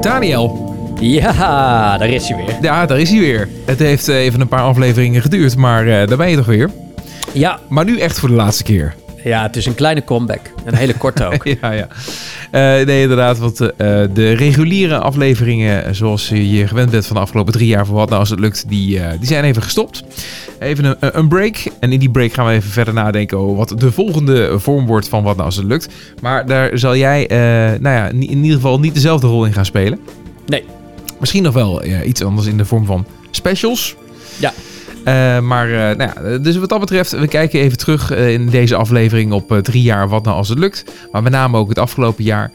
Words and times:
Daniel. 0.00 0.76
Ja, 1.00 1.98
daar 1.98 2.08
is 2.08 2.28
hij 2.28 2.36
weer. 2.36 2.56
Ja, 2.60 2.86
daar 2.86 2.98
is 3.00 3.10
hij 3.10 3.18
weer. 3.18 3.48
Het 3.64 3.78
heeft 3.78 4.08
eh, 4.08 4.16
even 4.16 4.40
een 4.40 4.48
paar 4.48 4.62
afleveringen 4.62 5.22
geduurd, 5.22 5.56
maar 5.56 5.86
uh, 5.86 6.06
daar 6.06 6.16
ben 6.16 6.30
je 6.30 6.36
toch 6.36 6.46
weer? 6.46 6.70
Ja. 7.32 7.58
Maar 7.68 7.84
nu 7.84 7.98
echt 7.98 8.18
voor 8.18 8.28
de 8.28 8.34
laatste 8.34 8.62
keer. 8.62 8.94
Ja, 9.24 9.42
het 9.42 9.56
is 9.56 9.66
een 9.66 9.74
kleine 9.74 10.04
comeback. 10.04 10.40
Een 10.64 10.74
hele 10.74 10.94
korte 10.94 11.24
ook. 11.24 11.44
ja, 11.60 11.70
ja. 11.70 11.88
Uh, 12.52 12.86
nee, 12.86 13.02
inderdaad. 13.02 13.38
Want 13.38 13.60
uh, 13.60 13.68
de 14.12 14.32
reguliere 14.32 14.98
afleveringen, 14.98 15.94
zoals 15.94 16.28
je 16.28 16.66
gewend 16.66 16.90
bent 16.90 17.06
van 17.06 17.16
de 17.16 17.22
afgelopen 17.22 17.52
drie 17.52 17.66
jaar 17.66 17.86
voor 17.86 17.94
wat 17.96 18.08
nou 18.08 18.20
als 18.20 18.30
het 18.30 18.40
lukt, 18.40 18.68
die, 18.68 18.98
uh, 18.98 19.08
die 19.18 19.26
zijn 19.26 19.44
even 19.44 19.62
gestopt. 19.62 20.04
Even 20.58 20.84
een, 20.84 20.96
een, 21.00 21.28
break. 21.28 21.56
En 21.80 21.92
in 21.92 21.98
die 21.98 22.10
break 22.10 22.32
gaan 22.32 22.46
we 22.46 22.52
even 22.52 22.70
verder 22.70 22.94
nadenken 22.94 23.38
over 23.38 23.56
wat 23.56 23.80
de 23.80 23.92
volgende 23.92 24.58
vorm 24.58 24.86
wordt 24.86 25.08
van 25.08 25.22
wat 25.22 25.34
nou 25.34 25.46
als 25.46 25.56
het 25.56 25.66
lukt. 25.66 25.88
Maar 26.20 26.46
daar 26.46 26.78
zal 26.78 26.96
jij, 26.96 27.26
nou 27.80 27.96
ja, 27.96 28.08
in 28.08 28.22
ieder 28.22 28.56
geval 28.56 28.80
niet 28.80 28.94
dezelfde 28.94 29.26
rol 29.26 29.44
in 29.44 29.52
gaan 29.52 29.64
spelen. 29.64 29.98
Nee. 30.46 30.64
Misschien 31.20 31.42
nog 31.42 31.54
wel 31.54 31.84
iets 31.84 32.24
anders 32.24 32.46
in 32.46 32.56
de 32.56 32.64
vorm 32.64 32.86
van 32.86 33.06
specials. 33.30 33.96
Ja. 34.38 34.52
Uh, 35.08 35.40
maar 35.40 35.68
uh, 35.68 35.76
nou 35.76 35.98
ja, 35.98 36.38
dus 36.38 36.56
wat 36.56 36.68
dat 36.68 36.80
betreft, 36.80 37.10
we 37.10 37.28
kijken 37.28 37.60
even 37.60 37.78
terug 37.78 38.12
uh, 38.12 38.32
in 38.32 38.46
deze 38.46 38.76
aflevering 38.76 39.32
op 39.32 39.58
drie 39.62 39.82
jaar 39.82 40.08
wat 40.08 40.24
nou 40.24 40.36
als 40.36 40.48
het 40.48 40.58
lukt. 40.58 40.84
Maar 41.12 41.22
met 41.22 41.32
name 41.32 41.56
ook 41.56 41.68
het 41.68 41.78
afgelopen 41.78 42.24
jaar. 42.24 42.50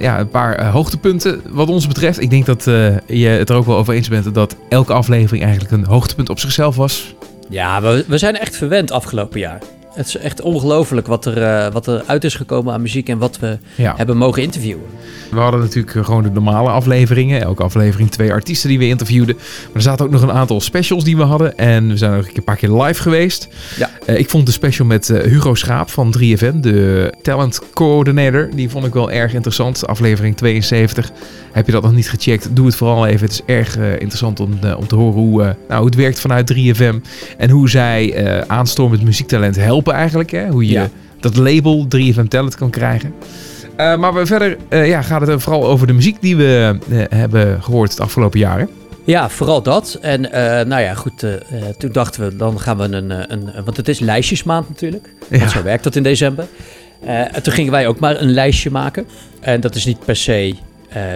ja, 0.00 0.18
een 0.18 0.28
paar 0.28 0.66
hoogtepunten 0.66 1.42
wat 1.48 1.68
ons 1.68 1.86
betreft. 1.86 2.20
Ik 2.20 2.30
denk 2.30 2.46
dat 2.46 2.64
je 3.06 3.26
het 3.38 3.50
er 3.50 3.56
ook 3.56 3.66
wel 3.66 3.76
over 3.76 3.94
eens 3.94 4.08
bent 4.08 4.34
dat 4.34 4.56
elke 4.68 4.92
aflevering 4.92 5.44
eigenlijk 5.44 5.72
een 5.72 5.84
hoogtepunt 5.84 6.28
op 6.28 6.38
zichzelf 6.38 6.76
was. 6.76 7.14
Ja, 7.48 7.82
we, 7.82 8.04
we 8.08 8.18
zijn 8.18 8.38
echt 8.38 8.56
verwend 8.56 8.90
afgelopen 8.90 9.40
jaar. 9.40 9.58
Het 9.94 10.06
is 10.06 10.16
echt 10.16 10.40
ongelooflijk 10.40 11.06
wat 11.06 11.26
er, 11.26 11.38
uh, 11.38 11.72
wat 11.72 11.86
er 11.86 12.02
uit 12.06 12.24
is 12.24 12.34
gekomen 12.34 12.72
aan 12.72 12.82
muziek 12.82 13.08
en 13.08 13.18
wat 13.18 13.38
we 13.38 13.58
ja. 13.74 13.94
hebben 13.96 14.16
mogen 14.16 14.42
interviewen. 14.42 14.84
We 15.30 15.38
hadden 15.38 15.60
natuurlijk 15.60 16.06
gewoon 16.06 16.22
de 16.22 16.30
normale 16.30 16.68
afleveringen. 16.68 17.42
Elke 17.42 17.62
aflevering 17.62 18.10
twee 18.10 18.32
artiesten 18.32 18.68
die 18.68 18.78
we 18.78 18.86
interviewden. 18.86 19.34
Maar 19.36 19.74
er 19.74 19.82
zaten 19.82 20.04
ook 20.04 20.10
nog 20.10 20.22
een 20.22 20.32
aantal 20.32 20.60
specials 20.60 21.04
die 21.04 21.16
we 21.16 21.22
hadden. 21.22 21.58
En 21.58 21.88
we 21.88 21.96
zijn 21.96 22.18
ook 22.18 22.28
een 22.34 22.44
paar 22.44 22.56
keer 22.56 22.82
live 22.82 23.02
geweest. 23.02 23.48
Ja. 23.78 23.90
Uh, 24.06 24.18
ik 24.18 24.30
vond 24.30 24.46
de 24.46 24.52
special 24.52 24.86
met 24.86 25.08
uh, 25.08 25.20
Hugo 25.20 25.54
Schaap 25.54 25.90
van 25.90 26.14
3FM, 26.18 26.60
de 26.60 27.12
talent 27.22 27.60
coordinator. 27.74 28.50
Die 28.54 28.70
vond 28.70 28.86
ik 28.86 28.92
wel 28.92 29.10
erg 29.10 29.34
interessant. 29.34 29.86
Aflevering 29.86 30.36
72. 30.36 31.10
Heb 31.52 31.66
je 31.66 31.72
dat 31.72 31.82
nog 31.82 31.92
niet 31.92 32.10
gecheckt? 32.10 32.56
Doe 32.56 32.66
het 32.66 32.74
vooral 32.74 33.06
even. 33.06 33.26
Het 33.26 33.32
is 33.32 33.54
erg 33.54 33.76
interessant 33.76 34.40
om, 34.40 34.58
om 34.76 34.86
te 34.86 34.94
horen 34.94 35.20
hoe, 35.20 35.42
nou, 35.42 35.56
hoe 35.76 35.86
het 35.86 35.94
werkt 35.94 36.20
vanuit 36.20 36.54
3FM. 36.54 36.94
En 37.38 37.50
hoe 37.50 37.70
zij 37.70 38.44
aanstormend 38.46 39.02
muziektalent 39.02 39.56
helpen 39.56 39.81
eigenlijk. 39.88 40.30
Hè? 40.30 40.48
Hoe 40.48 40.66
je 40.66 40.72
ja. 40.72 40.88
dat 41.20 41.36
label 41.36 41.86
3FM 41.96 42.28
Talent 42.28 42.54
kan 42.54 42.70
krijgen. 42.70 43.14
Uh, 43.76 43.96
maar 43.96 44.14
we 44.14 44.26
verder 44.26 44.56
uh, 44.68 44.88
ja, 44.88 45.02
gaat 45.02 45.26
het 45.26 45.42
vooral 45.42 45.66
over 45.66 45.86
de 45.86 45.92
muziek 45.92 46.16
die 46.20 46.36
we 46.36 46.78
uh, 46.88 47.04
hebben 47.08 47.62
gehoord 47.62 47.90
het 47.90 48.00
afgelopen 48.00 48.38
jaren. 48.38 48.70
Ja, 49.04 49.28
vooral 49.28 49.62
dat. 49.62 49.98
En 50.00 50.20
nou 50.68 50.80
ja, 50.80 50.94
goed, 50.94 51.26
toen 51.78 51.92
dachten 51.92 52.28
we, 52.28 52.36
dan 52.36 52.60
gaan 52.60 52.76
we 52.76 52.84
een, 52.84 53.32
een... 53.32 53.50
Want 53.64 53.76
het 53.76 53.88
is 53.88 53.98
lijstjesmaand 53.98 54.68
natuurlijk. 54.68 55.14
Want 55.28 55.42
ja. 55.42 55.48
zo 55.48 55.62
werkt 55.62 55.84
dat 55.84 55.96
in 55.96 56.02
december. 56.02 56.46
en 57.04 57.42
toen 57.42 57.52
gingen 57.52 57.72
wij 57.72 57.86
ook 57.86 57.98
maar 57.98 58.20
een 58.20 58.32
lijstje 58.32 58.70
maken. 58.70 59.06
En 59.40 59.60
dat 59.60 59.74
is 59.74 59.84
niet 59.84 60.04
per 60.04 60.16
se 60.16 60.54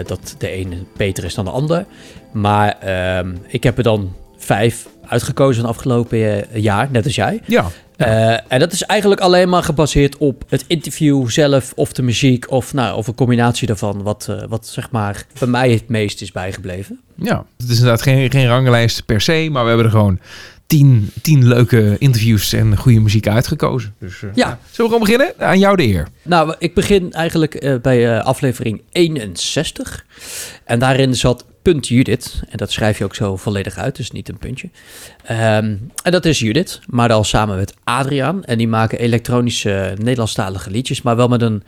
dat 0.07 0.35
de 0.39 0.49
ene 0.49 0.77
beter 0.97 1.25
is 1.25 1.35
dan 1.35 1.45
de 1.45 1.51
ander. 1.51 1.85
Maar 2.33 2.77
ehm, 2.81 3.35
ik 3.47 3.63
heb 3.63 3.77
er 3.77 3.83
dan 3.83 4.13
vijf 4.37 4.87
uitgekozen 5.09 5.61
van 5.63 5.71
afgelopen 5.71 6.45
jaar, 6.61 6.89
net 6.91 7.05
als 7.05 7.15
jij. 7.15 7.41
Ja. 7.47 7.71
Uh, 7.97 8.53
en 8.53 8.59
dat 8.59 8.73
is 8.73 8.83
eigenlijk 8.83 9.21
alleen 9.21 9.49
maar 9.49 9.63
gebaseerd 9.63 10.17
op 10.17 10.45
het 10.49 10.65
interview 10.67 11.29
zelf 11.29 11.73
of 11.75 11.93
de 11.93 12.03
muziek 12.03 12.51
of, 12.51 12.73
nou, 12.73 12.97
of 12.97 13.07
een 13.07 13.15
combinatie 13.15 13.67
daarvan, 13.67 14.03
wat, 14.03 14.27
uh, 14.31 14.43
wat 14.49 14.67
zeg 14.67 14.91
maar 14.91 15.27
bij 15.39 15.49
mij 15.49 15.71
het 15.71 15.89
meest 15.89 16.21
is 16.21 16.33
bijgebleven. 16.33 17.01
Ja, 17.15 17.45
het 17.57 17.69
is 17.69 17.77
inderdaad 17.79 18.03
geen, 18.03 18.31
geen 18.31 18.47
ranglijst 18.47 19.07
per 19.07 19.21
se, 19.21 19.49
maar 19.51 19.63
we 19.63 19.69
hebben 19.69 19.87
er 19.87 19.93
gewoon 19.93 20.19
tien, 20.67 21.11
tien 21.23 21.49
leuke 21.49 21.97
interviews 21.99 22.53
en 22.53 22.77
goede 22.77 23.01
muziek 23.01 23.29
uitgekozen. 23.29 23.95
Dus 23.99 24.23
uh, 24.23 24.31
ja. 24.35 24.59
Zullen 24.71 24.91
we 24.91 24.97
gewoon 24.97 25.17
beginnen? 25.17 25.33
Aan 25.39 25.59
jou 25.59 25.77
de 25.77 25.87
eer. 25.87 26.09
Nou, 26.23 26.55
ik 26.59 26.75
begin 26.75 27.13
eigenlijk 27.13 27.79
bij 27.83 28.21
aflevering 28.23 28.83
61. 28.93 30.05
En 30.65 30.79
daarin 30.79 31.15
zat 31.15 31.45
punt 31.73 31.89
Judith. 31.89 32.43
En 32.49 32.57
dat 32.57 32.73
schrijf 32.73 32.99
je 32.99 33.05
ook 33.05 33.15
zo 33.15 33.37
volledig 33.37 33.77
uit, 33.77 33.97
dus 33.97 34.11
niet 34.11 34.29
een 34.29 34.39
puntje. 34.39 34.69
Um, 35.31 35.91
en 36.03 36.13
dat 36.13 36.25
is 36.25 36.39
Judith, 36.39 36.81
maar 36.87 37.09
dan 37.09 37.25
samen 37.25 37.57
met 37.57 37.75
Adriaan. 37.85 38.45
En 38.45 38.59
die 38.59 38.69
maken 38.69 38.99
elektronische 38.99 39.95
Nederlandstalige 39.99 40.71
liedjes, 40.71 41.03
maar 41.03 41.17
wel 41.17 41.29
met 41.29 41.43
een 41.43 41.63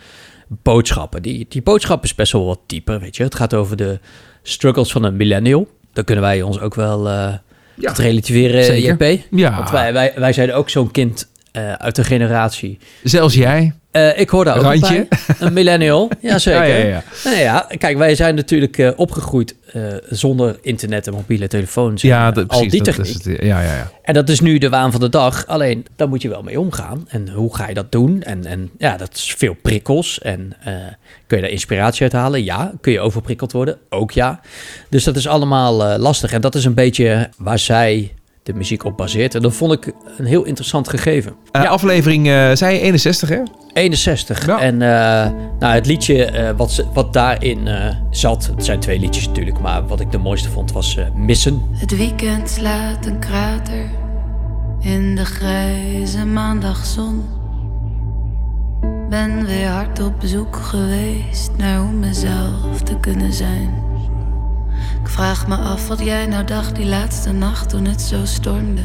boodschappen. 0.48 1.22
Die, 1.22 1.46
die 1.48 1.62
boodschap 1.62 2.04
is 2.04 2.14
best 2.14 2.32
wel 2.32 2.44
wat 2.44 2.60
dieper, 2.66 3.00
weet 3.00 3.16
je. 3.16 3.22
Het 3.22 3.34
gaat 3.34 3.54
over 3.54 3.76
de 3.76 3.98
struggles 4.42 4.92
van 4.92 5.02
een 5.02 5.16
millennial. 5.16 5.68
Daar 5.92 6.04
kunnen 6.04 6.24
wij 6.24 6.42
ons 6.42 6.60
ook 6.60 6.74
wel 6.74 7.06
uh, 7.06 7.34
ja, 7.74 7.92
relativeren, 7.92 8.80
JP. 8.80 9.22
Ja. 9.30 9.56
Want 9.56 9.70
wij, 9.70 9.92
wij, 9.92 10.12
wij 10.16 10.32
zijn 10.32 10.52
ook 10.52 10.70
zo'n 10.70 10.90
kind 10.90 11.28
uh, 11.52 11.72
uit 11.72 11.96
de 11.96 12.04
generatie. 12.04 12.78
Zelfs 13.02 13.34
jij? 13.34 13.72
Uh, 13.92 14.18
ik 14.18 14.28
hoor 14.28 14.44
daar 14.44 14.56
ook 14.56 14.62
Randje. 14.62 15.06
bij. 15.08 15.18
Een 15.38 15.52
millennial, 15.52 16.10
jazeker. 16.20 16.66
Ja, 16.68 16.76
ja, 16.76 16.86
ja. 16.86 17.02
Nou 17.24 17.36
ja, 17.36 17.66
kijk, 17.78 17.98
wij 17.98 18.14
zijn 18.14 18.34
natuurlijk 18.34 18.78
uh, 18.78 18.90
opgegroeid 18.96 19.54
uh, 19.74 19.94
zonder 20.08 20.58
internet 20.62 21.06
en 21.06 21.12
mobiele 21.12 21.46
telefoons. 21.46 22.02
Ja, 22.02 22.26
en, 22.26 22.34
al 22.34 22.46
precies. 22.46 22.70
die 22.70 22.82
Dat 22.82 22.94
techniek. 22.94 23.24
het, 23.24 23.46
ja, 23.46 23.60
ja, 23.60 23.74
ja. 23.74 23.90
En 24.02 24.14
dat 24.14 24.28
is 24.28 24.40
nu 24.40 24.58
de 24.58 24.68
waan 24.68 24.90
van 24.92 25.00
de 25.00 25.08
dag. 25.08 25.46
Alleen, 25.46 25.86
daar 25.96 26.08
moet 26.08 26.22
je 26.22 26.28
wel 26.28 26.42
mee 26.42 26.60
omgaan. 26.60 27.06
En 27.08 27.28
hoe 27.28 27.56
ga 27.56 27.68
je 27.68 27.74
dat 27.74 27.92
doen? 27.92 28.22
En, 28.22 28.46
en 28.46 28.70
ja, 28.78 28.96
dat 28.96 29.14
is 29.14 29.34
veel 29.38 29.56
prikkels. 29.62 30.20
En 30.20 30.56
kun 31.26 31.36
je 31.36 31.42
daar 31.42 31.52
inspiratie 31.52 32.02
uit 32.02 32.12
halen? 32.12 32.44
Ja. 32.44 32.72
Kun 32.80 32.92
je 32.92 33.00
overprikkeld 33.00 33.52
worden? 33.52 33.78
Ook 33.88 34.10
ja. 34.10 34.40
Dus 34.88 35.04
dat 35.04 35.16
is 35.16 35.26
allemaal 35.28 35.98
lastig. 35.98 36.32
En 36.32 36.40
dat 36.40 36.54
is 36.54 36.64
een 36.64 36.74
beetje 36.74 37.28
waar 37.36 37.58
zij 37.58 38.12
de 38.52 38.54
muziek 38.54 38.84
op 38.84 38.96
baseert. 38.96 39.34
En 39.34 39.42
dat 39.42 39.54
vond 39.54 39.72
ik 39.72 39.92
een 40.16 40.24
heel 40.24 40.44
interessant 40.44 40.88
gegeven. 40.88 41.32
Uh, 41.32 41.62
ja. 41.62 41.68
Aflevering, 41.68 42.26
uh, 42.26 42.50
zei 42.52 42.74
je 42.74 42.80
61 42.80 43.28
hè? 43.28 43.42
61. 43.72 44.46
Ja. 44.46 44.60
En 44.60 44.74
uh, 44.74 44.80
nou, 45.58 45.74
het 45.74 45.86
liedje 45.86 46.54
wat, 46.56 46.86
wat 46.92 47.12
daarin 47.12 47.68
zat, 48.10 48.46
het 48.46 48.64
zijn 48.64 48.80
twee 48.80 48.98
liedjes 48.98 49.26
natuurlijk, 49.26 49.60
maar 49.60 49.86
wat 49.86 50.00
ik 50.00 50.12
de 50.12 50.18
mooiste 50.18 50.50
vond 50.50 50.72
was 50.72 50.98
Missen. 51.14 51.62
Het 51.72 51.96
weekend 51.96 52.50
slaat 52.50 53.06
een 53.06 53.18
krater 53.18 53.90
in 54.80 55.16
de 55.16 55.24
grijze 55.24 56.24
maandagzon. 56.24 57.24
Ben 59.08 59.46
weer 59.46 59.68
hard 59.68 60.02
op 60.02 60.14
zoek 60.24 60.56
geweest 60.56 61.50
naar 61.56 61.78
hoe 61.78 61.92
mezelf 61.92 62.80
te 62.84 62.96
kunnen 63.00 63.32
zijn. 63.32 63.87
Ik 65.08 65.14
vraag 65.14 65.46
me 65.46 65.56
af 65.56 65.88
wat 65.88 65.98
jij 65.98 66.26
nou 66.26 66.44
dacht 66.44 66.76
die 66.76 66.86
laatste 66.86 67.32
nacht 67.32 67.68
toen 67.68 67.84
het 67.84 68.00
zo 68.00 68.24
stormde. 68.24 68.82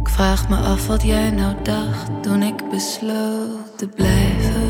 Ik 0.00 0.08
vraag 0.08 0.48
me 0.48 0.56
af 0.56 0.86
wat 0.86 1.02
jij 1.02 1.30
nou 1.30 1.54
dacht 1.62 2.22
toen 2.22 2.42
ik 2.42 2.70
besloot 2.70 3.78
te 3.78 3.88
blijven. 3.88 4.69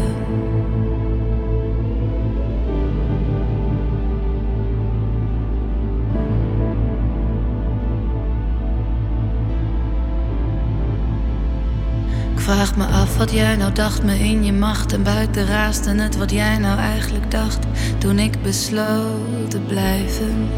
Vraag 12.55 12.77
me 12.77 12.85
af 12.85 13.17
wat 13.17 13.33
jij 13.33 13.57
nou 13.57 13.73
dacht, 13.73 14.03
me 14.03 14.19
in 14.19 14.45
je 14.45 14.53
macht 14.53 14.93
en 14.93 15.03
buiten 15.03 15.49
en 15.87 15.99
het 15.99 16.17
wat 16.17 16.31
jij 16.31 16.59
nou 16.59 16.79
eigenlijk 16.79 17.31
dacht. 17.31 17.59
Toen 17.99 18.19
ik 18.19 18.43
besloot 18.43 19.51
te 19.51 19.59
blijven. 19.59 20.49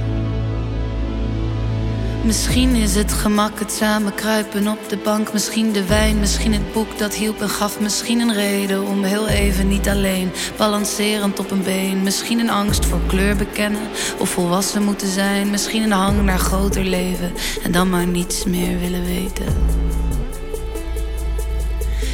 Misschien 2.24 2.74
is 2.74 2.94
het 2.94 3.12
gemak 3.12 3.58
het 3.58 3.72
samen 3.72 4.14
kruipen 4.14 4.68
op 4.68 4.88
de 4.88 4.96
bank, 4.96 5.32
misschien 5.32 5.72
de 5.72 5.86
wijn, 5.86 6.20
misschien 6.20 6.52
het 6.52 6.72
boek 6.72 6.98
dat 6.98 7.14
hielp 7.14 7.40
en 7.40 7.48
gaf, 7.48 7.80
misschien 7.80 8.20
een 8.20 8.34
reden 8.34 8.86
om 8.86 9.02
heel 9.02 9.28
even 9.28 9.68
niet 9.68 9.88
alleen, 9.88 10.30
balancerend 10.56 11.38
op 11.38 11.50
een 11.50 11.62
been, 11.62 12.02
misschien 12.02 12.38
een 12.38 12.50
angst 12.50 12.84
voor 12.84 13.00
kleur 13.06 13.36
bekennen 13.36 13.88
of 14.18 14.28
volwassen 14.28 14.82
moeten 14.84 15.08
zijn, 15.08 15.50
misschien 15.50 15.82
een 15.82 15.92
hang 15.92 16.22
naar 16.22 16.38
groter 16.38 16.84
leven 16.84 17.32
en 17.62 17.72
dan 17.72 17.90
maar 17.90 18.06
niets 18.06 18.44
meer 18.44 18.78
willen 18.78 19.04
weten. 19.04 19.91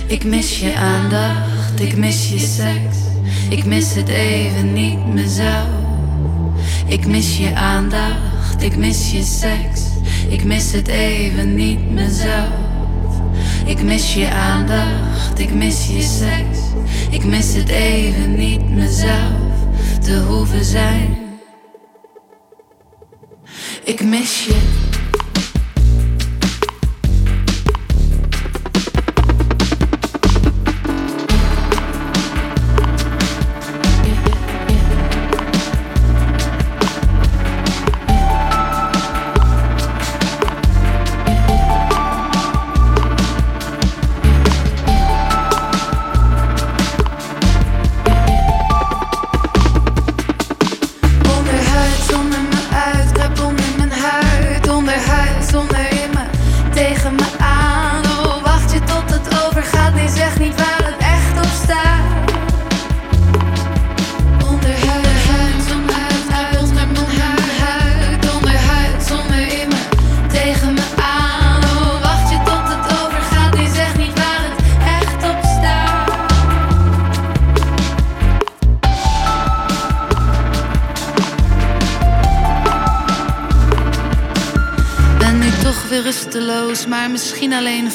Ik 0.09 0.25
mis 0.25 0.61
je 0.61 0.75
aandacht, 0.75 1.81
ik 1.81 1.97
mis 1.97 2.29
je 2.29 2.39
seks. 2.39 2.97
Ik 3.49 3.65
mis 3.65 3.95
het 3.95 4.09
even 4.09 4.73
niet 4.73 5.07
mezelf. 5.07 5.69
Ik 6.87 7.07
mis 7.07 7.39
je 7.39 7.55
aandacht, 7.55 8.63
ik 8.63 8.77
mis 8.77 9.11
je 9.11 9.23
seks. 9.23 9.83
Ik 10.29 10.45
mis 10.45 10.73
het 10.73 10.89
even 10.89 11.55
niet 11.55 11.91
mezelf. 11.91 12.53
Ik 13.67 13.83
mis 13.83 14.15
je 14.15 14.31
aandacht, 14.31 15.39
ik 15.39 15.55
mis 15.55 15.87
je 15.87 16.03
seks. 16.03 16.59
Ik 17.11 17.25
mis 17.25 17.55
het 17.55 17.69
even 17.69 18.35
niet 18.35 18.71
mezelf 18.71 19.57
te 20.01 20.25
hoeven 20.29 20.65
zijn. 20.65 21.19
Ik 23.85 24.05
mis 24.05 24.45
je. 24.45 24.88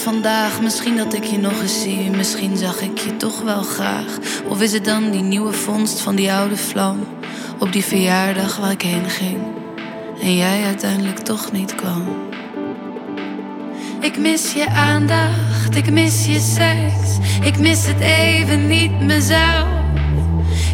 Vandaag. 0.04 0.62
Misschien 0.62 0.98
dat 0.98 1.14
ik 1.14 1.24
je 1.24 1.38
nog 1.38 1.62
eens 1.62 1.82
zie, 1.82 2.10
misschien 2.10 2.58
zag 2.58 2.82
ik 2.82 2.98
je 2.98 3.18
toch 3.18 3.42
wel 3.42 3.64
graag. 3.64 4.18
Of 4.48 4.62
is 4.62 4.72
het 4.74 4.86
dan 4.86 5.12
die 5.12 5.22
nieuwe 5.22 5.54
vondst 5.54 6.00
van 6.00 6.16
die 6.16 6.34
oude 6.34 6.58
vlam? 6.58 6.98
Op 7.60 7.72
die 7.72 7.84
verjaardag 7.84 8.58
waar 8.58 8.72
ik 8.72 8.82
heen 8.82 9.10
ging 9.10 9.38
en 10.22 10.36
jij 10.36 10.64
uiteindelijk 10.64 11.20
toch 11.20 11.52
niet 11.52 11.76
kwam. 11.76 12.04
Ik 14.00 14.18
mis 14.18 14.54
je 14.54 14.68
aandacht, 14.70 15.76
ik 15.76 15.92
mis 15.92 16.26
je 16.26 16.40
seks. 16.40 17.18
Ik 17.42 17.58
mis 17.58 17.88
het 17.88 18.00
even 18.00 18.68
niet 18.68 19.02
mezelf. 19.02 19.68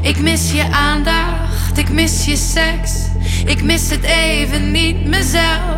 Ik 0.02 0.20
mis 0.20 0.52
je 0.52 0.64
aandacht, 0.72 1.78
ik 1.78 1.90
mis 1.90 2.26
je 2.26 2.36
seks. 2.36 2.94
Ik 3.46 3.64
mis 3.64 3.90
het 3.90 4.04
even 4.04 4.72
niet 4.72 5.06
mezelf. 5.06 5.78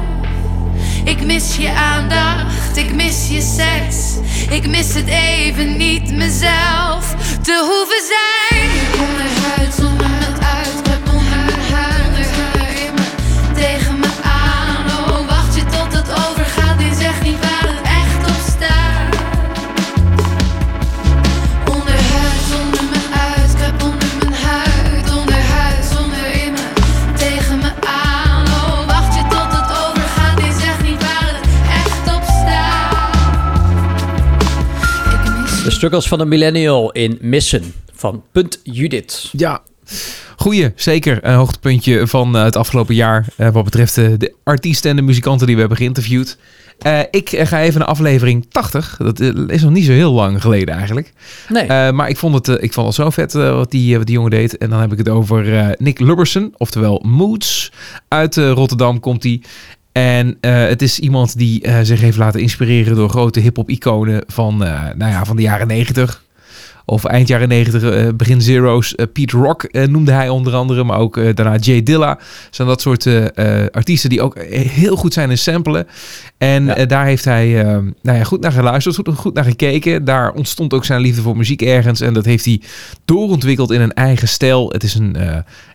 Ik 1.03 1.25
mis 1.25 1.55
je 1.55 1.73
aandacht, 1.73 2.60
ik 2.77 2.93
mis 2.93 3.27
je 3.29 3.41
seks. 3.41 4.15
Ik 4.49 4.67
mis 4.67 4.93
het 4.93 5.07
even 5.07 5.77
niet 5.77 6.11
mezelf 6.11 7.15
te 7.41 7.65
hoeven 7.69 8.01
zijn. 8.07 9.60
Struggles 35.81 36.07
van 36.07 36.19
een 36.19 36.27
millennial 36.27 36.91
in 36.91 37.17
Missen 37.21 37.73
van 37.93 38.23
Punt 38.31 38.59
Judith. 38.63 39.29
Ja, 39.31 39.61
goeie, 40.35 40.71
zeker. 40.75 41.19
Een 41.21 41.33
hoogtepuntje 41.33 42.07
van 42.07 42.35
eh, 42.37 42.43
het 42.43 42.55
afgelopen 42.55 42.95
jaar. 42.95 43.25
eh, 43.37 43.49
wat 43.49 43.63
betreft 43.63 43.97
eh, 43.97 44.07
de 44.17 44.33
artiesten 44.43 44.89
en 44.89 44.95
de 44.95 45.01
muzikanten 45.01 45.45
die 45.45 45.55
we 45.55 45.61
hebben 45.61 45.77
geïnterviewd. 45.79 46.37
Eh, 46.79 46.99
ik 47.11 47.31
eh, 47.31 47.45
ga 47.47 47.61
even 47.61 47.79
naar 47.79 47.87
aflevering 47.87 48.45
80. 48.49 48.95
Dat 48.97 49.19
eh, 49.19 49.29
is 49.47 49.61
nog 49.61 49.71
niet 49.71 49.85
zo 49.85 49.91
heel 49.91 50.11
lang 50.11 50.41
geleden 50.41 50.75
eigenlijk. 50.75 51.13
Nee, 51.49 51.63
Eh, 51.63 51.91
maar 51.91 52.09
ik 52.09 52.17
vond, 52.17 52.35
het, 52.35 52.47
eh, 52.57 52.63
ik 52.63 52.73
vond 52.73 52.87
het 52.87 52.95
zo 52.95 53.09
vet 53.09 53.35
eh, 53.35 53.55
wat, 53.55 53.71
die, 53.71 53.91
eh, 53.91 53.97
wat 53.97 54.05
die 54.07 54.15
jongen 54.15 54.31
deed. 54.31 54.57
En 54.57 54.69
dan 54.69 54.79
heb 54.79 54.91
ik 54.91 54.97
het 54.97 55.09
over 55.09 55.57
eh, 55.57 55.67
Nick 55.77 55.99
Lubberson, 55.99 56.53
oftewel 56.57 57.01
Moods. 57.05 57.71
Uit 58.07 58.37
eh, 58.37 58.51
Rotterdam 58.51 58.99
komt 58.99 59.23
hij. 59.23 59.41
En 59.91 60.37
eh, 60.41 60.67
het 60.67 60.81
is 60.81 60.99
iemand 60.99 61.37
die 61.37 61.61
eh, 61.61 61.79
zich 61.81 62.01
heeft 62.01 62.17
laten 62.17 62.41
inspireren 62.41 62.95
door 62.95 63.09
grote 63.09 63.39
hip-hop 63.39 63.69
iconen 63.69 64.23
van, 64.27 64.63
eh, 64.63 64.83
nou 64.95 65.11
ja, 65.11 65.25
van 65.25 65.35
de 65.35 65.41
jaren 65.41 65.67
90. 65.67 66.23
Of 66.85 67.05
eind 67.05 67.27
jaren 67.27 67.47
90, 67.47 67.83
eh, 67.83 68.07
begin 68.15 68.41
zero's. 68.41 68.95
Eh, 68.95 69.05
Pete 69.13 69.37
Rock 69.37 69.63
eh, 69.63 69.87
noemde 69.87 70.11
hij 70.11 70.29
onder 70.29 70.53
andere, 70.53 70.83
maar 70.83 70.97
ook 70.97 71.35
daarna 71.35 71.55
Jay 71.57 71.83
Dilla. 71.83 72.19
Zijn 72.49 72.67
dat 72.67 72.81
soort 72.81 73.07
artiesten 73.71 74.09
die 74.09 74.21
ook 74.21 74.39
heel 74.53 74.95
goed 74.95 75.13
zijn 75.13 75.29
in 75.29 75.37
samplen. 75.37 75.87
En 76.37 76.65
Ja. 76.65 76.85
daar 76.85 77.05
heeft 77.05 77.25
hij 77.25 77.63
nou 78.01 78.17
ja, 78.17 78.23
goed 78.23 78.41
naar 78.41 78.51
geluisterd, 78.51 78.95
goed, 78.95 79.09
goed 79.15 79.33
naar 79.33 79.43
gekeken. 79.43 80.05
Daar 80.05 80.31
ontstond 80.31 80.73
ook 80.73 80.85
zijn 80.85 81.01
liefde 81.01 81.21
voor 81.21 81.37
muziek 81.37 81.61
ergens. 81.61 82.01
En 82.01 82.13
dat 82.13 82.25
heeft 82.25 82.45
hij 82.45 82.61
doorontwikkeld 83.05 83.71
in 83.71 83.81
een 83.81 83.93
eigen 83.93 84.27
stijl. 84.27 84.69
Het 84.71 84.83
is 84.83 84.95
een, 84.95 85.15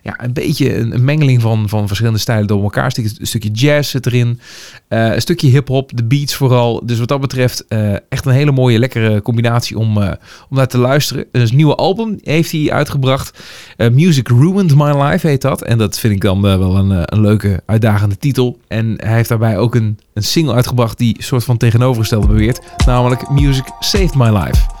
ja, 0.03 0.23
een 0.23 0.33
beetje 0.33 0.77
een, 0.77 1.05
mengeling 1.05 1.41
van, 1.41 1.69
van 1.69 1.87
verschillende 1.87 2.19
stijlen 2.19 2.47
door 2.47 2.63
elkaar. 2.63 2.93
Een 2.95 3.27
stukje, 3.27 3.51
jazz 3.51 3.91
zit 3.91 4.05
erin. 4.05 4.39
Een 4.87 5.21
stukje 5.21 5.47
hip-hop, 5.47 5.91
de 5.95 6.03
beats 6.03 6.35
vooral. 6.35 6.85
Dus 6.85 6.99
wat 6.99 7.07
dat 7.07 7.21
betreft, 7.21 7.65
echt 8.09 8.25
een 8.25 8.31
hele 8.31 8.51
mooie, 8.51 8.79
lekkere 8.79 9.21
combinatie 9.21 9.77
om, 9.77 9.97
om 9.97 10.05
naar 10.49 10.67
te 10.67 10.77
luisteren. 10.77 10.96
Een 11.31 11.49
nieuwe 11.53 11.75
album 11.75 12.19
heeft 12.23 12.51
hij 12.51 12.71
uitgebracht. 12.71 13.39
Eh, 13.77 13.89
Music 13.89 14.27
Ruined 14.27 14.75
My 14.75 15.01
Life 15.01 15.27
heet 15.27 15.41
dat. 15.41 15.63
En 15.63 15.77
dat 15.77 15.99
vind 15.99 16.13
ik 16.13 16.21
dan 16.21 16.47
eh, 16.47 16.57
wel 16.57 16.75
een, 16.75 16.91
eh, 16.91 17.01
een 17.05 17.21
leuke, 17.21 17.61
uitdagende 17.65 18.17
titel. 18.17 18.59
En 18.67 18.93
hij 18.97 19.15
heeft 19.15 19.29
daarbij 19.29 19.57
ook 19.57 19.75
een, 19.75 19.99
een 20.13 20.23
single 20.23 20.53
uitgebracht 20.53 20.97
die 20.97 21.15
soort 21.19 21.43
van 21.43 21.57
tegenovergestelde 21.57 22.27
beweert. 22.27 22.61
Namelijk 22.85 23.29
Music 23.29 23.65
Saved 23.79 24.15
My 24.15 24.29
Life. 24.29 24.77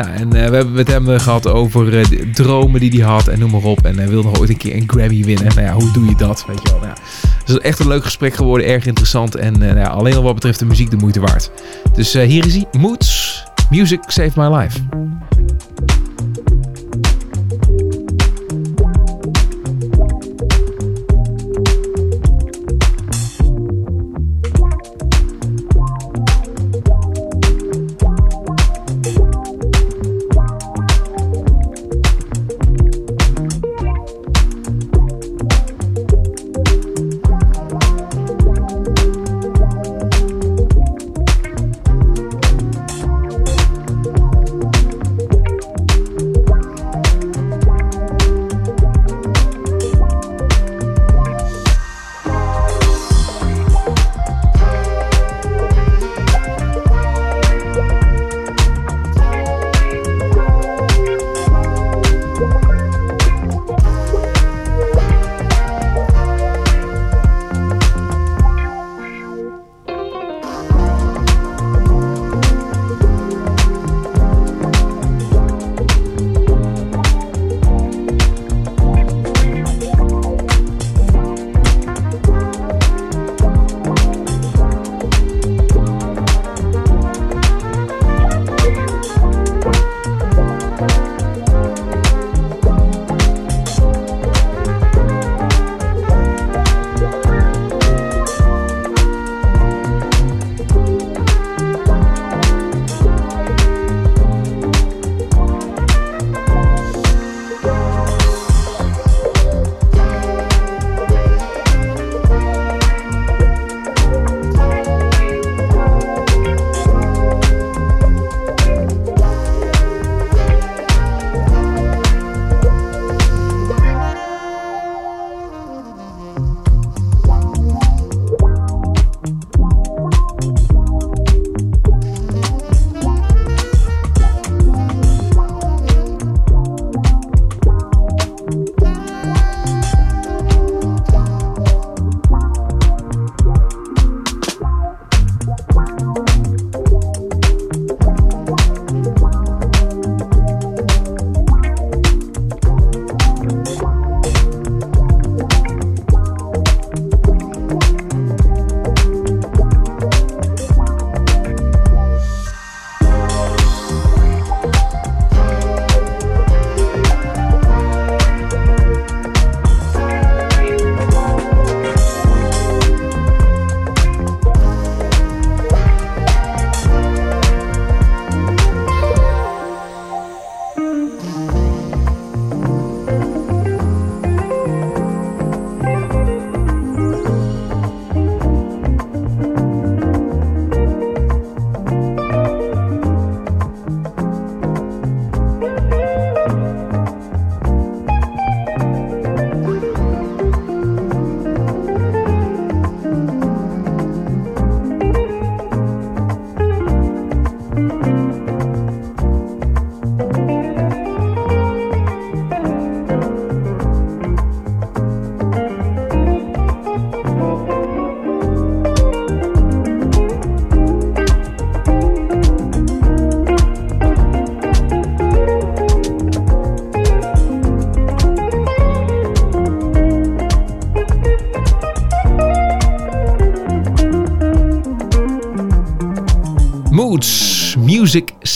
Nou, 0.00 0.12
en 0.12 0.30
we 0.30 0.38
hebben 0.38 0.72
met 0.72 0.88
hem 0.88 1.10
eh, 1.10 1.20
gehad 1.20 1.46
over 1.46 1.90
de 1.90 2.30
dromen 2.30 2.80
die 2.80 2.90
hij 2.90 3.10
had 3.10 3.28
en 3.28 3.38
noem 3.38 3.50
maar 3.50 3.62
op. 3.62 3.84
En 3.84 3.98
hij 3.98 4.08
wilde 4.08 4.38
ooit 4.38 4.50
een 4.50 4.56
keer 4.56 4.74
een 4.74 4.84
Grammy 4.86 5.24
winnen. 5.24 5.46
Nou 5.46 5.60
ja, 5.60 5.72
hoe 5.72 5.92
doe 5.92 6.04
je 6.04 6.14
dat? 6.16 6.44
Weet 6.46 6.62
je 6.62 6.68
wel. 6.70 6.80
Nou, 6.80 6.92
ja. 6.96 7.02
het 7.38 7.48
is 7.48 7.58
echt 7.58 7.78
een 7.78 7.88
leuk 7.88 8.04
gesprek 8.04 8.34
geworden, 8.34 8.66
erg 8.66 8.86
interessant. 8.86 9.34
En 9.34 9.58
nou 9.58 9.76
ja, 9.76 9.86
alleen 9.86 10.16
al 10.16 10.22
wat 10.22 10.34
betreft 10.34 10.58
de 10.58 10.64
muziek 10.64 10.90
de 10.90 10.96
moeite 10.96 11.20
waard. 11.20 11.50
Dus 11.94 12.12
hier 12.12 12.46
is 12.46 12.54
hij, 12.54 12.66
Moods, 12.78 13.29
Music 13.70 14.10
Saved 14.10 14.36
My 14.36 14.48
Life. 14.48 14.76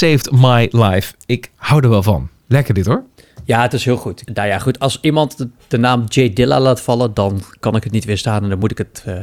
Saved 0.04 0.30
My 0.30 0.68
Life. 0.70 1.14
Ik 1.26 1.50
hou 1.56 1.82
er 1.82 1.88
wel 1.88 2.02
van. 2.02 2.28
Lekker 2.46 2.74
dit 2.74 2.86
hoor. 2.86 3.02
Ja, 3.44 3.62
het 3.62 3.72
is 3.72 3.84
heel 3.84 3.96
goed. 3.96 4.34
Nou 4.34 4.48
ja, 4.48 4.58
goed. 4.58 4.78
Als 4.78 4.98
iemand 5.00 5.46
de, 5.68 5.78
naam 5.78 6.04
Jay 6.08 6.32
Dilla 6.32 6.60
laat 6.60 6.80
vallen, 6.80 7.14
dan 7.14 7.42
kan 7.60 7.76
ik 7.76 7.84
het 7.84 7.92
niet 7.92 8.04
weerstaan 8.04 8.42
en 8.42 8.48
dan 8.48 8.58
moet 8.58 8.70
ik 8.70 8.78
het 8.78 9.02
eh, 9.06 9.14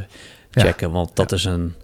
checken. 0.50 0.90
Want 0.90 1.16
dat 1.16 1.32
is 1.32 1.44
een 1.44 1.74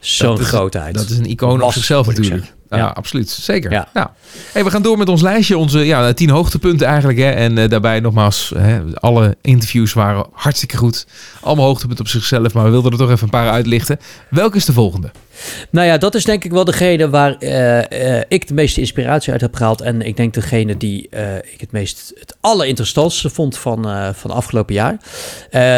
zo'n 0.00 0.38
is- 0.40 0.46
grootheid. 0.46 0.94
Dat 0.94 1.10
is 1.10 1.18
een 1.18 1.24
icoon 1.30 1.62
op 1.62 1.72
zichzelf 1.72 2.06
natuurlijk. 2.06 2.54
Ja, 2.76 2.86
absoluut. 2.86 3.30
Zeker. 3.30 3.70
Ja. 3.70 3.88
Ja. 3.94 4.14
Hey, 4.52 4.64
we 4.64 4.70
gaan 4.70 4.82
door 4.82 4.98
met 4.98 5.08
ons 5.08 5.22
lijstje. 5.22 5.58
Onze 5.58 5.78
ja, 5.78 6.12
tien 6.12 6.30
hoogtepunten 6.30 6.86
eigenlijk. 6.86 7.18
Hè. 7.18 7.30
En 7.30 7.58
eh, 7.58 7.68
daarbij 7.68 8.00
nogmaals, 8.00 8.52
hè, 8.56 8.80
alle 8.94 9.36
interviews 9.40 9.92
waren 9.92 10.26
hartstikke 10.32 10.76
goed. 10.76 11.06
Allemaal 11.40 11.66
hoogtepunten 11.66 12.04
op 12.04 12.10
zichzelf. 12.10 12.54
Maar 12.54 12.64
we 12.64 12.70
wilden 12.70 12.92
er 12.92 12.98
toch 12.98 13.10
even 13.10 13.24
een 13.24 13.30
paar 13.30 13.50
uitlichten. 13.50 13.98
Welke 14.30 14.56
is 14.56 14.64
de 14.64 14.72
volgende? 14.72 15.10
Nou 15.70 15.86
ja, 15.86 15.98
dat 15.98 16.14
is 16.14 16.24
denk 16.24 16.44
ik 16.44 16.52
wel 16.52 16.64
degene 16.64 17.10
waar 17.10 17.36
eh, 17.38 18.18
eh, 18.18 18.24
ik 18.28 18.48
de 18.48 18.54
meeste 18.54 18.80
inspiratie 18.80 19.32
uit 19.32 19.40
heb 19.40 19.54
gehaald. 19.54 19.80
En 19.80 20.02
ik 20.02 20.16
denk 20.16 20.34
degene 20.34 20.76
die 20.76 21.08
ik 21.52 21.60
het 21.60 21.72
meest 21.72 22.12
het 22.18 22.36
allerinteressantste 22.40 23.30
vond 23.30 23.58
van, 23.58 24.14
van 24.14 24.30
afgelopen 24.30 24.74
jaar. 24.74 24.96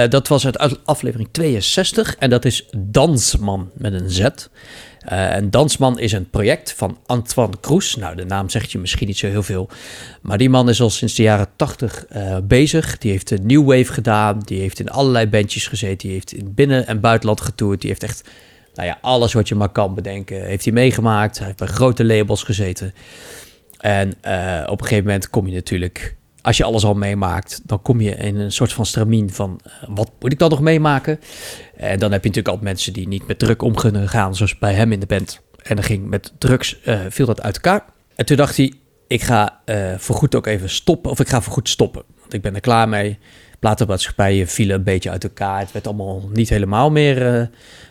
Dat 0.08 0.28
was 0.28 0.46
uit 0.46 0.84
aflevering 0.84 1.28
62 1.32 2.16
en 2.18 2.30
dat 2.30 2.44
is 2.44 2.64
Dansman 2.76 3.70
met 3.74 3.92
een 3.92 4.10
Z. 4.10 4.26
Eh, 5.06 5.34
en 5.34 5.50
Dansman 5.50 5.98
is 5.98 6.12
een 6.12 6.30
project 6.30 6.72
van 6.72 6.98
Antoine 7.06 7.60
Kroes. 7.60 7.96
Nou, 7.96 8.16
de 8.16 8.24
naam 8.24 8.48
zegt 8.48 8.72
je 8.72 8.78
misschien 8.78 9.06
niet 9.06 9.18
zo 9.18 9.26
heel 9.26 9.42
veel. 9.42 9.68
Maar 10.20 10.38
die 10.38 10.50
man 10.50 10.68
is 10.68 10.80
al 10.80 10.90
sinds 10.90 11.14
de 11.14 11.22
jaren 11.22 11.48
80 11.56 12.06
eh, 12.06 12.36
bezig. 12.42 12.98
Die 12.98 13.10
heeft 13.10 13.30
een 13.30 13.46
New 13.46 13.64
Wave 13.64 13.92
gedaan. 13.92 14.40
Die 14.44 14.60
heeft 14.60 14.80
in 14.80 14.90
allerlei 14.90 15.26
bandjes 15.26 15.66
gezeten. 15.66 15.98
Die 15.98 16.12
heeft 16.12 16.32
in 16.32 16.54
binnen- 16.54 16.86
en 16.86 17.00
buitenland 17.00 17.40
getoerd. 17.40 17.80
Die 17.80 17.90
heeft 17.90 18.02
echt 18.02 18.28
nou 18.74 18.88
ja, 18.88 18.98
alles 19.00 19.32
wat 19.32 19.48
je 19.48 19.54
maar 19.54 19.68
kan 19.68 19.94
bedenken, 19.94 20.44
heeft 20.44 20.64
hij 20.64 20.72
meegemaakt. 20.72 21.36
Hij 21.36 21.46
heeft 21.46 21.58
bij 21.58 21.68
grote 21.68 22.04
labels 22.04 22.42
gezeten. 22.42 22.94
En 23.78 24.14
eh, 24.20 24.62
op 24.66 24.80
een 24.80 24.86
gegeven 24.86 25.04
moment 25.04 25.30
kom 25.30 25.46
je 25.46 25.54
natuurlijk, 25.54 26.16
als 26.46 26.56
je 26.56 26.64
alles 26.64 26.84
al 26.84 26.94
meemaakt, 26.94 27.60
dan 27.64 27.82
kom 27.82 28.00
je 28.00 28.10
in 28.10 28.36
een 28.36 28.52
soort 28.52 28.72
van 28.72 28.86
stramien 28.86 29.32
van, 29.32 29.60
eh, 29.64 29.72
wat 29.88 30.10
moet 30.20 30.32
ik 30.32 30.38
dan 30.38 30.50
nog 30.50 30.60
meemaken? 30.60 31.20
En 31.76 31.98
dan 31.98 32.12
heb 32.12 32.22
je 32.22 32.28
natuurlijk 32.28 32.48
altijd 32.48 32.62
mensen 32.62 32.92
die 32.92 33.08
niet 33.08 33.26
met 33.26 33.38
druk 33.38 33.62
om 33.62 33.74
kunnen 33.74 34.08
gaan, 34.08 34.34
zoals 34.34 34.58
bij 34.58 34.74
hem 34.74 34.92
in 34.92 35.00
de 35.00 35.06
band. 35.06 35.40
En 35.62 35.76
dan 35.76 35.84
ging 35.84 36.08
met 36.08 36.32
drugs, 36.38 36.80
eh, 36.80 37.00
viel 37.08 37.26
dat 37.26 37.42
uit 37.42 37.54
elkaar. 37.54 37.84
En 38.14 38.26
toen 38.26 38.36
dacht 38.36 38.56
hij, 38.56 38.72
ik 39.06 39.22
ga 39.22 39.60
eh 39.64 39.94
voorgoed 39.98 40.34
ook 40.34 40.46
even 40.46 40.70
stoppen, 40.70 41.10
of 41.10 41.20
ik 41.20 41.28
ga 41.28 41.40
voorgoed 41.40 41.68
stoppen. 41.68 42.02
Want 42.20 42.32
ik 42.32 42.42
ben 42.42 42.54
er 42.54 42.60
klaar 42.60 42.88
mee. 42.88 43.18
Platenmaatschappijen 43.58 44.48
vielen 44.48 44.76
een 44.76 44.82
beetje 44.82 45.10
uit 45.10 45.24
elkaar. 45.24 45.60
Het 45.60 45.72
werd 45.72 45.86
allemaal 45.86 46.28
niet 46.32 46.48
helemaal 46.48 46.90
meer 46.90 47.34
eh, 47.34 47.46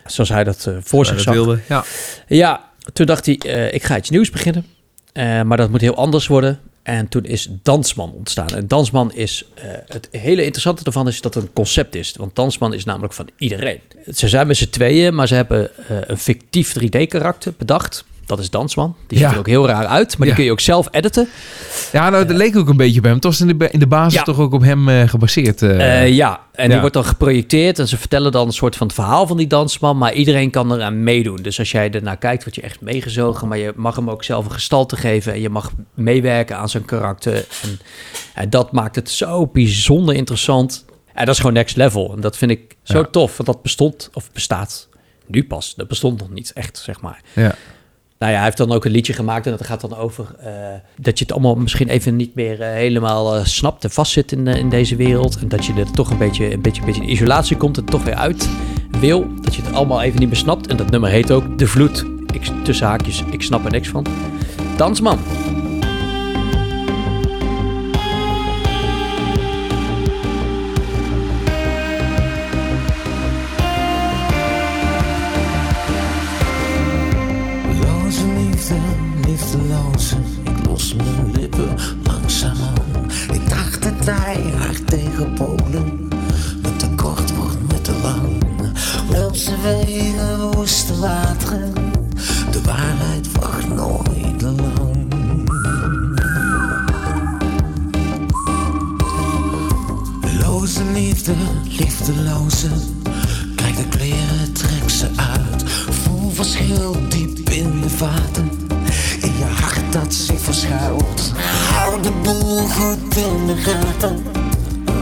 zoals 0.06 0.30
hij 0.30 0.44
dat 0.44 0.70
voor 0.80 1.06
zich 1.06 1.20
zag. 1.20 1.34
wilde. 1.34 1.58
Ja. 1.68 1.84
Ja, 2.26 2.70
toen 2.92 3.06
dacht 3.06 3.26
hij, 3.26 3.34
ik 3.70 3.82
ga 3.82 3.96
iets 3.96 4.10
nieuws 4.10 4.30
beginnen. 4.30 4.66
Maar 5.14 5.56
dat 5.56 5.70
moet 5.70 5.80
heel 5.80 5.96
anders 5.96 6.26
worden. 6.26 6.60
En 6.86 7.08
toen 7.08 7.24
is 7.24 7.48
Dansman 7.62 8.12
ontstaan. 8.12 8.48
En 8.48 8.68
Dansman 8.68 9.12
is, 9.12 9.44
eh, 9.54 9.64
het 9.86 10.08
hele 10.10 10.42
interessante 10.42 10.84
ervan 10.84 11.08
is 11.08 11.20
dat 11.20 11.34
het 11.34 11.44
een 11.44 11.52
concept 11.52 11.94
is. 11.94 12.14
Want 12.16 12.34
Dansman 12.34 12.74
is 12.74 12.84
namelijk 12.84 13.12
van 13.12 13.28
iedereen. 13.38 13.80
Ze 14.14 14.28
zijn 14.28 14.46
met 14.46 14.56
z'n 14.56 14.70
tweeën, 14.70 15.14
maar 15.14 15.28
ze 15.28 15.34
hebben 15.34 15.70
eh, 15.76 15.96
een 16.00 16.18
fictief 16.18 16.72
3D-karakter 16.72 17.54
bedacht. 17.56 18.04
Dat 18.26 18.38
is 18.38 18.50
Dansman. 18.50 18.96
Die 19.06 19.18
ziet 19.18 19.26
Ja. 19.26 19.32
er 19.32 19.38
ook 19.38 19.46
heel 19.46 19.66
raar 19.66 19.86
uit, 19.86 20.18
maar 20.18 20.18
Ja. 20.18 20.24
die 20.24 20.34
kun 20.34 20.44
je 20.44 20.50
ook 20.50 20.60
zelf 20.60 20.88
editen. 20.90 21.28
ja, 21.92 22.10
nou, 22.10 22.26
dat 22.26 22.36
leek 22.36 22.56
ook 22.56 22.68
een 22.68 22.76
beetje 22.76 23.00
bij 23.00 23.10
hem. 23.10 23.18
Het 23.18 23.28
was 23.28 23.40
in 23.40 23.58
de, 23.58 23.68
in 23.70 23.78
de 23.78 23.86
basis 23.86 24.14
Ja. 24.14 24.22
toch 24.22 24.38
ook 24.38 24.52
op 24.52 24.62
hem 24.62 24.88
eh, 24.88 25.08
gebaseerd. 25.08 25.62
eh. 25.62 26.02
Eh, 26.02 26.14
ja, 26.14 26.40
en 26.52 26.70
die 26.70 26.78
wordt 26.80 26.94
dan 26.94 27.04
geprojecteerd 27.04 27.78
en 27.78 27.88
ze 27.88 27.96
vertellen 27.96 28.32
dan 28.32 28.46
een 28.46 28.52
soort 28.52 28.76
van 28.76 28.86
het 28.86 28.96
verhaal 28.96 29.26
van 29.26 29.36
die 29.36 29.46
dansman, 29.46 29.98
maar 29.98 30.12
iedereen 30.12 30.50
kan 30.50 30.72
eraan 30.72 31.02
meedoen. 31.02 31.36
Dus 31.36 31.58
als 31.58 31.70
jij 31.70 31.90
ernaar 31.90 32.16
kijkt, 32.16 32.42
word 32.44 32.54
je 32.54 32.60
echt 32.62 32.80
meegezogen, 32.80 33.48
maar 33.48 33.58
je 33.58 33.72
mag 33.76 33.96
hem 33.96 34.10
ook 34.10 34.24
zelf 34.24 34.44
een 34.44 34.52
gestalte 34.52 34.96
geven 34.96 35.32
en 35.32 35.40
je 35.40 35.48
mag 35.50 35.70
meewerken 35.94 36.56
aan 36.56 36.68
zijn 36.68 36.84
karakter. 36.84 37.34
En, 37.34 37.80
en 38.34 38.50
dat 38.50 38.72
maakt 38.72 38.96
het 38.96 39.10
zo 39.10 39.46
bijzonder 39.46 40.14
interessant. 40.14 40.84
En 41.14 41.24
dat 41.24 41.34
is 41.34 41.40
gewoon 41.40 41.54
next 41.56 41.76
level. 41.76 42.12
En 42.14 42.20
dat 42.20 42.36
vind 42.36 42.50
ik 42.50 42.76
zo 42.82 43.10
tof, 43.10 43.36
want 43.36 43.48
dat 43.48 43.62
bestond, 43.62 44.10
of 44.12 44.32
bestaat 44.32 44.88
nu 45.26 45.44
pas. 45.44 45.74
Dat 45.74 45.88
bestond 45.88 46.18
nog 46.20 46.30
niet 46.30 46.52
echt, 46.52 46.78
zeg 46.84 47.00
maar. 47.00 47.20
ja. 47.32 47.54
Nou 48.18 48.32
ja, 48.32 48.36
hij 48.36 48.46
heeft 48.46 48.56
dan 48.56 48.72
ook 48.72 48.84
een 48.84 48.90
liedje 48.90 49.12
gemaakt 49.12 49.46
en 49.46 49.50
dat 49.50 49.66
gaat 49.66 49.80
dan 49.80 49.96
over 49.96 50.26
eh, 50.38 50.50
dat 51.00 51.18
je 51.18 51.24
het 51.24 51.32
allemaal 51.32 51.54
misschien 51.54 51.88
even 51.88 52.16
niet 52.16 52.34
meer 52.34 52.60
eh, 52.60 52.68
helemaal 52.68 53.36
eh, 53.36 53.44
snapt 53.44 53.84
en 53.84 53.90
vastzit 53.90 54.32
in, 54.32 54.46
in 54.46 54.68
deze 54.68 54.96
wereld. 54.96 55.38
En 55.38 55.48
dat 55.48 55.66
je 55.66 55.72
er 55.72 55.90
toch 55.90 56.10
een 56.10 56.18
beetje, 56.18 56.52
een 56.52 56.62
beetje, 56.62 56.80
een 56.80 56.86
beetje 56.86 57.02
in 57.02 57.10
isolatie 57.10 57.56
komt 57.56 57.78
en 57.78 57.84
toch 57.84 58.04
weer 58.04 58.14
uit 58.14 58.48
wil. 59.00 59.26
Dat 59.40 59.54
je 59.54 59.62
het 59.62 59.72
allemaal 59.72 60.02
even 60.02 60.20
niet 60.20 60.28
meer 60.28 60.38
snapt. 60.38 60.66
En 60.66 60.76
dat 60.76 60.90
nummer 60.90 61.10
heet 61.10 61.30
ook 61.30 61.58
De 61.58 61.66
Vloed. 61.66 62.04
Ik, 62.32 62.42
tussen 62.64 62.86
haakjes, 62.86 63.24
ik 63.30 63.42
snap 63.42 63.64
er 63.64 63.70
niks 63.70 63.88
van. 63.88 64.06
Dansman. 64.76 65.18
Liefde, 101.26 101.84
liefdeloze. 101.84 102.68
Kijk 103.54 103.76
de 103.76 103.88
kleren, 103.88 104.52
trek 104.52 104.90
ze 104.90 105.08
uit. 105.16 105.64
Voel 105.90 106.30
verschil 106.30 106.96
diep 107.08 107.50
in 107.50 107.80
de 107.80 107.90
vaten. 107.90 108.50
In 109.20 109.32
je 109.38 109.44
hart 109.44 109.92
dat 109.92 110.14
zich 110.14 110.40
verschuilt. 110.40 111.32
Hou 111.72 112.02
de 112.02 112.12
boel 112.22 112.58
goed 112.58 113.16
in 113.16 113.46
de 113.46 113.56
gaten. 113.56 114.22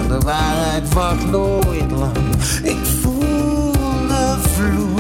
De 0.09 0.19
waarheid 0.19 0.93
wacht 0.93 1.31
nooit 1.31 1.90
lang. 1.90 2.35
Ik 2.62 2.85
voel 3.00 3.73
de 4.09 4.37
vloed. 4.40 4.94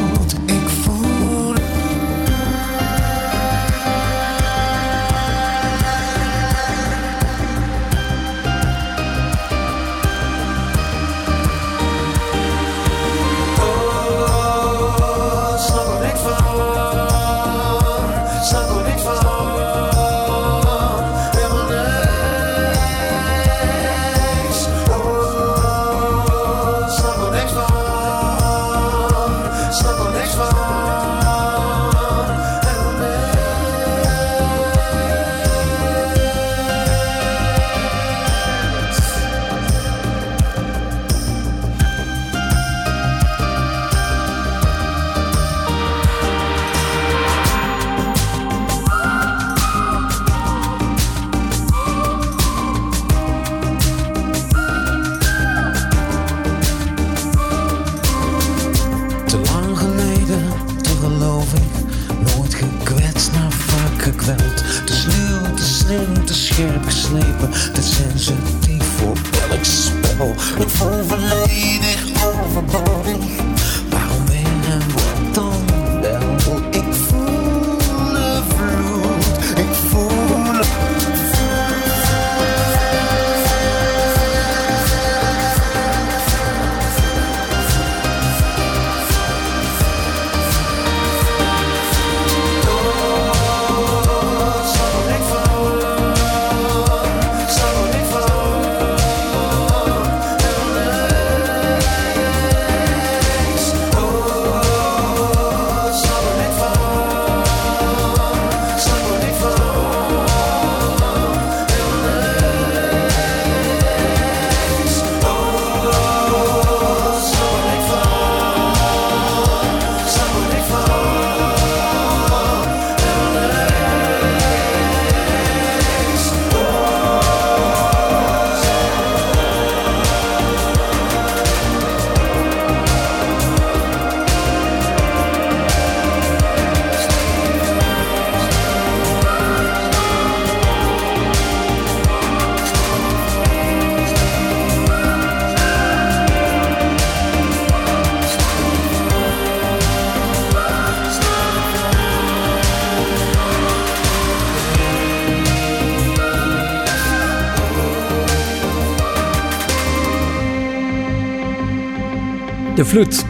Vloed. 162.94 163.24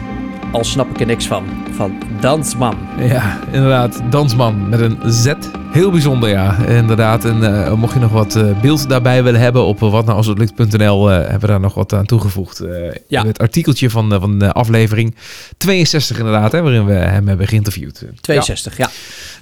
Al 0.51 0.63
snap 0.63 0.89
ik 0.89 0.99
er 0.99 1.05
niks 1.05 1.27
van. 1.27 1.45
Van 1.71 2.01
Dansman. 2.19 2.77
Ja, 2.97 3.39
inderdaad. 3.51 4.01
Dansman 4.09 4.69
met 4.69 4.79
een 4.79 4.99
Z. 5.05 5.33
Heel 5.71 5.91
bijzonder, 5.91 6.29
ja. 6.29 6.57
Inderdaad. 6.57 7.25
En 7.25 7.65
eh, 7.65 7.73
mocht 7.73 7.93
je 7.93 7.99
nog 7.99 8.11
wat 8.11 8.35
eh, 8.35 8.61
beeld 8.61 8.89
daarbij 8.89 9.23
willen 9.23 9.39
hebben 9.39 9.63
op 9.63 9.81
uh, 9.81 9.91
watnoualshetlukt.nl, 9.91 11.11
eh, 11.11 11.17
hebben 11.17 11.39
we 11.39 11.47
daar 11.47 11.59
nog 11.59 11.73
wat 11.73 11.93
aan 11.93 12.05
toegevoegd. 12.05 12.63
Ja. 13.07 13.21
in 13.21 13.27
Het 13.27 13.39
artikeltje 13.39 13.89
van, 13.89 14.09
van 14.19 14.39
de 14.39 14.51
aflevering 14.51 15.15
62 15.57 16.17
inderdaad, 16.17 16.51
hè, 16.51 16.61
waarin 16.61 16.85
we 16.85 16.93
hem 16.93 17.27
hebben 17.27 17.47
geïnterviewd. 17.47 18.05
62, 18.21 18.77
ja. 18.77 18.89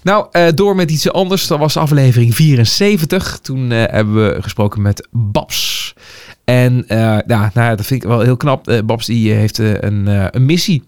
Nou, 0.03 0.27
eh, 0.31 0.47
door 0.55 0.75
met 0.75 0.91
iets 0.91 1.11
anders. 1.11 1.47
Dat 1.47 1.59
was 1.59 1.77
aflevering 1.77 2.35
74. 2.35 3.39
Toen 3.41 3.69
hebben 3.69 4.15
we 4.15 4.41
gesproken 4.41 4.81
met 4.81 5.07
Babs. 5.11 5.93
En 6.43 6.83
eh, 6.87 7.17
ja, 7.27 7.51
nou, 7.53 7.75
dat 7.75 7.85
vind 7.85 8.03
ik 8.03 8.09
wel 8.09 8.19
heel 8.19 8.37
knap. 8.37 8.67
Eh, 8.67 8.79
Babs 8.85 9.09
eh, 9.09 9.15
heeft 9.15 9.57
een, 9.57 10.07
een 10.35 10.45
missie. 10.45 10.83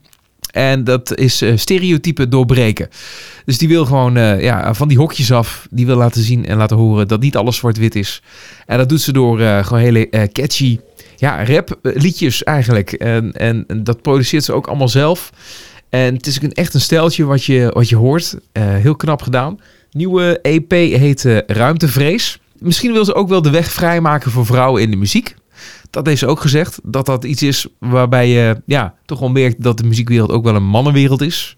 En 0.52 0.84
dat 0.84 1.18
is 1.18 1.44
stereotypen 1.56 2.30
doorbreken. 2.30 2.89
Dus 3.46 3.58
die 3.58 3.68
wil 3.68 3.86
gewoon 3.86 4.13
ja, 4.39 4.74
van 4.74 4.88
die 4.88 4.98
hokjes 4.98 5.32
af. 5.32 5.68
Die 5.70 5.86
wil 5.86 5.98
laten 5.98 6.22
zien 6.22 6.46
en 6.46 6.58
laten 6.58 6.78
horen 6.78 7.08
dat 7.08 7.20
niet 7.22 7.36
alles 7.36 7.56
zwart-wit 7.56 7.96
is. 7.96 8.22
En 8.65 8.78
dat 8.78 8.89
doet 8.89 9.02
ze 9.02 9.12
door 9.12 9.39
gewoon 9.39 9.80
hele 9.80 10.30
catchy 10.32 10.80
ja, 11.15 11.46
rap 11.46 11.80
liedjes 11.82 12.44
eigenlijk. 12.44 12.91
En, 12.91 13.32
en, 13.34 13.63
en 13.68 13.84
dat 13.84 14.02
produceert 14.02 14.44
ze 14.44 14.54
ook 14.54 14.68
allemaal 14.68 14.89
zelf. 14.89 15.30
En 15.89 16.15
het 16.15 16.28
is 16.28 16.41
een, 16.41 16.54
echt 16.54 16.74
een 16.74 16.82
steltje 16.82 17.26
wat 17.26 17.44
je, 17.44 17.72
wat 17.74 17.89
je 17.89 17.96
hoort. 17.96 18.38
Heel 18.60 18.96
knap 18.96 19.22
gedaan. 19.22 19.60
Nieuwe 19.91 20.39
EP 20.41 20.72
heet 20.72 21.44
Ruimtevrees. 21.48 22.39
Misschien 22.60 22.94
wil 22.94 23.06
ze 23.06 23.13
ook 23.13 23.30
wel 23.30 23.41
de 23.41 23.50
weg 23.50 23.72
vrijmaken 23.72 24.32
voor 24.32 24.46
vrouwen 24.46 24.82
in 24.82 24.91
de 24.91 24.98
muziek. 24.98 25.36
Dat 25.89 26.06
heeft 26.06 26.20
ze 26.20 26.28
ook 26.28 26.39
gezegd. 26.41 26.80
Dat 26.84 27.06
dat 27.06 27.24
iets 27.24 27.44
is 27.44 27.68
waarbij 27.80 28.30
je 28.30 28.62
ja, 28.65 28.94
toch 29.06 29.20
wel 29.20 29.30
merkt 29.30 29.63
dat 29.63 29.78
de 29.78 29.84
muziekwereld 29.84 30.32
ook 30.32 30.44
wel 30.44 30.56
een 30.56 30.68
mannenwereld 30.68 31.22
is. 31.22 31.58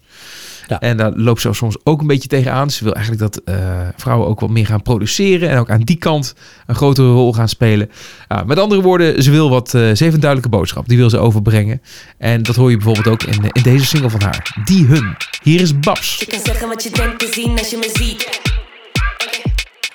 Ja. 0.68 0.80
En 0.80 0.96
daar 0.96 1.12
loopt 1.14 1.40
ze 1.40 1.52
soms 1.52 1.76
ook 1.84 2.00
een 2.00 2.06
beetje 2.06 2.28
tegenaan. 2.28 2.70
Ze 2.70 2.84
wil 2.84 2.94
eigenlijk 2.94 3.32
dat 3.32 3.42
eh, 3.44 3.88
vrouwen 3.96 4.28
ook 4.28 4.40
wat 4.40 4.50
meer 4.50 4.66
gaan 4.66 4.82
produceren. 4.82 5.48
En 5.48 5.58
ook 5.58 5.70
aan 5.70 5.80
die 5.80 5.96
kant 5.96 6.34
een 6.66 6.74
grotere 6.74 7.10
rol 7.12 7.32
gaan 7.32 7.48
spelen. 7.48 7.90
Ja, 8.28 8.44
met 8.46 8.58
andere 8.58 8.82
woorden, 8.82 9.22
ze 9.22 9.30
wil 9.30 9.50
wat. 9.50 9.74
eh, 9.74 9.80
ze 9.80 10.02
heeft 10.02 10.14
een 10.14 10.20
duidelijke 10.20 10.56
boodschap. 10.56 10.88
Die 10.88 10.96
wil 10.98 11.10
ze 11.10 11.18
overbrengen. 11.18 11.82
En 12.18 12.42
dat 12.42 12.56
hoor 12.56 12.70
je 12.70 12.76
bijvoorbeeld 12.76 13.08
ook 13.08 13.22
in, 13.22 13.42
in 13.52 13.62
deze 13.62 13.84
single 13.84 14.10
van 14.10 14.22
haar. 14.22 14.62
Die 14.64 14.86
hun. 14.86 15.16
Hier 15.42 15.60
is 15.60 15.78
Babs. 15.78 16.18
Je 16.18 16.26
kan 16.26 16.40
zeggen 16.44 16.68
wat 16.68 16.82
je 16.82 16.90
denkt 16.90 17.18
te 17.18 17.30
zien 17.32 17.58
als 17.58 17.70
je 17.70 17.76
me 17.76 17.90
ziet. 17.92 18.40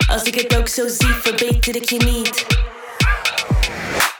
Als 0.07 0.23
ik 0.23 0.35
het 0.35 0.57
ook 0.57 0.67
zo 0.67 0.87
zie, 0.87 1.13
verbeter 1.21 1.75
ik 1.75 1.89
je 1.89 1.97
niet. 2.05 2.45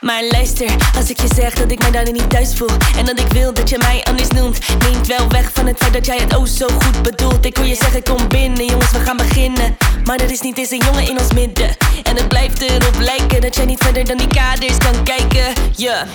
Maar 0.04 0.24
luister, 0.30 0.76
als 0.96 1.10
ik 1.10 1.20
je 1.20 1.28
zeg 1.34 1.54
dat 1.54 1.70
ik 1.70 1.78
mij 1.78 1.90
daarin 1.90 2.12
niet 2.12 2.30
thuis 2.30 2.54
voel 2.56 2.68
En 2.96 3.04
dat 3.04 3.18
ik 3.18 3.32
wil 3.32 3.52
dat 3.54 3.68
je 3.68 3.78
mij 3.78 4.02
anders 4.04 4.28
noemt 4.28 4.58
Neemt 4.78 5.06
wel 5.06 5.28
weg 5.28 5.50
van 5.52 5.66
het 5.66 5.76
feit 5.78 5.92
dat 5.92 6.06
jij 6.06 6.16
het 6.16 6.36
oh 6.36 6.46
zo 6.46 6.66
goed 6.66 7.02
bedoelt. 7.02 7.44
Ik 7.44 7.56
hoor 7.56 7.66
je 7.66 7.74
zeggen 7.74 8.02
kom 8.02 8.28
binnen 8.28 8.64
jongens 8.64 8.90
we 8.90 8.98
gaan 8.98 9.16
beginnen. 9.16 9.76
Maar 10.04 10.16
er 10.16 10.30
is 10.30 10.40
niet 10.40 10.58
eens 10.58 10.70
een 10.70 10.82
jongen 10.84 11.08
in 11.08 11.18
ons 11.18 11.32
midden. 11.32 11.68
En 12.02 12.16
het 12.16 12.28
blijft 12.28 12.60
erop 12.62 12.98
lijken 12.98 13.40
dat 13.40 13.54
jij 13.54 13.64
niet 13.64 13.82
verder 13.84 14.04
dan 14.04 14.16
die 14.16 14.26
kaders 14.26 14.78
kan 14.78 15.02
kijken. 15.02 15.52
Yeah. 15.76 16.06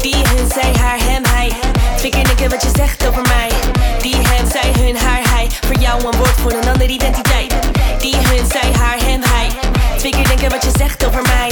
Die 0.00 0.14
hun, 0.14 0.48
zij, 0.54 0.72
haar, 0.80 0.98
hem, 0.98 1.22
hij. 1.28 1.52
Twee 1.96 2.10
keer 2.10 2.24
denken 2.24 2.50
wat 2.50 2.62
je 2.62 2.70
zegt 2.76 3.06
over 3.06 3.22
mij. 3.22 3.50
Die 4.02 4.16
hem, 4.16 4.50
zij, 4.50 4.72
hun, 4.82 4.96
haar, 4.96 5.30
hij. 5.30 5.48
Voor 5.66 5.78
jou 5.78 6.04
een 6.04 6.16
woord 6.16 6.40
voor 6.40 6.52
een 6.52 6.68
andere 6.68 6.92
identiteit. 6.92 7.54
Die 8.00 8.16
hun, 8.16 8.46
zij, 8.50 8.72
haar, 8.72 8.98
hem, 9.04 9.20
hij. 9.22 9.48
Twee 9.98 10.10
keer 10.10 10.26
denken 10.26 10.50
wat 10.50 10.62
je 10.62 10.70
zegt 10.78 11.06
over 11.06 11.22
mij. 11.22 11.50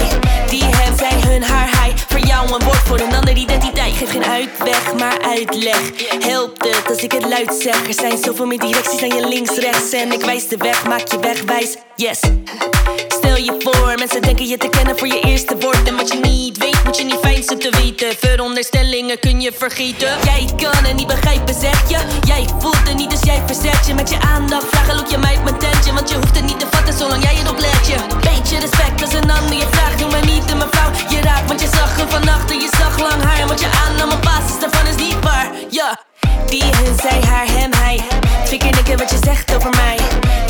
Die 0.50 0.64
hem, 0.64 0.96
zij, 0.96 1.20
hun, 1.36 1.44
haar, 1.44 1.80
hij 1.80 1.94
Voor 2.08 2.18
jou 2.18 2.52
een 2.52 2.64
woord 2.64 2.76
voor 2.76 3.00
een 3.00 3.14
andere 3.14 3.38
identiteit. 3.38 3.96
Geef 3.96 4.10
geen 4.10 4.24
uitweg, 4.24 4.94
maar 4.98 5.18
uitleg. 5.22 5.80
Helpt 6.18 6.64
het 6.64 6.88
als 6.88 6.98
ik 6.98 7.12
het 7.12 7.24
luid 7.24 7.54
zeg. 7.58 7.86
Er 7.86 7.94
zijn 7.94 8.18
zoveel 8.24 8.46
meer 8.46 8.58
directies 8.58 9.02
aan 9.02 9.16
je 9.16 9.28
links, 9.28 9.56
rechts. 9.56 9.92
En 9.92 10.12
ik 10.12 10.24
wijs 10.24 10.48
de 10.48 10.56
weg, 10.56 10.86
maak 10.86 11.08
je 11.08 11.18
wegwijs 11.18 11.76
Yes. 11.96 12.20
Stel 13.08 13.36
je 13.36 13.54
voor, 13.58 13.94
mensen 13.98 14.22
denken 14.22 14.46
je 14.46 14.56
te 14.56 14.68
kennen 14.68 14.98
voor 14.98 15.06
je 15.06 15.20
eerste 15.20 15.56
woord 15.58 15.88
En 15.88 15.96
wat 15.96 16.12
je 16.12 16.18
niet 16.18 16.58
weet, 16.58 16.84
moet 16.84 16.96
je 16.96 17.04
niet 17.04 17.18
fijn 17.20 17.42
zijn 17.42 17.58
te 17.58 17.70
weten. 17.80 18.16
Veronderstellingen 18.18 19.18
kun 19.18 19.40
je 19.40 19.52
vergeten 19.52 20.08
Jij 20.24 20.48
kan 20.56 20.84
het 20.84 20.96
niet 20.96 21.06
begrijpen, 21.06 21.54
zeg 21.54 21.88
je. 21.88 21.98
Jij 22.26 22.46
voelt 22.58 22.88
het 22.88 22.96
niet, 22.96 23.10
dus 23.10 23.20
jij 23.22 23.42
verzet 23.46 23.86
je. 23.86 23.94
Met 23.94 24.10
je 24.10 24.20
aandacht, 24.20 24.66
vragen 24.70 24.96
look 24.96 25.06
je 25.06 25.18
mij 25.18 25.36
op 25.36 25.42
mijn 25.42 25.58
tentje. 25.58 25.92
Want 25.92 26.10
je 26.10 26.14
hoeft 26.14 26.36
het 26.36 26.44
niet 26.44 26.60
te 26.60 26.66
vatten, 26.70 26.94
zolang 26.94 27.22
jij 27.22 27.34
het 27.34 27.50
oplet 27.50 27.86
je. 27.86 27.96
Beetje 28.20 28.58
respect 28.58 29.02
als 29.02 29.12
een 29.12 29.30
ander. 29.30 29.56
Je 29.56 29.66
vraagt 29.70 29.98
Doe 29.98 30.10
maar 30.10 30.26
niet 30.26 30.50
een 30.50 30.56
mevrouw, 30.56 30.90
je 31.08 31.20
Want 31.46 31.60
je 31.60 31.68
zag 31.76 31.96
hem 31.96 32.08
vannacht 32.08 32.50
en 32.50 32.60
je 32.60 32.68
zag 32.78 32.98
lang 32.98 33.22
haar. 33.22 33.46
Wat 33.46 33.60
je 33.60 33.68
aannam 33.86 34.10
op 34.12 34.22
basis 34.22 34.60
daarvan 34.60 34.86
is 34.86 34.96
niet 34.96 35.16
waar. 35.20 35.50
Ja, 35.70 36.00
die 36.48 36.62
hun, 36.62 36.96
zij, 37.02 37.20
haar, 37.30 37.46
hem, 37.46 37.70
hij. 37.76 38.00
Twee 38.44 38.58
keer 38.58 38.72
denken 38.72 38.98
wat 38.98 39.10
je 39.10 39.18
zegt 39.24 39.54
over 39.54 39.70
mij. 39.70 39.96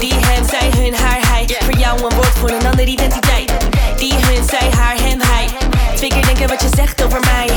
Die 0.01 0.15
hem, 0.15 0.45
zij, 0.49 0.71
hun, 0.77 0.95
haar, 0.95 1.29
hij. 1.29 1.57
Voor 1.65 1.77
jou 1.79 2.03
een 2.03 2.15
woord 2.15 2.39
voor 2.39 2.51
een 2.51 2.67
andere 2.67 2.91
identiteit. 2.91 3.53
Die 3.97 4.15
hun, 4.15 4.45
zij, 4.49 4.71
haar, 4.77 4.97
hem, 4.97 5.21
hij. 5.21 5.49
Twee 5.95 6.09
keer 6.09 6.25
denken 6.25 6.49
wat 6.49 6.61
je 6.61 6.69
zegt 6.77 7.05
over 7.05 7.21
mij 7.21 7.56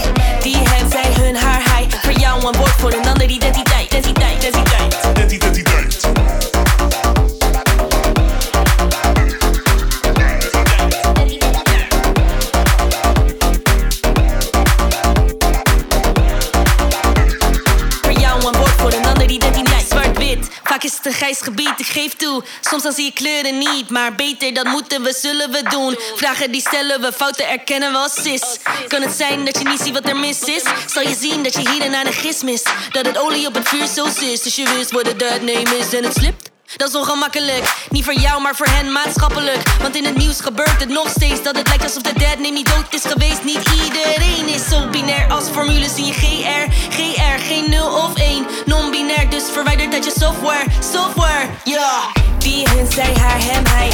gebied, 21.37 21.73
ik 21.77 21.85
geef 21.85 22.15
toe. 22.15 22.43
Soms 22.61 22.83
dan 22.83 22.91
zie 22.91 23.05
je 23.05 23.13
kleuren 23.13 23.57
niet, 23.57 23.89
maar 23.89 24.15
beter 24.15 24.53
dat 24.53 24.65
moeten 24.65 25.03
we, 25.03 25.13
zullen 25.19 25.51
we 25.51 25.63
doen. 25.69 25.95
Vragen 26.15 26.51
die 26.51 26.61
stellen 26.61 27.01
we, 27.01 27.13
fouten 27.13 27.47
erkennen 27.49 27.91
we 27.91 27.97
als 27.97 28.21
cis. 28.21 28.43
Kan 28.87 29.01
het 29.01 29.15
zijn 29.15 29.45
dat 29.45 29.57
je 29.59 29.67
niet 29.67 29.79
ziet 29.79 29.93
wat 29.93 30.09
er 30.09 30.17
mis 30.17 30.41
is? 30.41 30.63
Zal 30.87 31.03
je 31.03 31.15
zien 31.19 31.43
dat 31.43 31.53
je 31.53 31.69
hier 31.69 31.81
en 31.81 31.91
daar 31.91 32.05
een 32.05 32.13
gis 32.13 32.43
mist? 32.43 32.69
Dat 32.91 33.05
het 33.05 33.17
olie 33.17 33.47
op 33.47 33.53
het 33.53 33.67
vuur 33.67 33.87
zo 33.87 34.05
is 34.05 34.41
Dus 34.41 34.55
je 34.55 34.73
wist 34.75 34.91
wat 34.91 35.07
het 35.07 35.23
uitnemen 35.23 35.77
is 35.77 35.93
en 35.93 36.03
het 36.03 36.13
slipt 36.13 36.48
dat 36.75 36.89
is 36.89 36.95
ongemakkelijk, 36.95 37.87
niet 37.89 38.03
voor 38.03 38.13
jou, 38.13 38.41
maar 38.41 38.55
voor 38.55 38.67
hen 38.67 38.91
maatschappelijk. 38.91 39.63
Want 39.81 39.95
in 39.95 40.05
het 40.05 40.17
nieuws 40.17 40.39
gebeurt 40.39 40.79
het 40.79 40.89
nog 40.89 41.09
steeds 41.09 41.43
dat 41.43 41.57
het 41.57 41.67
lijkt 41.67 41.83
alsof 41.83 42.01
de 42.01 42.13
dead 42.13 42.35
name 42.35 42.49
niet 42.49 42.69
dood 42.75 42.93
is 42.93 43.11
geweest. 43.11 43.43
Niet 43.43 43.69
iedereen 43.83 44.47
is 44.47 44.69
zo 44.69 44.89
binair 44.89 45.31
als 45.31 45.43
formules 45.49 45.95
in 45.95 46.05
je 46.05 46.13
GR. 46.13 46.71
GR, 46.89 47.39
geen 47.47 47.69
0 47.69 47.87
of 47.87 48.17
1. 48.17 48.45
Non-binair, 48.65 49.29
dus 49.29 49.43
verwijderd 49.51 49.93
uit 49.93 50.05
je 50.05 50.13
software. 50.19 50.65
Software, 50.93 51.47
ja. 51.63 52.01
Die 52.37 52.69
hun, 52.69 52.91
zij, 52.91 53.13
haar, 53.21 53.41
hem, 53.41 53.63
hij. 53.65 53.89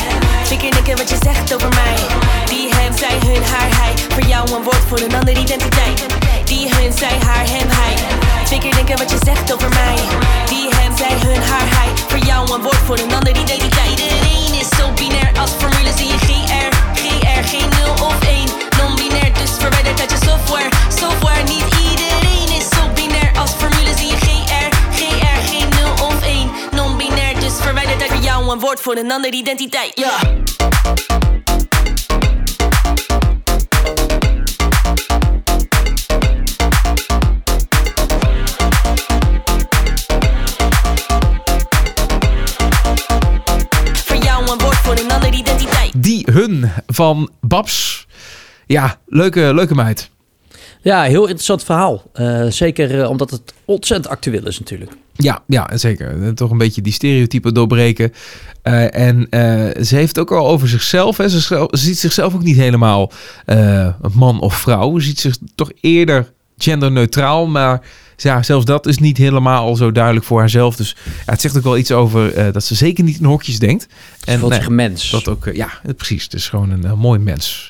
Keer 0.58 0.72
denken 0.72 0.98
wat 0.98 1.10
je 1.10 1.18
zegt 1.24 1.54
over 1.54 1.70
mij. 1.70 1.96
Die 2.46 2.76
hem, 2.76 2.98
zij, 2.98 3.18
hun, 3.26 3.44
haar, 3.44 3.78
hij. 3.80 3.94
Voor 4.10 4.26
jou 4.26 4.52
een 4.52 4.64
woord 4.64 4.84
voor 4.88 5.00
een 5.00 5.16
andere 5.16 5.40
identiteit. 5.40 6.06
Die 6.46 6.70
hun, 6.76 6.94
zij, 6.94 7.18
haar, 7.26 7.50
hem, 7.50 7.68
hij. 7.70 7.96
Keer 8.60 8.76
denken 8.76 8.98
wat 8.98 9.10
je 9.10 9.18
zegt 9.26 9.54
over 9.54 9.70
mij. 9.70 9.96
Zij, 10.98 11.18
hun, 11.26 11.42
haar, 11.42 11.70
hij. 11.78 11.90
Voor 12.08 12.18
jou 12.18 12.54
een 12.54 12.62
woord 12.62 12.82
voor 12.86 12.98
een 12.98 13.14
andere 13.14 13.40
identiteit. 13.40 13.90
Iedereen 13.90 14.60
is 14.60 14.70
zo 14.78 14.92
binair 14.96 15.32
als 15.40 15.52
formules 15.52 15.96
in 15.96 16.08
je 16.08 16.18
GR. 16.18 16.72
GR, 16.94 17.44
geen 17.44 17.70
0 17.70 18.06
of 18.08 18.20
1. 18.28 18.48
Non-binair, 18.78 19.34
dus 19.34 19.52
verwijderd 19.60 20.00
uit 20.00 20.12
je 20.12 20.18
software. 20.26 20.70
Software, 21.00 21.44
niet 21.44 21.66
iedereen 21.92 22.50
is 22.60 22.70
zo 22.70 22.82
binair 22.94 23.32
als 23.38 23.52
formules 23.52 24.02
in 24.02 24.08
je 24.08 24.18
GR. 24.18 24.70
GR, 24.92 25.40
geen 25.52 25.70
0 25.70 26.08
of 26.08 26.22
1. 26.22 26.52
Non-binair, 26.72 27.40
dus 27.40 27.54
verwijderd 27.62 28.02
uit 28.02 28.12
voor 28.12 28.24
jou 28.24 28.52
een 28.52 28.60
woord 28.60 28.80
voor 28.80 28.96
een 28.96 29.12
andere 29.12 29.36
identiteit. 29.36 29.92
Ja. 29.94 30.14
Hun 46.36 46.70
van 46.88 47.30
Babs. 47.42 48.08
Ja, 48.66 49.00
leuke, 49.06 49.54
leuke 49.54 49.76
meid. 49.76 50.10
Ja, 50.82 51.04
heel 51.04 51.22
interessant 51.22 51.64
verhaal. 51.64 52.04
Eh, 52.14 52.46
zeker 52.50 53.02
eh, 53.02 53.10
omdat 53.10 53.32
het 53.32 53.54
ontzettend 53.66 54.14
actueel 54.14 54.48
is 54.48 54.60
natuurlijk. 54.60 54.92
Ja, 55.14 55.44
ja, 55.48 55.78
zeker. 55.78 56.24
Eh, 56.24 56.30
Toch 56.30 56.52
een 56.52 56.58
beetje 56.58 56.82
die 56.82 56.94
stereotypen 56.94 57.54
doorbreken. 57.54 58.14
En 58.92 59.28
ze 59.86 59.96
heeft 59.96 60.20
ook 60.20 60.32
al 60.32 60.48
over 60.48 60.68
zichzelf. 60.68 61.18
Hè. 61.18 61.30
Ze, 61.30 61.68
ziet 61.72 62.00
zichzelf 62.00 62.34
ook 62.34 62.44
niet 62.44 62.58
helemaal 62.58 63.12
een 63.46 63.94
man 64.14 64.40
of 64.40 64.56
vrouw. 64.56 65.00
Ze 65.00 65.06
ziet 65.06 65.20
zich 65.20 65.38
toch 65.56 65.72
eerder 65.82 66.34
genderneutraal. 66.58 67.48
Maar 67.48 67.82
ja, 68.18 68.44
zelfs 68.44 68.66
dat 68.66 68.86
is 68.86 68.98
niet 68.98 69.18
helemaal 69.18 69.76
zo 69.76 69.92
duidelijk 69.92 70.26
voor 70.26 70.40
haarzelf. 70.40 70.76
Dus 70.76 70.96
ja, 71.06 71.32
het 71.32 71.42
zegt 71.42 71.58
ook 71.58 71.64
wel 71.64 71.78
iets 71.78 71.92
over 71.92 72.34
eh, 72.34 72.54
dat 72.54 72.64
ze 72.64 72.76
zeker 72.76 73.04
niet 73.04 73.20
in 73.20 73.26
hokjes 73.26 73.60
denkt. 73.60 73.88
En 74.24 74.40
voelt 74.40 74.52
nee, 74.52 74.60
zich 74.60 74.70
een 74.70 74.76
mens. 74.76 75.10
dat 75.10 75.28
ook, 75.28 75.46
eh, 75.46 75.56
ja, 75.56 75.70
precies. 75.98 76.24
Het 76.24 76.34
is 76.34 76.50
gewoon 76.50 76.70
een 76.70 76.86
eh, 76.86 76.94
mooi 76.94 77.20
mens. 77.20 77.70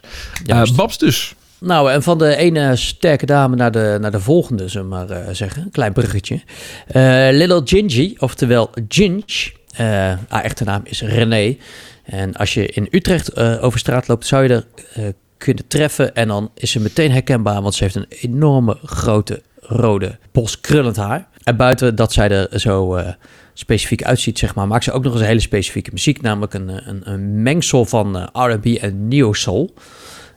Babs 0.75 0.97
dus. 0.97 1.35
Nou, 1.59 1.91
en 1.91 2.03
van 2.03 2.17
de 2.17 2.35
ene 2.35 2.75
sterke 2.75 3.25
dame 3.25 3.55
naar 3.55 3.71
de, 3.71 3.97
naar 4.01 4.11
de 4.11 4.19
volgende, 4.19 4.67
zullen 4.67 4.89
we 4.89 4.95
maar 4.95 5.35
zeggen. 5.35 5.61
Een 5.61 5.71
klein 5.71 5.93
bruggetje. 5.93 6.41
Eh 6.87 7.27
Little 7.31 7.61
Gingy, 7.65 8.15
oftewel 8.17 8.69
Ginge. 8.89 9.51
eh, 9.75 9.85
haar 10.29 10.43
echte 10.43 10.63
naam 10.63 10.81
is 10.83 11.01
René. 11.01 11.57
En 12.03 12.33
als 12.33 12.53
je 12.53 12.67
in 12.67 12.87
Utrecht 12.91 13.37
over 13.37 13.79
straat 13.79 14.07
loopt, 14.07 14.25
zou 14.25 14.43
je 14.43 14.49
er 14.93 15.13
kunnen 15.37 15.67
treffen. 15.67 16.15
En 16.15 16.27
dan 16.27 16.51
is 16.53 16.71
ze 16.71 16.79
meteen 16.79 17.11
herkenbaar, 17.11 17.61
want 17.61 17.73
ze 17.75 17.83
heeft 17.83 17.95
een 17.95 18.05
enorme 18.09 18.77
grote 18.83 19.41
rode 19.59 20.17
bos 20.31 20.61
krullend 20.61 20.95
haar. 20.95 21.27
En 21.43 21.55
buiten 21.57 21.95
dat 21.95 22.13
zij 22.13 22.29
er 22.29 22.59
zo 22.59 22.95
eh, 22.95 23.09
specifiek 23.53 24.03
uitziet, 24.03 24.39
zeg 24.39 24.55
maar, 24.55 24.67
maakt 24.67 24.83
ze 24.83 24.91
ook 24.91 25.03
nog 25.03 25.11
eens 25.11 25.21
een 25.21 25.27
hele 25.27 25.39
specifieke 25.39 25.89
muziek. 25.93 26.21
Namelijk 26.21 26.53
een, 26.53 26.69
eh, 26.69 26.87
een, 26.87 27.01
een 27.11 27.41
mengsel 27.41 27.85
van 27.85 28.17
eh, 28.17 28.27
R&B 28.51 28.65
en 28.65 29.07
neo-soul. 29.07 29.73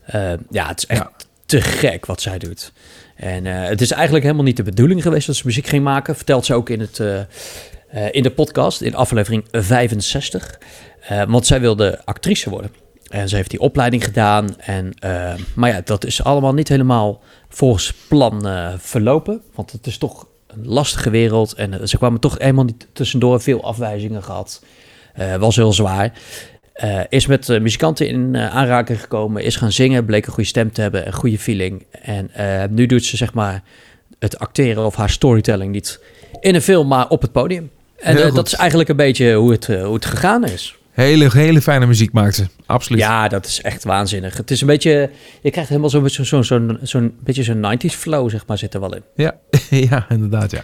Eh, 0.04 0.32
ja, 0.50 0.68
het 0.68 0.78
is 0.78 0.86
echt 0.86 1.00
Ja. 1.00 1.10
te 1.46 1.60
gek 1.60 2.06
wat 2.06 2.20
zij 2.20 2.38
doet. 2.38 2.72
En 3.16 3.44
het 3.44 3.80
is 3.80 3.90
eigenlijk 3.90 4.24
helemaal 4.24 4.44
niet 4.44 4.56
de 4.56 4.62
bedoeling 4.62 5.02
geweest 5.02 5.26
dat 5.26 5.36
ze 5.36 5.42
muziek 5.46 5.66
ging 5.66 5.84
maken. 5.84 6.16
Vertelt 6.16 6.44
ze 6.44 6.54
ook 6.54 6.68
in, 6.70 6.80
het, 6.80 6.98
in 8.10 8.22
de 8.22 8.30
podcast, 8.30 8.80
in 8.80 8.94
aflevering 8.94 9.44
65. 9.50 10.58
Eh, 11.08 11.22
want 11.28 11.46
zij 11.46 11.60
wilde 11.60 12.00
actrice 12.04 12.50
worden. 12.50 12.70
En 13.08 13.28
ze 13.28 13.36
heeft 13.36 13.50
die 13.50 13.60
opleiding 13.60 14.04
gedaan. 14.04 14.60
En, 14.60 14.92
eh, 14.98 15.34
maar 15.54 15.70
ja, 15.70 15.80
dat 15.84 16.04
is 16.04 16.24
allemaal 16.24 16.54
niet 16.54 16.68
helemaal 16.68 17.20
volgens 17.48 17.92
plan 18.08 18.46
eh, 18.46 18.72
verlopen. 18.76 19.42
Want 19.54 19.72
het 19.72 19.86
is 19.86 19.98
toch 19.98 20.26
een 20.46 20.66
lastige 20.66 21.10
wereld. 21.10 21.52
En 21.52 21.80
eh, 21.80 21.86
ze 21.86 21.98
kwamen 21.98 22.20
toch 22.20 22.38
helemaal 22.38 22.64
niet 22.64 22.86
tussendoor. 22.92 23.40
Veel 23.40 23.64
afwijzingen 23.64 24.22
gehad. 24.22 24.64
Eh, 25.14 25.34
was 25.34 25.56
heel 25.56 25.72
zwaar. 25.72 26.12
Is 27.08 27.26
met 27.26 27.48
muzikanten 27.48 28.08
in 28.08 28.36
aanraking 28.36 29.00
gekomen. 29.00 29.44
Is 29.44 29.56
gaan 29.56 29.72
zingen. 29.72 30.04
Bleek 30.04 30.26
een 30.26 30.32
goede 30.32 30.48
stem 30.48 30.72
te 30.72 30.80
hebben. 30.80 31.06
Een 31.06 31.12
goede 31.12 31.38
feeling. 31.38 31.86
En 31.90 32.30
nu 32.70 32.86
doet 32.86 33.04
ze 33.04 33.16
zeg 33.16 33.34
maar 33.34 33.62
het 34.18 34.38
acteren 34.38 34.84
of 34.84 34.94
haar 34.94 35.10
storytelling 35.10 35.72
niet 35.72 36.00
in 36.40 36.54
een 36.54 36.62
film, 36.62 36.88
maar 36.88 37.08
op 37.08 37.22
het 37.22 37.32
podium. 37.32 37.70
En 37.96 38.34
dat 38.34 38.46
is 38.46 38.54
eigenlijk 38.54 38.88
een 38.88 38.96
beetje 38.96 39.34
hoe 39.34 39.50
het, 39.50 39.66
hoe 39.66 39.94
het 39.94 40.04
gegaan 40.04 40.44
is. 40.44 40.77
Hele, 41.04 41.30
hele 41.32 41.60
fijne 41.60 41.86
muziek 41.86 42.12
maakt 42.12 42.34
ze. 42.34 42.46
Absoluut. 42.66 43.00
Ja, 43.00 43.28
dat 43.28 43.46
is 43.46 43.60
echt 43.60 43.84
waanzinnig. 43.84 44.36
Het 44.36 44.50
is 44.50 44.60
een 44.60 44.66
beetje, 44.66 45.10
je 45.42 45.50
krijgt 45.50 45.68
helemaal 45.68 45.90
zo'n 45.90 46.08
zo, 46.08 46.42
zo, 46.42 46.62
zo'n 46.82 47.14
beetje 47.24 47.42
zo'n 47.42 47.78
90s 47.78 47.94
flow, 47.94 48.30
zeg 48.30 48.46
maar, 48.46 48.58
zit 48.58 48.74
er 48.74 48.80
wel 48.80 48.94
in. 48.94 49.02
Ja, 49.14 49.34
ja 49.90 50.06
inderdaad, 50.08 50.50
ja. 50.50 50.62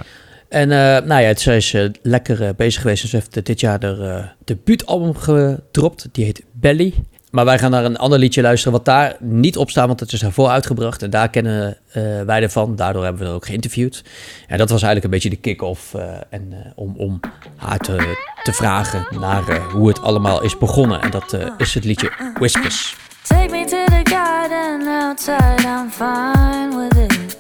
En 0.49 0.71
eh, 0.71 1.07
nou 1.07 1.21
ja, 1.21 1.27
het, 1.27 1.41
zij 1.41 1.57
is 1.57 1.75
eh, 1.75 1.89
lekker 2.03 2.43
eh, 2.43 2.55
bezig 2.57 2.81
geweest. 2.81 3.09
Ze 3.09 3.17
heeft 3.17 3.47
dit 3.47 3.61
jaar 3.61 3.85
haar 3.85 4.37
debuutalbum 4.45 5.17
gedropt. 5.17 6.09
Die 6.13 6.25
heet 6.25 6.43
Belly. 6.53 6.95
Maar 7.35 7.45
wij 7.45 7.59
gaan 7.59 7.71
naar 7.71 7.85
een 7.85 7.97
ander 7.97 8.19
liedje 8.19 8.43
luisteren 8.43 8.73
wat 8.73 8.85
daar 8.85 9.17
niet 9.19 9.57
op 9.57 9.71
staat, 9.71 9.87
want 9.87 10.01
het 10.01 10.13
is 10.13 10.21
daarvoor 10.21 10.49
uitgebracht. 10.49 11.03
En 11.03 11.11
daar 11.11 11.31
kennen 11.31 11.77
eh, 11.93 12.03
wij 12.23 12.43
ervan. 12.43 12.77
Daardoor 12.77 13.05
hebben 13.05 13.23
we 13.23 13.29
er 13.29 13.35
ook 13.35 13.47
geïnterviewd. 13.47 14.05
En 14.47 14.59
dat 14.59 14.71
was 14.71 14.83
eigenlijk 14.83 15.05
een 15.05 15.11
beetje 15.11 15.31
de 15.31 15.37
kick-off. 15.37 15.95
eh, 15.95 16.03
en 16.31 16.53
eh, 16.53 16.71
om, 16.75 16.95
om 16.97 17.21
haar 17.57 17.79
te, 17.79 18.17
te 18.43 18.53
vragen 18.53 19.07
naar 19.21 19.61
hoe 19.61 19.89
het 19.89 20.03
allemaal 20.03 20.43
is 20.43 20.59
begonnen. 20.59 21.03
En 21.03 21.11
dat 21.11 21.37
is 21.59 21.75
het 21.75 21.85
liedje 21.85 22.13
Whispers. 22.39 22.97
Take 23.23 23.49
me 23.51 23.65
to 23.65 23.85
the 23.85 24.15
garden 24.15 24.89
outside, 24.89 25.63
I'm 25.63 25.91
fine 25.91 26.77
with 26.77 27.13
it. 27.13 27.37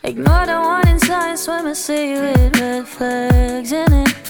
Ignore 0.00 0.46
the 0.46 0.60
one 0.60 0.90
inside, 0.90 1.38
swim 1.38 1.74
see 1.74 2.20
with 2.20 2.88
flags 2.88 3.72
in 3.72 3.92
it. 3.92 4.21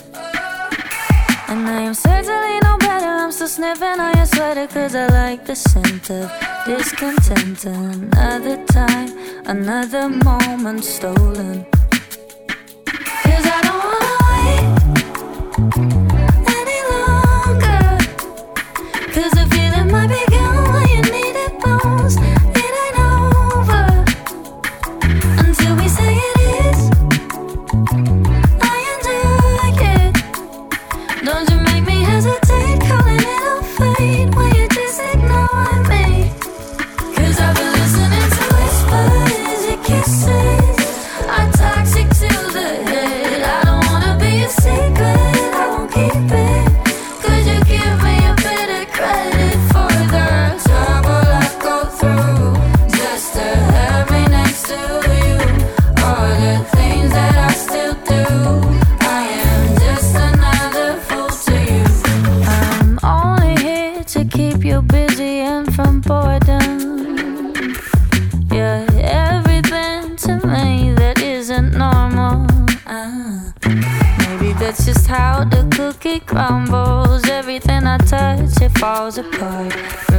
I 1.65 1.81
am 1.81 1.93
certainly 1.93 2.59
no 2.61 2.77
better, 2.77 3.05
I'm 3.05 3.31
still 3.31 3.47
sniffing 3.47 3.99
on 3.99 4.15
your 4.17 4.25
sweater, 4.25 4.67
cause 4.67 4.95
I 4.95 5.07
like 5.07 5.45
the 5.45 5.55
scent 5.55 6.09
of 6.09 6.29
discontent. 6.65 7.65
Another 7.65 8.63
time, 8.65 9.09
another 9.45 10.09
moment 10.09 10.83
stolen. 10.83 11.65
Cause 12.85 13.45
I 13.55 13.61
don't 13.63 13.83
wanna 13.87 14.17
wait 15.87 15.92
apart. 79.31 80.12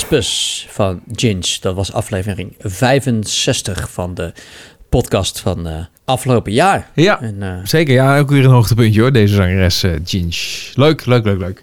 Whispers 0.00 0.66
van 0.70 1.00
Ginge. 1.12 1.56
Dat 1.60 1.74
was 1.74 1.92
aflevering 1.92 2.54
65 2.58 3.90
van 3.90 4.14
de 4.14 4.32
podcast 4.88 5.40
van 5.40 5.66
eh, 5.68 5.74
afgelopen 6.04 6.52
jaar. 6.52 6.90
Ja, 6.94 7.20
En, 7.20 7.42
eh, 7.42 7.54
zeker. 7.64 7.94
Ja, 7.94 8.18
ook 8.18 8.30
weer 8.30 8.44
een 8.44 8.50
hoogtepuntje 8.50 9.00
hoor, 9.00 9.12
deze 9.12 9.34
zangeres 9.34 9.84
uh, 9.84 9.92
Ginge. 10.04 10.70
Leuk, 10.74 11.06
leuk, 11.06 11.24
leuk, 11.24 11.38
leuk. 11.38 11.62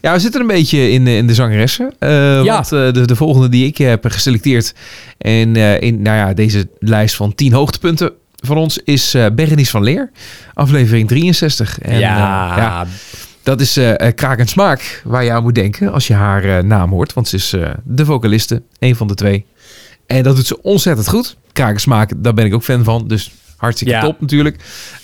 Ja, 0.00 0.12
we 0.12 0.18
zitten 0.20 0.40
een 0.40 0.46
beetje 0.46 0.90
in, 0.90 1.04
de- 1.04 1.16
in 1.16 1.26
de 1.26 1.34
zangeressen. 1.34 1.94
Ja. 2.00 2.42
Want 2.44 2.68
de, 2.68 3.02
de 3.06 3.16
volgende 3.16 3.48
die 3.48 3.66
ik 3.66 3.78
heb 3.78 4.04
geselecteerd 4.08 4.74
eh, 5.18 5.40
in 5.80 6.02
nou 6.02 6.16
ja, 6.16 6.34
deze 6.34 6.68
lijst 6.78 7.14
van 7.14 7.34
10 7.34 7.52
hoogtepunten 7.52 8.12
van 8.36 8.56
ons 8.56 8.78
is 8.84 9.16
Berenice 9.32 9.70
van 9.70 9.82
Leer. 9.82 10.10
Aflevering 10.54 11.08
63. 11.08 11.78
En, 11.78 11.98
ja, 11.98 12.56
ja, 12.56 12.86
dat 13.42 13.60
is 13.60 13.76
eh 13.76 14.00
eh, 14.06 14.14
Kraak 14.14 14.38
en 14.38 14.46
Smaak 14.48 15.02
waar 15.04 15.24
je 15.24 15.32
aan 15.32 15.42
moet 15.42 15.54
denken 15.54 15.92
als 15.92 16.06
je 16.06 16.14
haar 16.14 16.44
eh, 16.44 16.62
naam 16.62 16.90
hoort. 16.90 17.12
Want 17.12 17.28
ze 17.28 17.36
is 17.36 17.54
de 17.84 18.04
vocaliste, 18.04 18.62
een 18.78 18.96
van 18.96 19.06
de 19.06 19.14
twee. 19.14 19.46
En 20.06 20.22
dat 20.22 20.36
doet 20.36 20.46
ze 20.46 20.62
ontzettend 20.62 21.08
goed. 21.08 21.36
Kraak 21.52 21.74
en 21.74 21.80
Smaak, 21.80 22.12
daar 22.16 22.34
ben 22.34 22.44
ik 22.44 22.54
ook 22.54 22.62
fan 22.62 22.84
van. 22.84 23.08
Dus 23.08 23.30
hartstikke 23.56 23.92
Ja. 23.94 24.00
top 24.00 24.20
natuurlijk. 24.20 24.56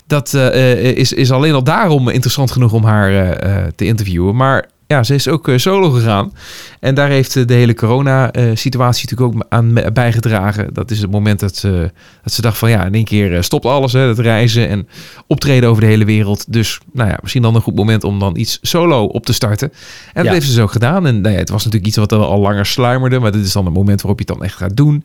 Dat 0.07 0.35
is, 0.35 1.13
is 1.13 1.31
alleen 1.31 1.55
al 1.55 1.65
daarom 1.65 2.09
interessant 2.09 2.51
genoeg 2.51 2.73
om 2.73 2.85
haar 2.85 3.37
te 3.75 3.85
interviewen. 3.85 4.37
Maar 4.37 4.69
ja, 4.87 5.03
ze 5.03 5.15
is 5.15 5.29
ook 5.29 5.49
eh, 5.49 5.57
solo 5.59 5.91
gegaan. 5.91 6.33
En 6.81 6.95
daar 6.95 7.09
heeft 7.09 7.37
eh, 7.37 7.47
de 7.47 7.55
hele 7.55 7.75
corona-situatie 7.75 9.09
natuurlijk 9.11 9.37
ook 9.37 9.47
aan 9.49 9.79
bijgedragen. 9.93 10.75
Dat 10.75 10.91
is 10.91 11.01
het 11.01 11.11
moment 11.11 11.41
dat, 11.41 11.57
ze 11.57 11.91
dat 12.23 12.33
ze 12.33 12.43
dacht 12.43 12.59
van 12.59 12.71
ja, 12.71 12.85
in 12.85 12.95
één 12.95 13.05
keer 13.05 13.37
eh, 13.37 13.43
stopt 13.43 13.65
alles. 13.65 13.93
Hè, 13.93 14.01
het 14.01 14.19
reizen 14.19 14.69
en 14.69 14.89
optreden 15.27 15.69
over 15.69 15.83
de 15.83 15.89
hele 15.89 16.05
wereld. 16.05 16.53
Dus 16.53 16.81
nou 16.93 17.09
ja, 17.11 17.19
misschien 17.21 17.43
dan 17.43 17.55
een 17.55 17.61
goed 17.61 17.75
moment 17.75 18.05
om 18.05 18.19
dan 18.19 18.37
iets 18.37 18.59
solo 18.63 19.05
op 19.05 19.27
te 19.27 19.33
starten. 19.33 19.73
En 19.73 19.79
dat 20.15 20.25
Ja. 20.25 20.33
heeft 20.33 20.47
ze 20.47 20.53
zo 20.53 20.67
gedaan. 20.67 21.07
En 21.07 21.21
nou 21.21 21.35
ja, 21.35 21.41
het 21.41 21.51
was 21.51 21.65
natuurlijk 21.65 21.87
iets 21.87 21.97
wat 21.97 22.13
al 22.13 22.41
langer 22.41 22.67
sluimerde. 22.67 23.19
Maar 23.19 23.33
dit 23.33 23.45
is 23.45 23.53
dan 23.53 23.65
het 23.65 23.75
moment 23.75 24.01
waarop 24.03 24.19
je 24.21 24.25
het 24.29 24.37
dan 24.37 24.47
echt 24.47 24.57
gaat 24.57 24.77
doen. 24.77 25.05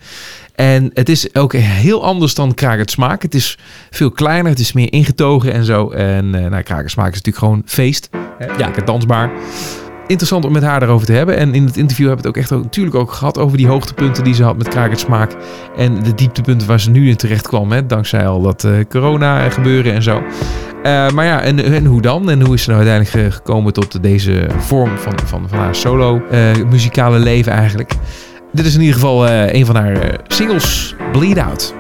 En 0.62 0.91
het 0.93 1.10
is 1.10 1.36
ook 1.36 1.54
heel 1.54 2.04
anders 2.04 2.34
dan 2.34 2.54
Kraak 2.54 2.78
het 2.78 2.91
Smaak. 2.91 3.21
Het 3.21 3.34
is 3.34 3.58
veel 3.89 4.12
kleiner, 4.12 4.52
het 4.52 4.60
is 4.60 4.74
meer 4.74 4.93
ingetogen 4.93 5.54
en 5.54 5.65
zo. 5.65 5.89
En 5.89 6.36
eh 6.36 6.50
nou, 6.50 6.84
is 6.84 6.95
natuurlijk 6.95 7.38
gewoon 7.38 7.62
feest. 7.65 8.10
Hè, 8.38 8.45
Ja. 8.45 8.58
Lekker 8.58 8.86
dansbaar. 8.86 9.32
Interessant 10.08 10.45
om 10.45 10.52
met 10.52 10.63
haar 10.63 10.80
daarover 10.80 11.08
te 11.08 11.13
hebben. 11.13 11.38
En 11.38 11.54
in 11.54 11.65
het 11.65 11.78
interview 11.78 12.08
hebben 12.08 12.24
we 12.24 12.30
het 12.30 12.38
ook 12.38 12.43
echt 12.43 12.52
ook, 12.52 12.63
natuurlijk 12.63 12.95
ook 12.95 13.12
gehad 13.12 13.38
over 13.38 13.58
die 13.58 13.67
hoogtepunten 13.67 14.24
die 14.24 14.34
ze 14.34 14.43
had 14.43 14.58
met 14.58 14.67
Kraak 14.67 14.89
het 14.89 15.00
Smaak. 15.00 15.36
En 15.78 16.04
de 16.04 16.15
dieptepunten 16.15 16.67
waar 16.67 16.80
ze 16.80 16.89
nu 16.89 17.10
in 17.10 17.15
terecht 17.15 17.47
kwam. 17.47 17.71
Hè, 17.71 17.86
dankzij 17.86 18.28
al 18.28 18.41
dat 18.41 18.63
eh, 18.63 18.71
corona 18.89 19.50
gebeuren 19.50 19.93
en 19.93 20.04
zo. 20.04 20.24
Eh, 20.84 21.10
maar 21.10 21.26
ja, 21.26 21.41
en, 21.41 21.63
en 21.63 21.86
hoe 21.86 22.02
dan? 22.02 22.30
En 22.30 22.41
hoe 22.45 22.54
is 22.54 22.63
ze 22.63 22.69
nou 22.71 22.88
uiteindelijk 22.88 23.34
gekomen 23.34 23.74
tot 23.74 24.04
deze 24.04 24.47
vorm 24.58 24.97
van, 24.97 25.13
van, 25.26 25.50
van 25.50 25.60
haar 25.60 25.76
solo 25.76 26.21
muzikale 26.69 27.19
leven 27.19 27.52
eigenlijk? 27.52 27.93
Dit 28.53 28.65
is 28.65 28.73
in 28.73 28.79
ieder 28.79 28.95
geval 28.95 29.27
eh, 29.27 29.53
een 29.53 29.65
van 29.65 29.75
haar 29.75 30.01
eh, 30.01 30.17
singles, 30.27 30.95
Bleed 31.11 31.37
Out. 31.37 31.73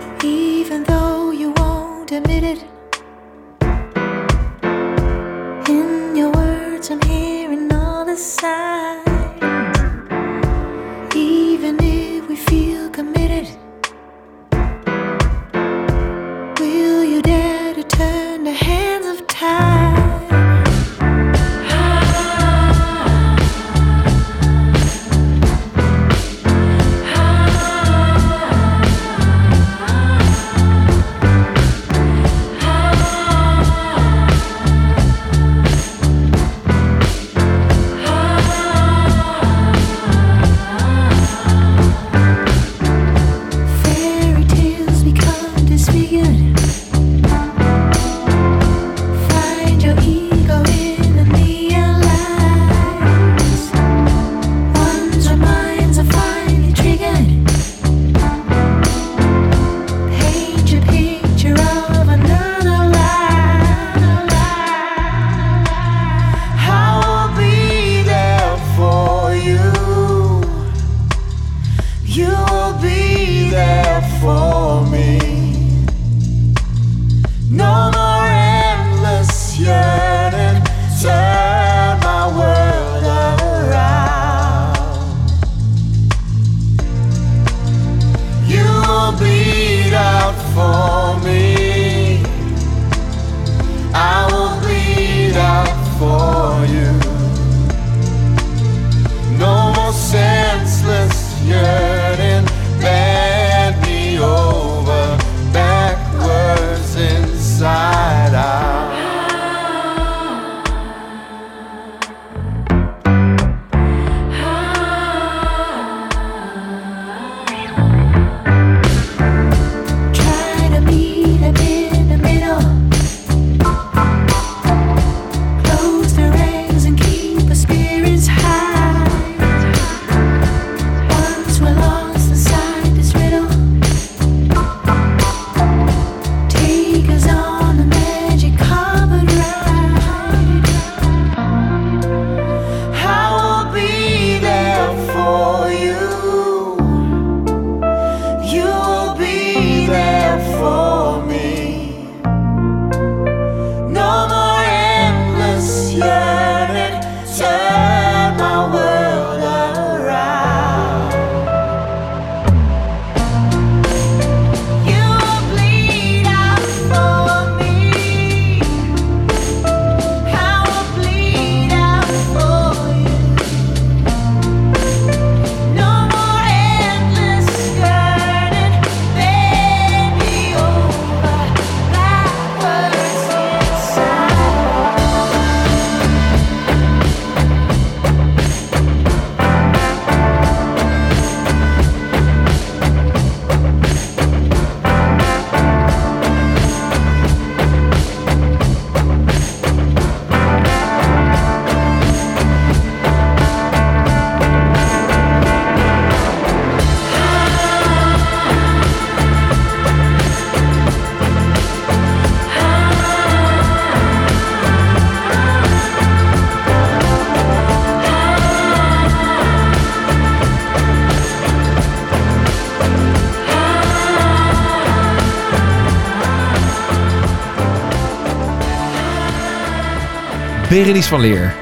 Berenice 230.71 231.09
van 231.09 231.21
Leer. 231.21 231.53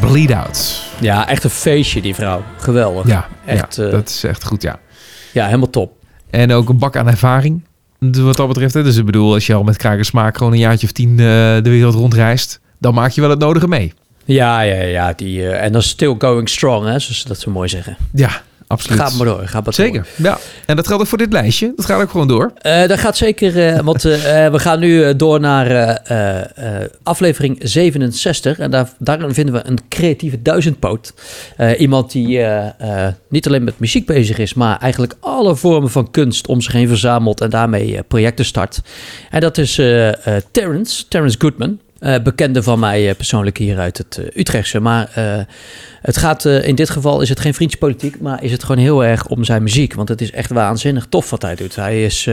Bleed 0.00 0.32
Out. 0.32 0.82
Ja, 1.00 1.28
echt 1.28 1.44
een 1.44 1.50
feestje, 1.50 2.00
die 2.00 2.14
vrouw. 2.14 2.42
Geweldig. 2.56 3.06
Ja, 3.06 3.28
Echt, 3.46 3.76
ja 3.76 3.84
eh, 3.84 3.90
dat 3.90 4.08
is 4.08 4.24
echt 4.24 4.44
goed, 4.44 4.62
ja. 4.62 4.78
Ja, 5.32 5.44
helemaal 5.46 5.70
top. 5.70 5.92
En 6.30 6.52
ook 6.52 6.68
een 6.68 6.78
bak 6.78 6.96
aan 6.96 7.08
ervaring. 7.08 7.62
Wat 7.98 8.36
dat 8.36 8.48
betreft. 8.48 8.74
Hè. 8.74 8.82
Dus 8.82 8.96
ik 8.96 9.04
bedoel, 9.04 9.32
als 9.32 9.46
je 9.46 9.54
al 9.54 9.62
met 9.62 9.76
krakersmaak 9.76 10.36
gewoon 10.36 10.52
een 10.52 10.58
jaartje 10.58 10.86
of 10.86 10.92
tien 10.92 11.10
eh, 11.10 11.16
de 11.16 11.60
wereld 11.62 11.94
rondreist, 11.94 12.60
dan 12.78 12.94
maak 12.94 13.10
je 13.10 13.20
wel 13.20 13.30
het 13.30 13.38
nodige 13.38 13.68
mee. 13.68 13.92
Ja, 14.24 14.60
ja, 14.60 14.82
ja. 14.82 15.12
Die, 15.12 15.48
eh, 15.48 15.64
en 15.64 15.72
dan 15.72 15.82
still 15.82 16.14
going 16.18 16.48
strong, 16.48 16.84
hè, 16.84 16.98
zoals 16.98 17.20
ze 17.20 17.28
dat 17.28 17.40
zo 17.40 17.50
mooi 17.50 17.68
zeggen. 17.68 17.96
Ja, 18.12 18.42
absoluut. 18.72 19.00
Gaat 19.00 19.14
maar 19.14 19.26
door, 19.26 19.42
gaat 19.44 19.64
maar 19.64 19.74
Zeker, 19.74 20.06
ja. 20.16 20.38
En 20.66 20.76
dat 20.76 20.86
geldt 20.86 21.02
ook 21.02 21.08
voor 21.08 21.18
dit 21.18 21.32
lijstje. 21.32 21.72
Dat 21.76 21.84
gaat 21.84 22.02
ook 22.02 22.10
gewoon 22.10 22.28
door. 22.28 22.52
Eh 22.58 22.88
dat 22.88 22.98
gaat 22.98 23.16
zeker, 23.16 23.68
eh, 23.68 23.80
want 23.80 24.04
eh, 24.04 24.12
we 24.54 24.58
gaan 24.58 24.80
nu 24.80 25.16
door 25.16 25.40
naar 25.40 26.00
aflevering 27.02 27.58
67. 27.62 28.58
En 28.58 28.70
daar, 28.70 28.88
daarin 28.98 29.34
vinden 29.34 29.54
we 29.54 29.60
een 29.64 29.78
creatieve 29.88 30.42
duizendpoot. 30.42 31.14
Iemand 31.78 32.12
die 32.12 32.40
niet 33.28 33.46
alleen 33.46 33.64
met 33.64 33.78
muziek 33.78 34.06
bezig 34.06 34.38
is, 34.38 34.54
maar 34.54 34.78
eigenlijk 34.78 35.14
alle 35.20 35.56
vormen 35.56 35.90
van 35.90 36.10
kunst 36.10 36.46
om 36.46 36.60
zich 36.60 36.72
heen 36.72 36.88
verzamelt 36.88 37.40
en 37.40 37.50
daarmee 37.50 38.02
projecten 38.02 38.44
start. 38.44 38.80
En 39.30 39.40
dat 39.40 39.58
is 39.58 39.74
Terrence, 40.50 41.08
Terrence 41.08 41.38
Goodman. 41.40 41.78
Eh, 42.02 42.22
bekende 42.22 42.62
van 42.62 42.78
mij 42.78 43.08
eh, 43.08 43.16
persoonlijk 43.16 43.58
hier 43.58 43.78
uit 43.78 43.98
het 43.98 44.16
eh, 44.18 44.40
Utrechtse. 44.40 44.80
Maar 44.80 45.10
het 46.00 46.16
gaat 46.16 46.44
in 46.44 46.74
dit 46.74 46.90
geval 46.90 47.20
is 47.20 47.28
het 47.28 47.40
geen 47.40 47.54
vriendjespolitiek, 47.54 48.20
maar 48.20 48.42
is 48.42 48.52
het 48.52 48.62
gewoon 48.62 48.82
heel 48.82 49.04
erg 49.04 49.26
om 49.26 49.44
zijn 49.44 49.62
muziek. 49.62 49.94
Want 49.94 50.08
het 50.08 50.20
is 50.20 50.30
echt 50.30 50.50
waanzinnig 50.50 51.06
tof 51.06 51.30
wat 51.30 51.42
hij 51.42 51.54
doet. 51.54 51.76
Hij, 51.76 52.04
is, 52.04 52.24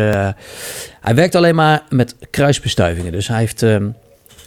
hij 1.01 1.15
werkt 1.15 1.36
alleen 1.36 1.55
maar 1.55 1.84
met 1.89 2.15
kruisbestuivingen. 2.30 3.11
Dus 3.11 3.28
hij, 3.28 3.39
heeft, 3.39 3.63
ehm, 3.63 3.89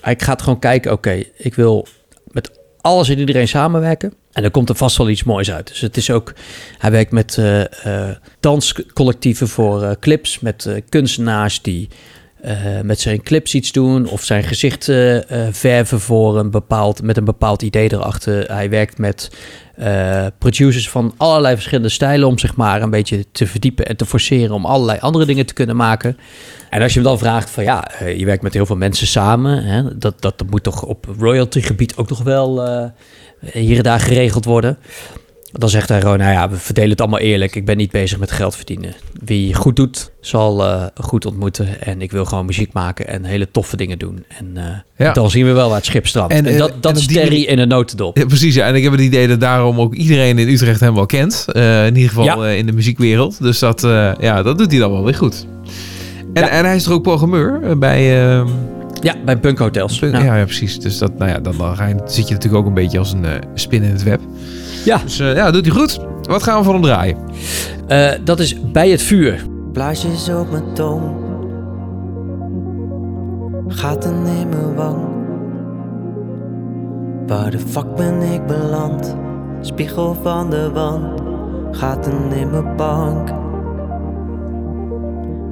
hij 0.00 0.14
gaat 0.18 0.42
gewoon 0.42 0.58
kijken, 0.58 0.92
oké, 0.92 1.22
ik 1.36 1.54
wil 1.54 1.86
met 2.26 2.50
alles 2.80 3.08
en 3.08 3.18
iedereen 3.18 3.48
samenwerken. 3.48 4.12
En 4.32 4.42
dan 4.42 4.50
komt 4.50 4.68
er 4.68 4.76
vast 4.76 4.96
wel 4.96 5.08
iets 5.08 5.24
moois 5.24 5.50
uit. 5.52 5.68
Dus 5.68 5.80
het 5.80 5.96
is 5.96 6.10
ook, 6.10 6.32
hij 6.78 6.90
werkt 6.90 7.12
met 7.12 7.38
eh, 7.38 8.08
danscollectieven 8.40 9.48
voor 9.48 9.96
clips, 10.00 10.40
met 10.40 10.82
kunstenaars 10.88 11.62
die 11.62 11.88
eh, 12.42 12.80
met 12.82 13.00
zijn 13.00 13.22
clips 13.22 13.54
iets 13.54 13.72
doen 13.72 14.08
of 14.08 14.22
zijn 14.22 14.42
gezicht 14.42 14.88
eh, 14.88 15.16
eh, 15.16 15.52
verven 15.54 16.00
voor 16.00 16.38
een 16.38 16.50
bepaald, 16.50 17.02
met 17.02 17.16
een 17.16 17.24
bepaald 17.24 17.62
idee 17.62 17.92
erachter. 17.92 18.52
Hij 18.52 18.70
werkt 18.70 18.98
met 18.98 19.30
producers 20.38 20.88
van 20.88 21.14
allerlei 21.16 21.54
verschillende 21.54 21.88
stijlen 21.88 22.28
om 22.28 22.38
zich 22.38 22.56
maar 22.56 22.82
een 22.82 22.90
beetje 22.90 23.24
te 23.32 23.46
verdiepen 23.46 23.86
en 23.86 23.96
te 23.96 24.06
forceren 24.06 24.54
om 24.54 24.66
allerlei 24.66 24.98
andere 25.00 25.24
dingen 25.24 25.46
te 25.46 25.54
kunnen 25.54 25.76
maken. 25.76 26.16
En 26.70 26.82
als 26.82 26.92
je 26.92 27.00
hem 27.00 27.08
dan 27.08 27.18
vraagt 27.18 27.50
van 27.50 27.64
ja, 27.64 27.90
je 28.16 28.24
werkt 28.24 28.42
met 28.42 28.54
heel 28.54 28.66
veel 28.66 28.76
mensen 28.76 29.06
samen, 29.06 29.64
hè, 29.64 29.98
dat, 29.98 30.22
dat 30.22 30.44
moet 30.50 30.62
toch 30.62 30.84
op 30.84 31.06
royaltygebied 31.18 31.96
ook 31.96 32.08
nog 32.08 32.22
wel 32.22 32.62
hier 33.52 33.76
en 33.76 33.82
daar 33.82 34.00
geregeld 34.00 34.44
worden. 34.44 34.78
Dan 35.52 35.68
zegt 35.68 35.88
hij 35.88 36.00
gewoon, 36.00 36.18
nou 36.18 36.32
ja, 36.32 36.50
we 36.50 36.56
verdelen 36.56 36.90
het 36.90 37.00
allemaal 37.00 37.18
eerlijk. 37.18 37.54
Ik 37.54 37.64
ben 37.64 37.76
niet 37.76 37.90
bezig 37.90 38.18
met 38.18 38.30
geld 38.30 38.56
verdienen. 38.56 38.94
Wie 39.24 39.54
goed 39.54 39.76
doet, 39.76 40.12
zal 40.20 40.64
eh, 40.64 40.84
goed 40.94 41.26
ontmoeten. 41.26 41.80
En 41.82 42.02
ik 42.02 42.10
wil 42.12 42.24
gewoon 42.24 42.46
muziek 42.46 42.72
maken 42.72 43.06
en 43.08 43.24
hele 43.24 43.50
toffe 43.50 43.76
dingen 43.76 43.98
doen. 43.98 44.24
En 44.38 44.50
eh, 44.54 45.06
Ja. 45.06 45.12
dan 45.12 45.30
zien 45.30 45.46
we 45.46 45.52
wel 45.52 45.66
waar 45.68 45.76
het 45.76 45.86
schip 45.86 46.06
strandt. 46.06 46.32
En, 46.32 46.46
En, 46.46 46.54
eh, 46.60 46.66
dat, 46.80 46.96
is 46.96 47.06
die 47.06 47.16
Terry 47.16 47.42
in 47.42 47.58
een 47.58 47.68
notendop. 47.68 48.16
Ja, 48.16 48.24
precies, 48.26 48.54
ja. 48.54 48.66
En 48.66 48.74
ik 48.74 48.82
heb 48.82 48.92
het 48.92 49.00
idee 49.00 49.28
dat 49.28 49.40
daarom 49.40 49.80
ook 49.80 49.94
iedereen 49.94 50.38
in 50.38 50.48
Utrecht 50.48 50.80
hem 50.80 50.94
wel 50.94 51.06
kent. 51.06 51.44
In 51.54 51.96
ieder 51.96 52.08
geval 52.10 52.46
in 52.46 52.66
de 52.66 52.72
muziekwereld. 52.72 53.42
Dus 53.42 53.58
dat, 53.58 53.80
ja, 54.20 54.42
dat 54.42 54.58
doet 54.58 54.70
hij 54.70 54.80
dan 54.80 54.90
wel 54.92 55.04
weer 55.04 55.14
goed. 55.14 55.46
En, 56.34 56.50
en 56.50 56.64
hij 56.64 56.76
is 56.76 56.86
er 56.86 56.92
ook 56.92 57.02
programmeur 57.02 57.78
bij... 57.78 58.22
ehm, 58.30 58.48
Ja, 59.00 59.14
bij 59.24 59.36
Punk 59.36 59.58
Ja. 60.02 60.36
ja. 60.36 60.44
precies. 60.44 60.78
Dus 60.80 60.98
dat, 60.98 61.18
nou 61.18 61.30
ja, 61.30 61.38
dan, 61.38 61.54
dan 61.56 61.76
ga 61.76 61.86
je, 61.86 61.94
zit 62.06 62.28
je 62.28 62.34
natuurlijk 62.34 62.62
ook 62.62 62.68
een 62.68 62.74
beetje 62.74 62.98
als 62.98 63.12
een 63.12 63.26
spin 63.54 63.82
in 63.82 63.90
het 63.90 64.02
web. 64.02 64.20
Ja. 64.84 64.98
Dus 64.98 65.18
eh, 65.18 65.34
ja, 65.34 65.50
doet 65.50 65.66
hij 65.66 65.74
goed. 65.74 66.00
Wat 66.22 66.42
gaan 66.42 66.58
we 66.58 66.64
van 66.64 66.74
hem 66.74 66.82
draaien? 66.82 67.16
Eh, 67.86 68.10
dat 68.24 68.40
is 68.40 68.70
Bij 68.72 68.90
het 68.90 69.02
Vuur. 69.02 69.46
Blaasjes 69.72 70.28
op 70.28 70.50
mijn 70.50 70.74
tong. 70.74 71.02
Gaten 73.68 74.26
in 74.26 74.48
mijn 74.48 74.74
wang. 74.74 75.10
Waar 77.26 77.50
de 77.50 77.58
fuck 77.58 77.94
ben 77.94 78.22
ik 78.22 78.46
beland? 78.46 79.16
Spiegel 79.60 80.16
van 80.22 80.50
de 80.50 80.70
wand. 80.70 81.20
Gaten 81.70 82.32
in 82.32 82.50
mijn 82.50 82.76
bank. 82.76 83.28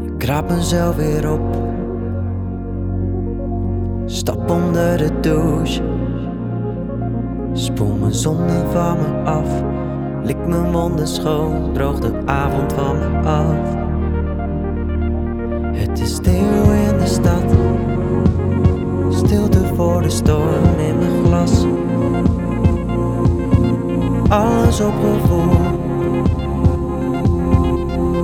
Ik 0.05 0.19
kraap 0.19 0.51
mezelf 0.51 0.97
weer 0.97 1.33
op. 1.33 1.41
Stap 4.07 4.51
onder 4.51 4.99
de 4.99 5.21
douche. 5.21 5.83
Spoel 7.53 7.95
mijn 7.95 8.15
zonde 8.15 8.65
van 8.73 8.97
me 8.99 9.31
af. 9.31 9.49
Lik 10.23 10.47
mijn 10.47 10.73
wonden 10.73 11.09
schoon, 11.09 11.73
droog 11.73 11.99
de 11.99 12.13
avond 12.25 12.73
van 12.73 12.99
me 12.99 13.29
af. 13.29 13.79
Het 15.77 16.01
is 16.01 16.15
stil 16.15 16.73
in 16.89 16.99
de 16.99 17.07
stad, 17.07 17.45
stilte 19.11 19.75
voor 19.75 20.03
de 20.03 20.11
storm 20.11 20.79
in 20.79 20.99
mijn 20.99 21.25
glas. 21.25 21.65
Alles 24.29 24.81
op 24.81 24.95
gevoel, 25.01 25.57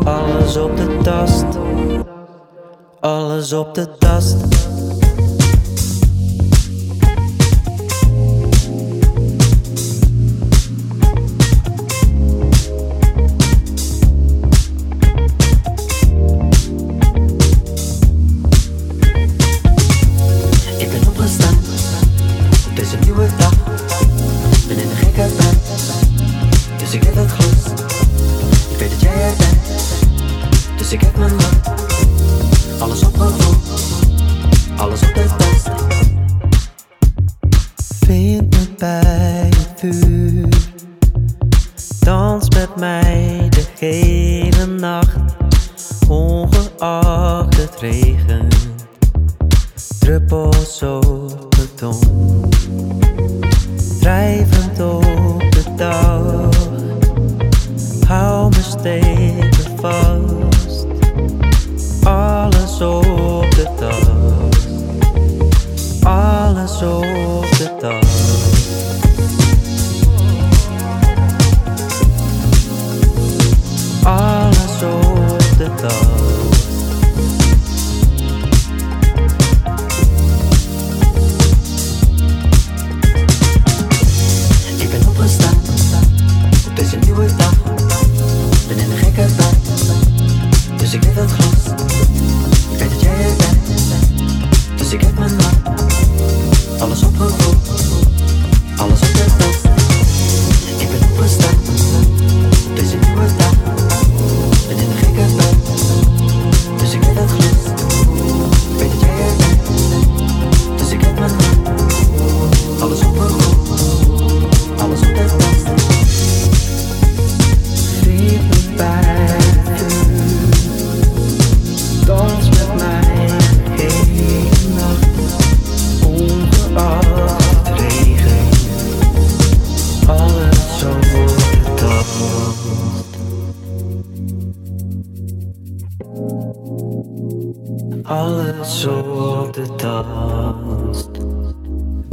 alles 0.05 0.57
op 0.57 0.77
de 0.77 0.99
tast, 1.03 1.47
alles 3.01 3.53
op 3.53 3.75
de 3.75 3.89
tast. 3.99 4.66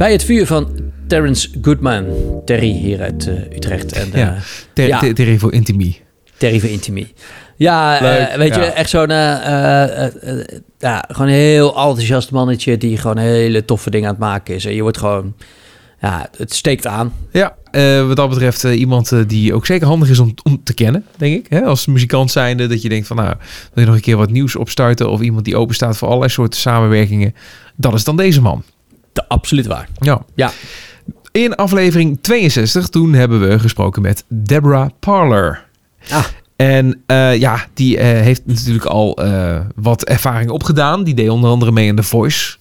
Bij 0.04 0.12
het 0.12 0.24
vuur 0.24 0.46
van 0.46 0.68
Terence 1.06 1.48
Goodman. 1.62 2.04
Terry 2.44 2.70
hier 2.72 3.00
uit 3.00 3.26
eh, 3.26 3.56
Utrecht. 3.56 3.92
En, 3.92 4.12
eh, 4.12 4.20
Ja. 4.20 4.36
Ter, 4.72 4.86
ja. 4.86 4.98
ter, 4.98 5.14
ter 5.14 5.28
info 5.28 5.48
Intimie. 5.48 6.00
Terry 6.36 6.60
van 6.60 6.68
Intimie. 6.68 7.12
Ja, 7.56 8.00
eh, 8.00 8.36
weet 8.36 8.54
je, 8.54 8.60
echt 8.60 8.90
zo'n... 8.90 9.10
eh, 9.10 9.34
eh, 9.34 10.06
eh, 10.06 10.40
eh, 10.40 10.46
ja, 10.78 11.04
gewoon 11.08 11.26
een 11.28 11.34
heel 11.34 11.66
enthousiast 11.76 12.30
mannetje... 12.30 12.76
die 12.76 12.96
gewoon 12.96 13.18
hele 13.18 13.64
toffe 13.64 13.90
dingen 13.90 14.08
aan 14.08 14.14
het 14.14 14.22
maken 14.22 14.54
is. 14.54 14.64
En 14.64 14.74
je 14.74 14.82
wordt 14.82 14.98
gewoon... 14.98 15.34
Ja, 16.00 16.28
het 16.36 16.54
steekt 16.54 16.86
aan. 16.86 17.12
Ja, 17.32 17.56
eh, 17.70 18.06
wat 18.06 18.16
dat 18.16 18.28
betreft 18.28 18.64
eh, 18.64 18.78
iemand 18.78 19.12
eh, 19.12 19.18
die 19.26 19.54
ook 19.54 19.66
zeker 19.66 19.86
handig 19.86 20.08
is 20.08 20.18
om, 20.18 20.34
om 20.42 20.60
te 20.64 20.74
kennen, 20.74 21.04
denk 21.16 21.34
ik. 21.36 21.46
Hè? 21.48 21.62
Als 21.62 21.86
muzikant 21.86 22.30
zijnde, 22.30 22.66
dat 22.66 22.82
je 22.82 22.88
denkt 22.88 23.06
van 23.06 23.16
nou, 23.16 23.28
wil 23.72 23.82
je 23.84 23.86
nog 23.86 23.94
een 23.94 24.00
keer 24.00 24.16
wat 24.16 24.30
nieuws 24.30 24.56
opstarten 24.56 25.10
of 25.10 25.20
iemand 25.20 25.44
die 25.44 25.56
open 25.56 25.74
staat 25.74 25.96
voor 25.96 26.08
allerlei 26.08 26.32
soorten 26.32 26.60
samenwerkingen. 26.60 27.34
Dat 27.76 27.94
is 27.94 28.04
dan 28.04 28.16
deze 28.16 28.40
man. 28.40 28.62
De, 29.14 29.28
absoluut 29.28 29.66
waar. 29.66 29.88
Ja. 30.00 30.24
Ja. 30.34 30.50
In 31.32 31.54
aflevering 31.54 32.18
62, 32.20 32.88
toen 32.88 33.12
hebben 33.12 33.48
we 33.48 33.58
gesproken 33.58 34.02
met 34.02 34.24
Deborah 34.28 34.88
Parler. 35.00 35.64
Ah. 36.10 36.24
En 36.56 37.02
eh, 37.06 37.36
ja, 37.36 37.66
die 37.74 37.98
eh, 37.98 38.06
heeft 38.06 38.46
natuurlijk 38.46 38.84
al 38.84 39.16
eh, 39.16 39.60
wat 39.74 40.04
ervaring 40.04 40.50
opgedaan. 40.50 41.04
Die 41.04 41.14
deed 41.14 41.28
onder 41.28 41.50
andere 41.50 41.72
mee 41.72 41.86
in 41.86 41.96
The 41.96 42.02
Voice. 42.02 42.56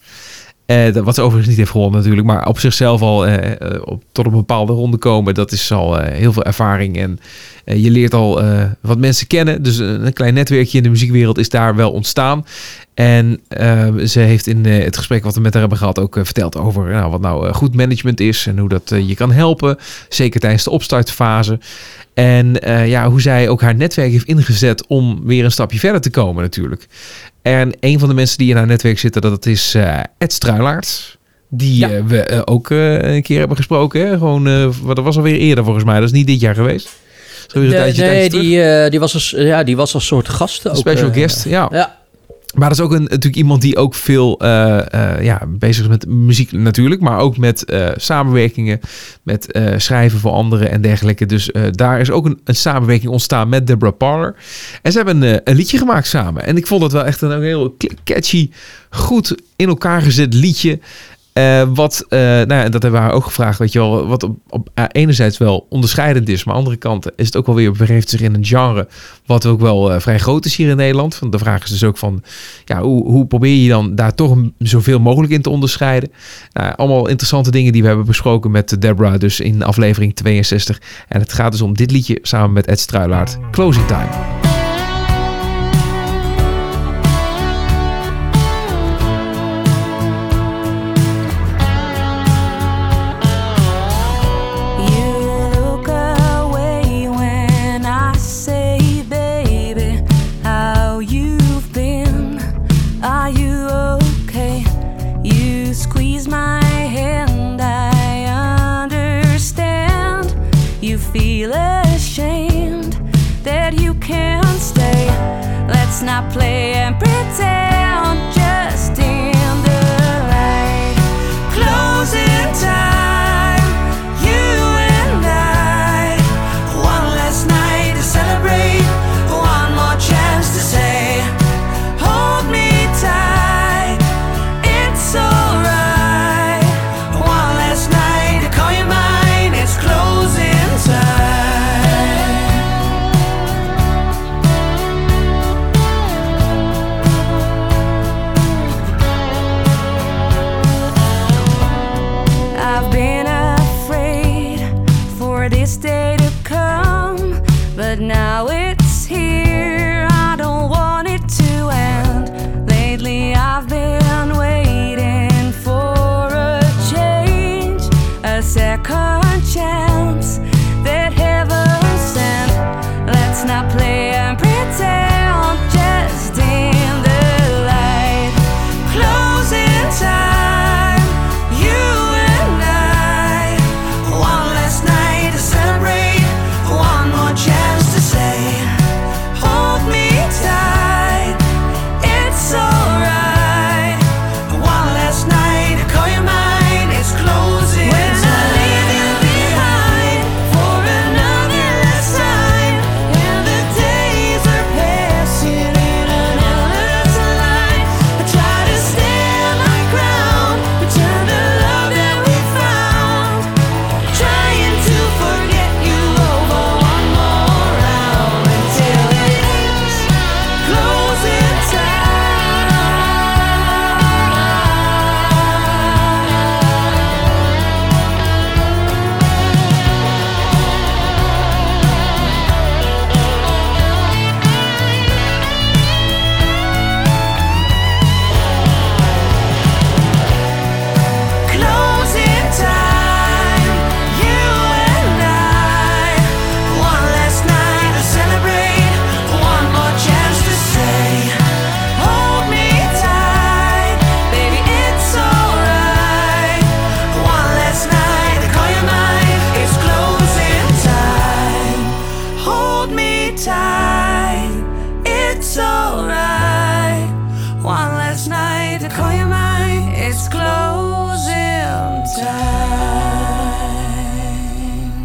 Eh, 0.74 1.03
wat 1.03 1.15
ze 1.15 1.21
overigens 1.21 1.47
niet 1.47 1.57
heeft 1.57 1.71
gewonnen 1.71 1.99
natuurlijk. 1.99 2.28
Maar 2.28 2.47
op 2.47 2.59
zichzelf 2.59 3.01
al 3.01 3.28
eh, 3.28 3.51
eh, 3.51 3.82
op, 3.86 4.03
tot 4.11 4.26
een 4.26 4.32
bepaalde 4.32 4.74
ronde 4.74 4.97
komen. 4.97 5.34
Dat 5.34 5.51
is 5.51 5.71
al 5.71 5.97
heel 5.97 6.34
veel 6.34 6.43
ervaring. 6.43 6.97
En 6.97 7.19
je 7.65 7.91
leert 7.91 8.13
al 8.13 8.41
wat 8.82 8.97
mensen 8.97 9.28
kennen. 9.28 9.63
Dus 9.63 9.78
een, 9.78 10.13
klein 10.13 10.34
netwerkje 10.34 10.78
in 10.78 10.84
de 10.84 10.89
muziekwereld 10.89 11.38
is 11.38 11.49
daar 11.49 11.76
wel 11.76 11.91
ontstaan. 11.91 12.45
En 12.93 13.39
eh, 13.47 13.95
ze 13.95 14.19
heeft 14.19 14.47
in 14.47 14.65
het 14.65 14.97
gesprek 14.97 15.24
wat 15.24 15.36
we 15.36 15.41
met 15.41 15.51
haar 15.51 15.61
hebben 15.61 15.80
gehad 15.80 15.99
ook 15.99 16.17
verteld 16.24 16.57
over 16.57 16.89
nou, 16.89 17.11
wat 17.11 17.21
nou 17.21 17.53
goed 17.53 17.76
management 17.76 18.19
is. 18.19 18.47
En 18.47 18.57
hoe 18.57 18.69
dat 18.69 18.93
je 19.07 19.15
kan 19.15 19.32
helpen. 19.32 19.78
Zeker 20.09 20.39
tijdens 20.39 20.63
de 20.63 20.69
opstartfase. 20.69 21.59
En 22.13 22.53
ja, 22.86 23.09
hoe 23.09 23.21
zij 23.21 23.49
ook 23.49 23.61
haar 23.61 23.76
netwerk 23.76 24.11
heeft 24.11 24.28
ingezet 24.28 24.88
om 24.88 25.21
weer 25.26 25.45
een 25.45 25.51
stapje 25.51 25.80
verder 25.80 26.01
te 26.01 26.09
komen 26.09 26.43
natuurlijk. 26.43 26.88
En 27.44 27.72
een 27.80 28.00
van 28.00 28.08
de 28.08 28.14
mensen 28.16 28.38
die 28.38 28.50
in 28.50 28.56
haar 28.56 28.66
netwerk 28.66 29.00
zitten, 29.00 29.22
dat 29.22 29.46
is 29.46 29.74
eh, 29.76 30.00
Ed 30.18 30.34
Struilaert. 30.34 31.18
Die 31.50 31.78
Ja. 31.78 31.89
eh, 31.89 32.04
we 32.06 32.24
eh, 32.24 32.41
ook 32.46 32.70
een 32.70 33.22
keer 33.22 33.39
hebben 33.39 33.58
gesproken. 33.58 34.08
Hè? 34.08 34.18
Gewoon, 34.18 34.74
wat 34.82 34.96
dat 34.96 35.06
was 35.06 35.18
alweer 35.18 35.36
eerder 35.38 35.64
volgens 35.64 35.86
mij. 35.86 35.96
Dat 35.96 36.04
is 36.04 36.12
niet 36.12 36.28
dit 36.28 36.39
jaar 36.39 36.56
geweest. 36.56 36.86
Is 36.86 37.54
De- 37.54 37.70
tijdje, 37.70 38.02
nee, 38.02 38.30
tijdje 38.30 38.39
die, 38.39 38.89
die, 38.89 39.00
was 39.00 39.14
als, 39.14 39.34
ja, 39.38 39.64
die 39.64 39.76
was 39.76 39.94
als 39.94 40.06
soort 40.06 40.30
gast. 40.30 40.70
Ook, 40.70 40.76
Special 40.76 41.12
guest, 41.14 41.44
ja. 41.46 41.68
Ja, 41.72 41.98
Maar 42.54 42.70
dat 42.70 42.78
is 42.78 42.84
ook 42.84 42.91
een, 42.91 43.04
natuurlijk 43.04 43.36
iemand 43.36 43.62
die 43.62 43.78
ook 43.78 43.95
veel 43.95 44.39
eh, 44.39 44.93
eh, 44.93 45.24
ja, 45.24 45.41
bezig 45.47 45.84
is 45.84 45.89
met 45.89 46.08
muziek 46.08 46.51
natuurlijk. 46.51 47.01
Maar 47.01 47.20
ook 47.20 47.38
met 47.38 47.66
eh, 47.66 47.89
samenwerkingen, 47.95 48.80
met 49.24 49.60
schrijven 49.78 50.20
voor 50.20 50.32
anderen 50.32 50.72
en 50.72 50.82
dergelijke. 50.82 51.26
Dus 51.26 51.49
daar 51.72 51.99
is 51.99 52.12
ook 52.12 52.26
een, 52.26 52.39
een 52.43 52.56
samenwerking 52.56 53.12
ontstaan 53.12 53.49
met 53.49 53.68
Deborah 53.68 53.97
Parler. 53.97 54.36
En 54.82 54.91
ze 54.91 54.97
hebben 54.97 55.22
een, 55.22 55.41
een 55.43 55.56
liedje 55.56 55.78
gemaakt 55.78 56.08
samen. 56.08 56.43
En 56.43 56.58
ik 56.58 56.68
vond 56.68 56.84
het 56.84 56.91
wel 56.91 57.06
echt 57.06 57.22
een 57.22 57.41
heel 57.41 57.78
catchy, 58.04 58.49
goed 58.89 59.36
in 59.56 59.68
elkaar 59.68 60.01
gezet 60.01 60.34
liedje. 60.34 60.80
Eh, 61.34 61.64
wat, 61.74 62.06
eh, 62.10 62.20
nou 62.20 62.54
ja, 62.54 62.70
dat 62.70 62.82
hebben 62.82 62.92
we 62.92 63.06
haar 63.06 63.12
ook 63.16 63.24
gevraagd, 63.24 63.60
weet 63.60 63.72
je 63.72 63.80
wel, 63.80 64.08
wat 64.08 64.24
op, 64.24 64.38
op 64.50 64.70
eh, 64.74 64.84
enerzijds 64.92 65.38
wel 65.38 65.66
onderscheidend 65.70 66.30
is, 66.30 66.44
maar 66.44 66.56
aan 66.56 66.60
de 66.60 66.66
andere 66.66 66.88
kant 66.88 67.08
is 67.16 67.26
het 67.26 67.36
ook 67.36 67.46
wel 67.46 67.56
weer 67.56 67.72
begeeft 67.72 68.10
zich 68.10 68.22
in 68.22 68.34
een 68.34 68.46
genre 68.46 68.88
wat 69.26 69.46
ook 69.46 69.60
wel 69.60 70.02
vrij 70.02 70.20
groot 70.20 70.46
is 70.46 70.56
hier 70.56 70.70
in 70.70 70.78
Nederland. 70.78 71.20
Want 71.20 71.32
de 71.32 71.38
vraag 71.38 71.64
is 71.64 71.70
dus 71.70 71.84
ook 71.84 71.98
van, 71.98 72.24
ja, 72.66 72.82
hoe, 72.82 73.10
hoe 73.10 73.26
probeer 73.26 73.56
je 73.56 73.70
dan 73.70 73.96
daar 73.96 74.16
toch 74.16 74.38
zoveel 74.60 75.00
mogelijk 75.00 75.34
in 75.34 75.42
te 75.42 75.50
onderscheiden? 75.50 76.12
Nou, 76.52 76.74
allemaal 76.76 77.08
interessante 77.08 77.52
dingen 77.52 77.72
die 77.72 77.82
we 77.82 77.88
hebben 77.88 78.06
besproken 78.06 78.52
met 78.52 78.82
Deborah, 78.82 79.20
dus 79.20 79.40
in 79.40 79.64
aflevering 79.64 80.16
62. 80.16 80.82
En 81.08 81.20
het 81.20 81.34
gaat 81.34 81.52
dus 81.52 81.62
om 81.62 81.76
dit 81.76 81.92
liedje 81.92 82.20
samen 82.22 82.54
met 82.54 82.68
Ed 82.68 82.80
Struilaert, 82.80 83.38
Closing 83.52 83.88
Time. 83.88 84.53
Not 116.04 116.30
play 116.32 116.74
and 116.74 116.99
pretend 116.99 117.72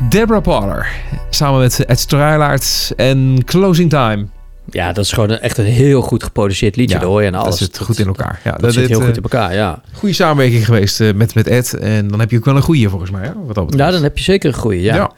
Deborah 0.09 0.43
Parler. 0.43 0.87
Samen 1.31 1.61
met 1.61 1.85
Ed 1.85 1.99
Struilaert 1.99 2.93
en 2.97 3.45
Closing 3.45 3.91
Time. 3.91 4.27
Ja, 4.71 4.93
dat 4.93 5.05
is 5.05 5.13
gewoon 5.13 5.31
echt 5.31 5.59
een 5.59 5.65
heel 5.65 6.03
goed 6.03 6.23
geproduceerd 6.23 6.77
liedje. 6.77 6.95
Ja, 6.95 7.01
daar 7.01 7.11
hoor 7.11 7.21
je 7.21 7.27
aan 7.27 7.33
dat 7.33 7.43
alles. 7.43 7.59
zit 7.59 7.79
goed 7.79 7.99
in 7.99 8.07
elkaar. 8.07 8.41
Ja, 8.45 8.53
Dat, 8.53 8.73
zit 8.73 8.81
dit, 8.81 8.91
heel 8.91 9.01
eh, 9.01 9.07
goed 9.07 9.17
in 9.17 9.23
elkaar, 9.23 9.55
ja. 9.55 9.81
Goede 9.93 10.15
samenwerking 10.15 10.65
geweest 10.65 11.01
eh, 11.01 11.15
met, 11.15 11.35
met 11.35 11.47
Ed. 11.47 11.75
En 11.75 12.09
dan 12.09 12.21
heb 12.21 12.31
je 12.31 12.37
ook 12.37 12.45
wel 12.45 12.57
een 12.57 12.63
goede 12.63 12.89
volgens 12.89 13.11
mij. 13.11 13.23
Hè? 13.23 13.33
Wat 13.35 13.55
dat 13.55 13.67
betreft. 13.67 13.77
Nou, 13.77 13.93
dan 13.93 14.03
heb 14.03 14.19
je 14.19 14.25
zeker 14.25 14.49
een 14.49 14.59
goeie, 14.59 14.83
ja. 14.83 14.95
Ja. 14.95 15.11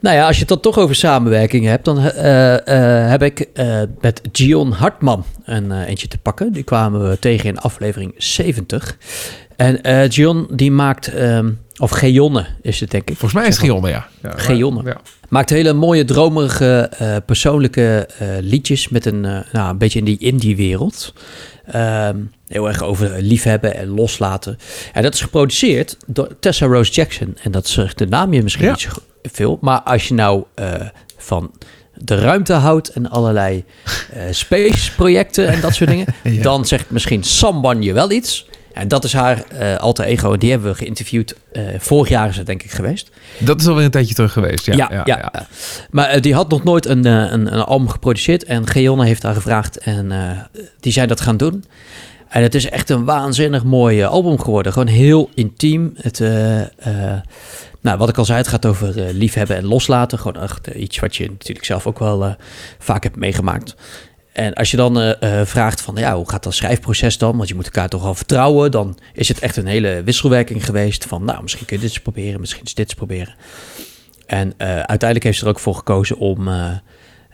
Nou 0.00 0.16
ja, 0.16 0.26
als 0.26 0.34
je 0.34 0.40
het 0.40 0.48
dan 0.48 0.60
toch 0.60 0.78
over 0.78 0.94
samenwerking 0.94 1.64
hebt, 1.66 1.84
dan 1.84 1.98
eh, 1.98 3.02
eh, 3.04 3.10
heb 3.10 3.22
ik 3.22 3.40
eh, 3.40 3.80
met 4.00 4.20
Gion 4.32 4.72
Hartman 4.72 5.24
een 5.44 5.72
eh, 5.72 5.88
eentje 5.88 6.08
te 6.08 6.18
pakken. 6.18 6.52
Die 6.52 6.62
kwamen 6.62 7.08
we 7.10 7.18
tegen 7.18 7.48
in 7.48 7.58
aflevering 7.58 8.14
70. 8.16 8.96
En 9.56 9.82
eh 9.82 10.10
Gion, 10.10 10.46
die 10.50 10.70
maakt, 10.70 11.08
ehm, 11.14 11.50
of 11.80 11.90
Geonne 11.90 12.46
is 12.62 12.80
het 12.80 12.90
denk 12.90 13.10
ik. 13.10 13.16
Volgens 13.16 13.40
mij 13.40 13.48
is 13.48 13.56
het 13.56 13.64
Gionne, 13.64 13.88
ja. 13.88 14.08
ja. 14.22 14.32
Geonne. 14.36 14.82
Ja. 14.84 15.00
Maakt 15.28 15.50
hele 15.50 15.72
mooie, 15.72 16.04
dromerige, 16.04 16.90
eh, 16.98 17.16
persoonlijke 17.26 18.08
eh, 18.18 18.28
liedjes 18.40 18.88
met 18.88 19.06
een, 19.06 19.24
eh, 19.24 19.38
nou, 19.52 19.70
een 19.70 19.78
beetje 19.78 19.98
in 19.98 20.04
die 20.04 20.18
indie-wereld. 20.18 21.12
Ehm, 21.66 22.18
heel 22.46 22.68
erg 22.68 22.82
over 22.82 23.22
liefhebben 23.22 23.74
en 23.76 23.88
loslaten. 23.88 24.58
En 24.92 25.02
dat 25.02 25.14
is 25.14 25.20
geproduceerd 25.20 25.96
door 26.06 26.28
Tessa 26.40 26.66
Rose 26.66 26.92
Jackson. 26.92 27.36
En 27.42 27.50
dat 27.50 27.68
zegt 27.68 27.98
de 27.98 28.06
naam 28.06 28.32
je 28.32 28.42
misschien 28.42 28.64
Ja. 28.64 28.70
niet 28.70 28.80
zo 28.80 28.90
veel. 29.22 29.58
Maar 29.60 29.80
als 29.80 30.08
je 30.08 30.14
nou 30.14 30.44
van 31.16 31.52
de 31.94 32.14
ruimte 32.14 32.52
houdt 32.52 32.88
en 32.88 33.10
allerlei 33.10 33.64
space-projecten 34.30 35.48
en 35.48 35.60
dat 35.60 35.74
soort 35.74 35.90
dingen, 35.90 36.06
dan 36.42 36.64
zegt 36.64 36.90
misschien 36.90 37.22
Samban 37.22 37.82
je 37.82 37.92
wel 37.92 38.10
iets. 38.10 38.46
En 38.74 38.88
dat 38.88 39.04
is 39.04 39.12
haar 39.12 39.42
eh 39.48 39.76
alter 39.76 40.04
ego. 40.04 40.36
Die 40.36 40.50
hebben 40.50 40.70
we 40.70 40.76
geïnterviewd. 40.76 41.34
eh, 41.52 41.62
vorig 41.78 42.08
jaar 42.08 42.28
is 42.28 42.36
het 42.36 42.46
denk 42.46 42.62
ik 42.62 42.70
geweest. 42.70 43.10
Dat 43.38 43.60
is 43.60 43.66
alweer 43.66 43.84
een 43.84 43.90
tijdje 43.90 44.14
terug 44.14 44.32
geweest. 44.32 44.66
Ja, 44.66 44.74
ja, 44.74 45.02
ja. 45.04 45.32
Maar 45.90 46.08
eh, 46.08 46.20
die 46.22 46.34
had 46.34 46.48
nog 46.48 46.64
nooit 46.64 46.86
een, 46.86 47.04
een, 47.06 47.54
een 47.54 47.62
album 47.64 47.88
geproduceerd. 47.88 48.44
En 48.44 48.66
Geonne 48.66 49.04
heeft 49.04 49.22
haar 49.22 49.34
gevraagd. 49.34 49.78
En 49.78 50.12
die 50.80 50.92
zijn 50.92 51.08
dat 51.08 51.20
gaan 51.20 51.36
doen. 51.36 51.64
En 52.28 52.42
het 52.42 52.54
is 52.54 52.68
echt 52.68 52.90
een 52.90 53.04
waanzinnig 53.04 53.64
mooi 53.64 54.02
album 54.04 54.40
geworden. 54.40 54.72
Gewoon 54.72 54.88
heel 54.88 55.30
intiem. 55.34 55.92
Het, 56.00 56.18
nou, 57.80 57.98
wat 57.98 58.08
ik 58.08 58.18
al 58.18 58.24
zei, 58.24 58.38
het 58.38 58.48
gaat 58.48 58.66
over 58.66 58.94
liefhebben 59.12 59.56
en 59.56 59.64
loslaten. 59.64 60.18
Gewoon 60.18 60.42
echt 60.42 60.66
iets 60.66 60.98
wat 60.98 61.16
je 61.16 61.28
natuurlijk 61.28 61.66
zelf 61.66 61.86
ook 61.86 61.98
wel 61.98 62.36
vaak 62.78 63.02
hebt 63.02 63.16
meegemaakt. 63.16 63.74
En 64.34 64.54
als 64.54 64.70
je 64.70 64.76
dan 64.76 65.00
eh, 65.00 65.40
eh, 65.40 65.46
vraagt 65.46 65.80
van, 65.80 65.94
ja, 65.96 66.16
hoe 66.16 66.30
gaat 66.30 66.42
dat 66.42 66.54
schrijfproces 66.54 67.18
dan? 67.18 67.36
Want 67.36 67.48
je 67.48 67.54
moet 67.54 67.64
elkaar 67.64 67.88
toch 67.88 68.02
wel 68.02 68.14
vertrouwen. 68.14 68.70
Dan 68.70 68.98
is 69.12 69.28
het 69.28 69.38
echt 69.38 69.56
een 69.56 69.66
hele 69.66 70.02
wisselwerking 70.04 70.64
geweest. 70.64 71.04
Van, 71.04 71.24
nou, 71.24 71.42
misschien 71.42 71.66
kun 71.66 71.76
je 71.76 71.82
dit 71.82 71.90
eens 71.90 72.02
proberen, 72.02 72.40
misschien 72.40 72.60
eens 72.60 72.74
dit 72.74 72.94
proberen. 72.94 73.34
En 74.26 74.52
eh, 74.56 74.68
uiteindelijk 74.68 75.22
heeft 75.22 75.38
ze 75.38 75.44
er 75.44 75.50
ook 75.50 75.58
voor 75.58 75.74
gekozen 75.74 76.18
om 76.18 76.48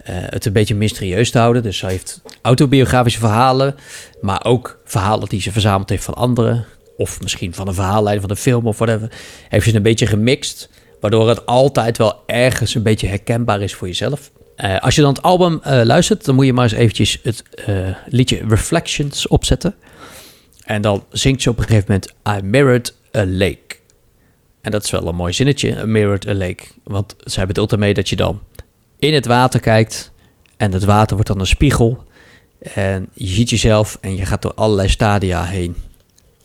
het 0.04 0.46
een 0.46 0.52
beetje 0.52 0.74
mysterieus 0.74 1.30
te 1.30 1.38
houden. 1.38 1.62
Dus 1.62 1.78
ze 1.78 1.86
heeft 1.86 2.22
autobiografische 2.42 3.18
verhalen, 3.18 3.74
maar 4.20 4.44
ook 4.44 4.80
verhalen 4.84 5.28
die 5.28 5.40
ze 5.40 5.52
verzameld 5.52 5.88
heeft 5.88 6.04
van 6.04 6.14
anderen. 6.14 6.64
Of 6.96 7.20
misschien 7.20 7.54
van 7.54 7.68
een 7.68 7.74
verhaallijn 7.74 8.20
van 8.20 8.30
een 8.30 8.36
film 8.36 8.66
of 8.66 8.78
whatever. 8.78 9.12
Heeft 9.48 9.64
ze 9.64 9.76
een 9.76 9.82
beetje 9.82 10.06
gemixt, 10.06 10.70
waardoor 11.00 11.28
het 11.28 11.46
altijd 11.46 11.98
wel 11.98 12.22
ergens 12.26 12.74
een 12.74 12.82
beetje 12.82 13.06
herkenbaar 13.06 13.60
is 13.60 13.74
voor 13.74 13.86
jezelf. 13.86 14.30
Eh, 14.60 14.78
als 14.78 14.94
je 14.94 15.00
dan 15.00 15.12
het 15.12 15.22
album 15.22 15.60
eh, 15.62 15.80
luistert, 15.84 16.24
dan 16.24 16.34
moet 16.34 16.46
je 16.46 16.52
maar 16.52 16.64
eens 16.64 16.72
eventjes 16.72 17.18
het 17.22 17.42
eh, 17.66 17.74
liedje 18.06 18.40
Reflections 18.48 19.28
opzetten. 19.28 19.74
En 20.64 20.82
dan 20.82 21.04
zingt 21.10 21.42
ze 21.42 21.50
op 21.50 21.58
een 21.58 21.64
gegeven 21.64 21.84
moment 21.88 22.12
I 22.28 22.46
mirrored 22.46 22.94
a 23.16 23.26
lake. 23.26 23.76
En 24.60 24.70
dat 24.70 24.84
is 24.84 24.90
wel 24.90 25.06
een 25.06 25.14
mooi 25.14 25.32
zinnetje, 25.32 25.78
a 25.78 25.86
mirrored 25.86 26.28
a 26.28 26.34
lake. 26.34 26.64
Want 26.84 27.16
zij 27.24 27.46
bedoelt 27.46 27.72
ermee 27.72 27.94
dat 27.94 28.08
je 28.08 28.16
dan 28.16 28.40
in 28.98 29.14
het 29.14 29.26
water 29.26 29.60
kijkt 29.60 30.12
en 30.56 30.72
het 30.72 30.84
water 30.84 31.14
wordt 31.14 31.30
dan 31.30 31.40
een 31.40 31.46
spiegel. 31.46 32.04
En 32.74 33.08
je 33.12 33.26
ziet 33.26 33.50
jezelf 33.50 33.98
en 34.00 34.16
je 34.16 34.26
gaat 34.26 34.42
door 34.42 34.54
allerlei 34.54 34.88
stadia 34.88 35.44
heen, 35.44 35.76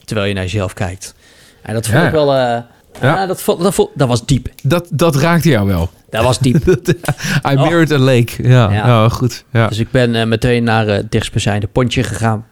terwijl 0.06 0.28
je 0.28 0.34
naar 0.34 0.44
jezelf 0.44 0.74
kijkt. 0.74 1.16
En 1.62 1.74
dat 1.74 1.86
vond 1.86 1.98
Ja. 1.98 2.06
ik 2.06 2.12
wel... 2.12 2.64
eh, 3.00 3.02
Ja. 3.10 3.16
ja, 3.16 3.26
dat, 3.26 3.44
dat, 3.46 3.90
dat 3.96 4.08
was 4.08 4.26
diep. 4.26 4.48
Dat, 4.64 4.88
dat 4.92 5.16
raakte 5.16 5.50
jou 5.50 5.68
wel. 5.68 5.90
Dat 6.10 6.24
was 6.24 6.40
diep. 6.40 6.58
I 7.52 7.56
mirrored 7.56 7.92
a 7.92 7.98
lake. 7.98 8.48
Ja, 8.48 8.72
Ja. 8.72 9.10
goed. 9.10 9.44
Ja. 9.52 9.68
Dus 9.68 9.78
ik 9.80 9.92
ben 9.92 10.16
eh, 10.16 10.26
meteen 10.26 10.64
naar 10.64 10.88
het 10.88 11.12
dichtstbijzijnde 11.12 11.68
pontje 11.68 12.04
gegaan. 12.04 12.46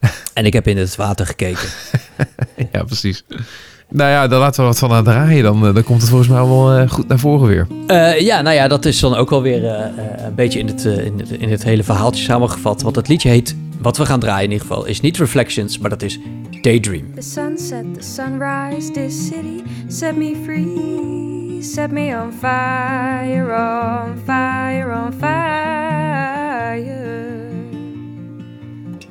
En 0.34 0.46
ik 0.46 0.52
heb 0.52 0.68
in 0.68 0.76
het 0.76 0.96
water 0.96 1.26
gekeken. 1.26 1.68
ja, 2.72 2.82
precies. 2.84 3.24
Nou 3.88 4.10
ja, 4.10 4.28
dan 4.28 4.40
laten 4.40 4.60
we 4.60 4.66
wat 4.66 4.78
van 4.78 4.92
aan 4.92 5.04
draaien. 5.04 5.42
Dan, 5.42 5.66
eh, 5.66 5.74
dan 5.74 5.82
komt 5.84 6.00
het 6.00 6.08
volgens 6.10 6.30
mij 6.30 6.38
wel 6.44 6.72
eh, 6.72 6.90
goed 6.90 7.08
naar 7.08 7.18
voren 7.18 7.48
weer. 7.48 7.66
Eh, 7.86 8.20
ja, 8.20 8.40
nou 8.40 8.54
ja, 8.56 8.68
dat 8.68 8.84
is 8.84 9.00
dan 9.00 9.14
ook 9.14 9.30
wel 9.30 9.42
weer 9.42 9.64
eh, 9.66 9.84
eh, 9.84 9.90
een 10.26 10.34
beetje 10.34 10.58
in 10.58 10.66
het, 10.66 10.86
eh, 10.86 11.04
in, 11.04 11.18
het, 11.18 11.30
in 11.30 11.50
het 11.50 11.64
hele 11.64 11.82
verhaaltje 11.84 12.24
samengevat. 12.24 12.82
Want 12.82 12.96
het 12.96 13.08
liedje 13.08 13.28
heet, 13.28 13.56
wat 13.80 13.96
we 13.96 14.06
gaan 14.06 14.20
draaien 14.20 14.44
in 14.44 14.50
ieder 14.52 14.66
geval, 14.66 14.84
is 14.84 15.00
niet 15.00 15.16
Reflections, 15.16 15.78
maar 15.78 15.90
dat 15.90 16.02
is 16.02 16.18
Daydream. 16.64 17.12
The 17.14 17.20
sunset, 17.20 17.92
the 17.92 18.02
sunrise, 18.02 18.90
this 18.90 19.28
city 19.28 19.62
set 19.90 20.16
me 20.16 20.34
free. 20.46 21.60
Set 21.60 21.92
me 21.92 22.10
on 22.10 22.32
fire, 22.32 23.52
on 23.52 24.16
fire, 24.20 24.90
on 24.90 25.12
fire. 25.12 26.40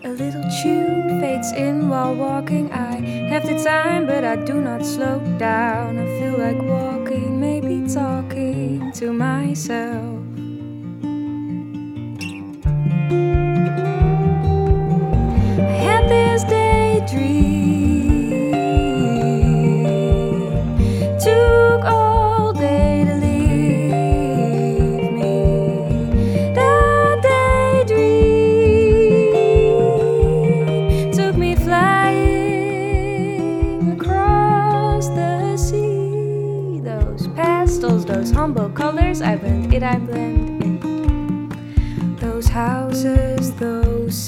A 0.04 0.10
little 0.10 0.43
tune 0.64 1.22
fades 1.22 1.51
in 1.51 1.89
while 1.89 2.16
walking. 2.16 2.72
I 2.72 2.95
have 3.30 3.45
the 3.45 3.64
time, 3.64 4.08
but 4.08 4.24
I 4.24 4.36
do 4.38 4.56
not 4.56 4.84
slow 4.84 5.20
down. 5.38 5.99
I 5.99 6.08
feel 6.20 6.36
like 6.36 6.60
walking, 6.60 7.39
maybe 7.39 7.88
talking 7.88 8.91
to 8.93 9.14
myself. 9.14 10.12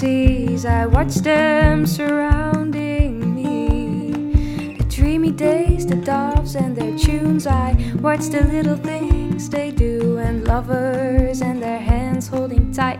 I 0.05 0.85
watch 0.87 1.15
them 1.15 1.87
surrounding 1.87 3.33
me. 3.33 4.75
The 4.77 4.83
dreamy 4.83 5.31
days, 5.31 5.87
the 5.87 5.95
doves 5.95 6.55
and 6.55 6.75
their 6.75 6.95
tunes, 6.95 7.47
I 7.47 7.75
watch 8.01 8.27
the 8.29 8.43
little 8.43 8.77
things 8.77 9.49
they 9.49 9.71
do, 9.71 10.19
and 10.19 10.47
lovers 10.47 11.41
and 11.41 11.59
their 11.59 11.79
hands 11.79 12.27
holding 12.27 12.71
tight, 12.71 12.99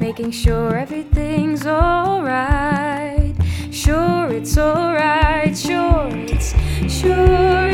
making 0.00 0.30
sure 0.30 0.78
everything's 0.78 1.66
alright. 1.66 3.34
Sure, 3.70 4.30
it's 4.30 4.56
alright, 4.56 5.56
sure, 5.56 6.08
it's 6.10 6.54
sure, 6.88 7.65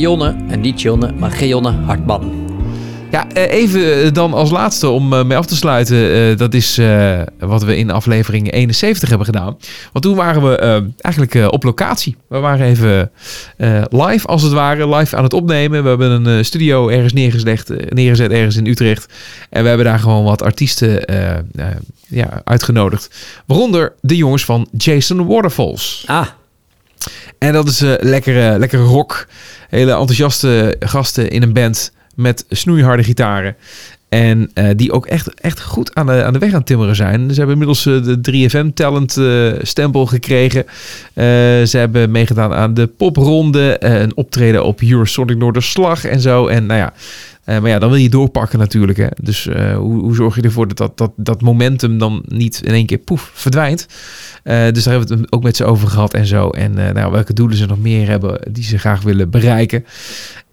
Geonne, 0.00 0.36
en 0.48 0.60
niet 0.60 0.80
Jonne, 0.80 1.12
maar 1.18 1.30
Geonne 1.30 1.70
Hartman. 1.70 2.44
Ja, 3.10 3.28
eh, 3.32 3.52
even 3.52 4.14
dan 4.14 4.32
als 4.32 4.50
laatste 4.50 4.88
om 4.88 5.12
eh, 5.12 5.24
mee 5.24 5.38
af 5.38 5.46
te 5.46 5.56
sluiten. 5.56 6.12
eh, 6.12 6.36
dat 6.36 6.54
is 6.54 6.78
eh, 6.78 7.20
wat 7.38 7.62
we 7.64 7.76
in 7.76 7.90
aflevering 7.90 8.52
71 8.52 9.08
hebben 9.08 9.26
gedaan. 9.26 9.56
Want 9.92 10.04
toen 10.04 10.14
waren 10.16 10.42
we 10.50 10.56
eh, 10.56 10.70
eigenlijk 10.96 11.34
eh, 11.34 11.46
op 11.50 11.62
locatie. 11.64 12.16
We 12.28 12.38
waren 12.38 12.66
even 12.66 13.10
eh, 13.56 13.82
live, 13.90 14.26
als 14.26 14.42
het 14.42 14.52
ware, 14.52 14.88
live 14.96 15.16
aan 15.16 15.22
het 15.22 15.32
opnemen. 15.32 15.82
We 15.82 15.88
hebben 15.88 16.10
een 16.10 16.38
eh, 16.38 16.44
studio 16.44 16.88
ergens 16.88 17.12
neergezet, 17.12 17.70
eh, 17.70 17.76
neergezet, 17.90 18.30
ergens 18.30 18.56
in 18.56 18.66
Utrecht. 18.66 19.12
En 19.50 19.62
we 19.62 19.68
hebben 19.68 19.86
daar 19.86 19.98
gewoon 19.98 20.24
wat 20.24 20.42
artiesten 20.42 21.04
eh, 21.06 21.34
eh, 21.36 21.40
ja, 22.08 22.40
uitgenodigd. 22.44 23.10
Waaronder 23.46 23.92
de 24.00 24.16
jongens 24.16 24.44
van 24.44 24.68
Jason 24.76 25.26
Waterfalls. 25.26 26.04
Ah, 26.06 26.26
En 27.38 27.52
dat 27.52 27.68
is 27.68 27.80
eh, 27.80 27.92
lekkere, 28.00 28.58
lekkere 28.58 28.82
rock. 28.82 29.26
Hele 29.68 29.90
enthousiaste 29.90 30.76
gasten 30.80 31.30
in 31.30 31.42
een 31.42 31.52
band 31.52 31.92
met 32.14 32.44
snoeiharde 32.48 33.02
gitaren. 33.02 33.56
En 34.08 34.50
eh, 34.54 34.68
die 34.76 34.92
ook 34.92 35.06
echt, 35.06 35.40
echt 35.40 35.60
goed 35.60 35.94
aan 35.94 36.06
de, 36.06 36.24
aan 36.24 36.32
de 36.32 36.38
weg 36.38 36.50
aan 36.50 36.56
het 36.56 36.66
timmeren 36.66 36.96
zijn. 36.96 37.20
Ze 37.28 37.34
hebben 37.34 37.52
inmiddels 37.52 37.86
eh, 37.86 38.02
de 38.02 38.48
3FM 38.50 38.74
Talent 38.74 39.20
stempel 39.66 40.06
gekregen. 40.06 40.64
Ze 41.68 41.78
hebben 41.78 42.10
meegedaan 42.10 42.54
aan 42.54 42.74
de 42.74 42.86
popronde. 42.86 43.76
een 43.78 44.16
optreden 44.16 44.64
op 44.64 44.80
Eurosonic 44.80 45.36
Noorderslag 45.36 46.04
en 46.04 46.20
zo. 46.20 46.46
En 46.46 46.66
nou 46.66 46.80
ja, 46.80 46.92
eh, 47.46 47.60
maar 47.60 47.70
ja, 47.70 47.78
dan 47.78 47.90
wil 47.90 47.98
je 47.98 48.08
doorpakken 48.08 48.58
natuurlijk. 48.58 48.98
Hè? 48.98 49.06
Dus 49.22 49.46
eh, 49.46 49.76
hoe, 49.76 50.00
hoe 50.00 50.14
zorg 50.14 50.36
je 50.36 50.42
ervoor 50.42 50.68
dat 50.68 50.76
dat, 50.76 50.98
dat 50.98 51.12
dat 51.16 51.40
momentum 51.40 51.98
dan 51.98 52.22
niet 52.28 52.60
in 52.64 52.72
één 52.72 52.86
keer 52.86 52.98
poef 52.98 53.30
verdwijnt? 53.34 53.86
Eh, 54.42 54.72
dus 54.72 54.84
daar 54.84 54.94
hebben 54.94 55.16
we 55.16 55.22
het 55.22 55.32
ook 55.32 55.42
met 55.42 55.56
ze 55.56 55.64
over 55.64 55.88
gehad 55.88 56.14
en 56.14 56.26
zo. 56.26 56.50
En 56.50 56.72
nou, 56.72 57.12
welke 57.12 57.32
doelen 57.32 57.56
ze 57.56 57.66
nog 57.66 57.78
meer 57.78 58.08
hebben 58.08 58.40
die 58.50 58.64
ze 58.64 58.78
graag 58.78 59.02
willen 59.02 59.30
bereiken. 59.30 59.84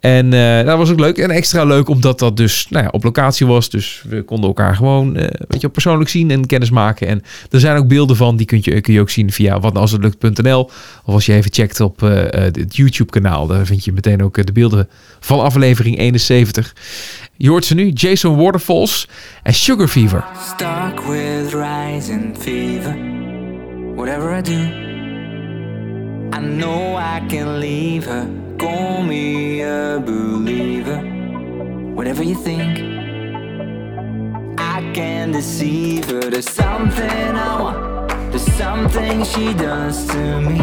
En 0.03 0.33
eh, 0.33 0.65
dat 0.65 0.77
was 0.77 0.91
ook 0.91 0.99
leuk. 0.99 1.17
En 1.17 1.29
extra 1.29 1.63
leuk 1.63 1.89
omdat 1.89 2.19
dat 2.19 2.37
dus 2.37 2.67
nou 2.69 2.83
ja, 2.83 2.89
op 2.89 3.03
locatie 3.03 3.47
was. 3.47 3.69
Dus 3.69 4.03
we 4.09 4.21
konden 4.21 4.47
elkaar 4.47 4.75
gewoon 4.75 5.15
eh 5.15 5.27
weet 5.47 5.61
je, 5.61 5.69
persoonlijk 5.69 6.09
zien 6.09 6.31
en 6.31 6.45
kennis 6.45 6.69
maken. 6.69 7.07
En 7.07 7.21
er 7.51 7.59
zijn 7.59 7.77
ook 7.77 7.87
beelden 7.87 8.15
van. 8.15 8.35
Die 8.35 8.45
kun 8.45 8.59
je, 8.61 8.81
kun 8.81 8.93
je 8.93 8.99
ook 8.99 9.09
zien 9.09 9.31
via 9.31 9.59
watnalshetlukt.nl. 9.59 10.69
Of 11.05 11.13
als 11.13 11.25
je 11.25 11.33
even 11.33 11.53
checkt 11.53 11.79
op 11.79 12.03
eh, 12.03 12.09
het 12.29 12.75
YouTube 12.75 13.11
kanaal. 13.11 13.47
Daar 13.47 13.65
vind 13.65 13.85
je 13.85 13.91
meteen 13.91 14.23
ook 14.23 14.45
de 14.45 14.51
beelden 14.51 14.89
van 15.19 15.39
aflevering 15.39 15.97
71. 15.97 16.75
Je 17.37 17.49
hoort 17.49 17.65
ze 17.65 17.75
nu. 17.75 17.89
Jason 17.89 18.35
Waterfalls 18.35 19.07
en 19.43 19.53
Sugar 19.53 19.87
Fever. 19.87 20.25
With 21.07 21.53
rising 21.53 22.35
fever. 22.39 22.97
Whatever 23.95 24.37
I 24.37 24.41
do, 24.41 24.59
I 26.37 26.57
know 26.57 26.97
I 26.97 27.25
can 27.27 27.57
leave 27.57 28.09
her. 28.09 28.42
Call 28.63 29.03
me 29.03 29.61
a 29.61 29.99
believer. 29.99 30.99
Whatever 31.93 32.23
you 32.23 32.35
think, 32.35 32.79
I 34.57 34.79
can 34.93 35.31
deceive 35.33 36.05
her. 36.05 36.29
There's 36.29 36.49
something 36.49 37.35
I 37.47 37.61
want, 37.61 38.31
there's 38.31 38.49
something 38.53 39.25
she 39.25 39.53
does 39.53 40.07
to 40.07 40.39
me. 40.39 40.59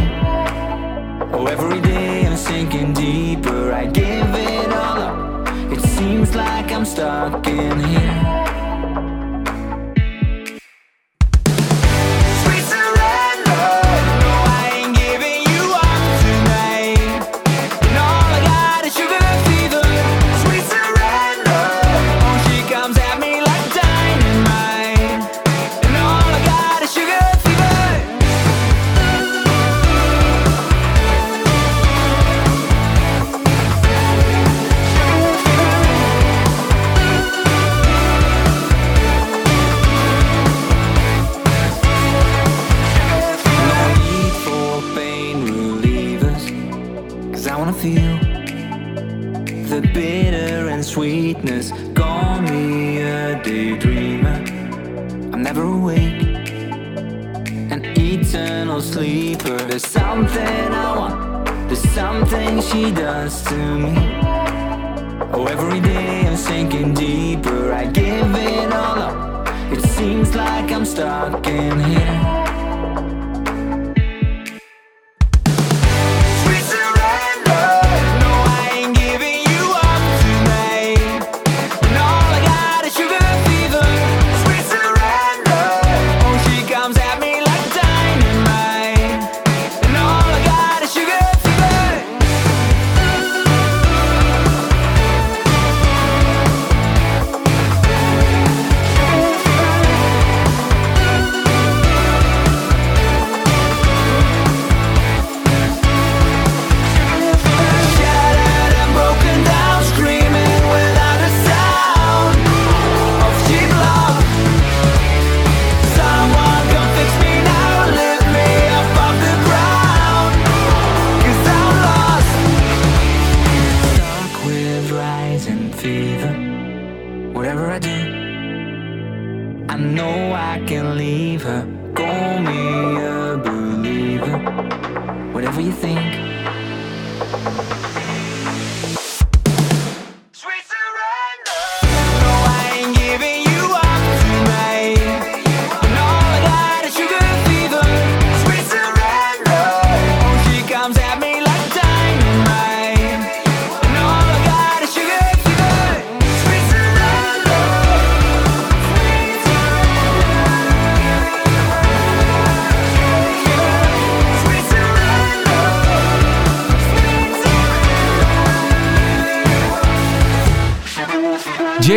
Oh, 1.35 1.47
every 1.47 1.83
day 1.83 2.27
I'm 2.27 2.39
sinking 2.39 2.95
deeper. 2.95 3.71
I 3.71 3.85
give 3.85 4.35
it 4.49 4.73
all 4.73 4.99
up. 5.09 5.49
It 5.71 5.83
seems 5.83 6.35
like 6.35 6.73
I'm 6.73 6.87
stuck 6.87 7.47
in 7.47 7.81
here. 7.81 8.30
Sweetness. 51.31 51.71
Call 51.95 52.41
me 52.43 53.03
a 53.03 53.41
daydreamer. 53.45 54.39
I'm 55.33 55.43
never 55.43 55.63
awake, 55.63 56.23
an 57.71 57.85
eternal 57.97 58.81
sleeper. 58.81 59.57
There's 59.59 59.87
something 59.87 60.75
I 60.75 60.97
want, 60.99 61.47
there's 61.69 61.89
something 61.91 62.61
she 62.61 62.91
does 62.91 63.45
to 63.45 63.57
me. 63.57 63.95
Oh, 65.33 65.47
every 65.47 65.81
day 65.81 66.27
I'm 66.27 66.37
sinking 66.37 66.95
deeper. 66.95 67.73
I 67.73 67.87
give 67.87 68.35
it 68.35 68.73
all 68.73 68.99
up. 68.99 69.49
It 69.73 69.83
seems 69.91 70.35
like 70.35 70.73
I'm 70.73 70.85
stuck 70.85 71.47
in 71.47 71.79
here. 71.79 72.40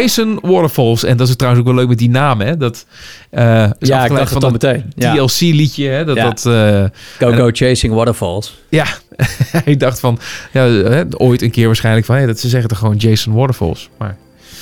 Jason 0.01 0.39
Waterfalls. 0.41 1.03
En 1.03 1.17
dat 1.17 1.27
is 1.29 1.35
trouwens 1.35 1.63
ook 1.65 1.69
wel 1.73 1.79
leuk 1.79 1.89
met 1.89 1.97
die 1.97 2.09
naam, 2.09 2.41
hè? 2.41 2.57
Dat, 2.57 2.85
eh, 3.29 3.69
is 3.79 3.87
Ja, 3.87 4.05
ik 4.05 4.11
dacht 4.15 4.33
het 4.33 4.43
al 4.43 4.51
meteen. 4.51 4.83
Ja. 4.95 5.13
TLC-liedje, 5.15 5.87
hè? 5.89 6.05
Dat, 6.05 6.15
Ja. 6.15 6.23
dat, 6.23 6.45
eh, 6.45 6.83
Go 7.19 7.31
En- 7.31 7.37
Go 7.37 7.49
Chasing 7.51 7.93
Waterfalls. 7.93 8.57
ja, 8.69 8.85
ik 9.65 9.79
dacht 9.79 9.99
van, 9.99 10.19
ja, 10.53 10.65
hè, 10.67 11.03
ooit 11.17 11.41
een 11.41 11.51
keer 11.51 11.65
waarschijnlijk 11.65 12.05
van, 12.05 12.15
hé, 12.15 12.25
dat 12.25 12.39
ze 12.39 12.49
zeggen 12.49 12.69
toch 12.69 12.77
gewoon 12.77 12.95
Jason 12.95 13.33
Waterfalls. 13.33 13.89
Maar 13.97 14.15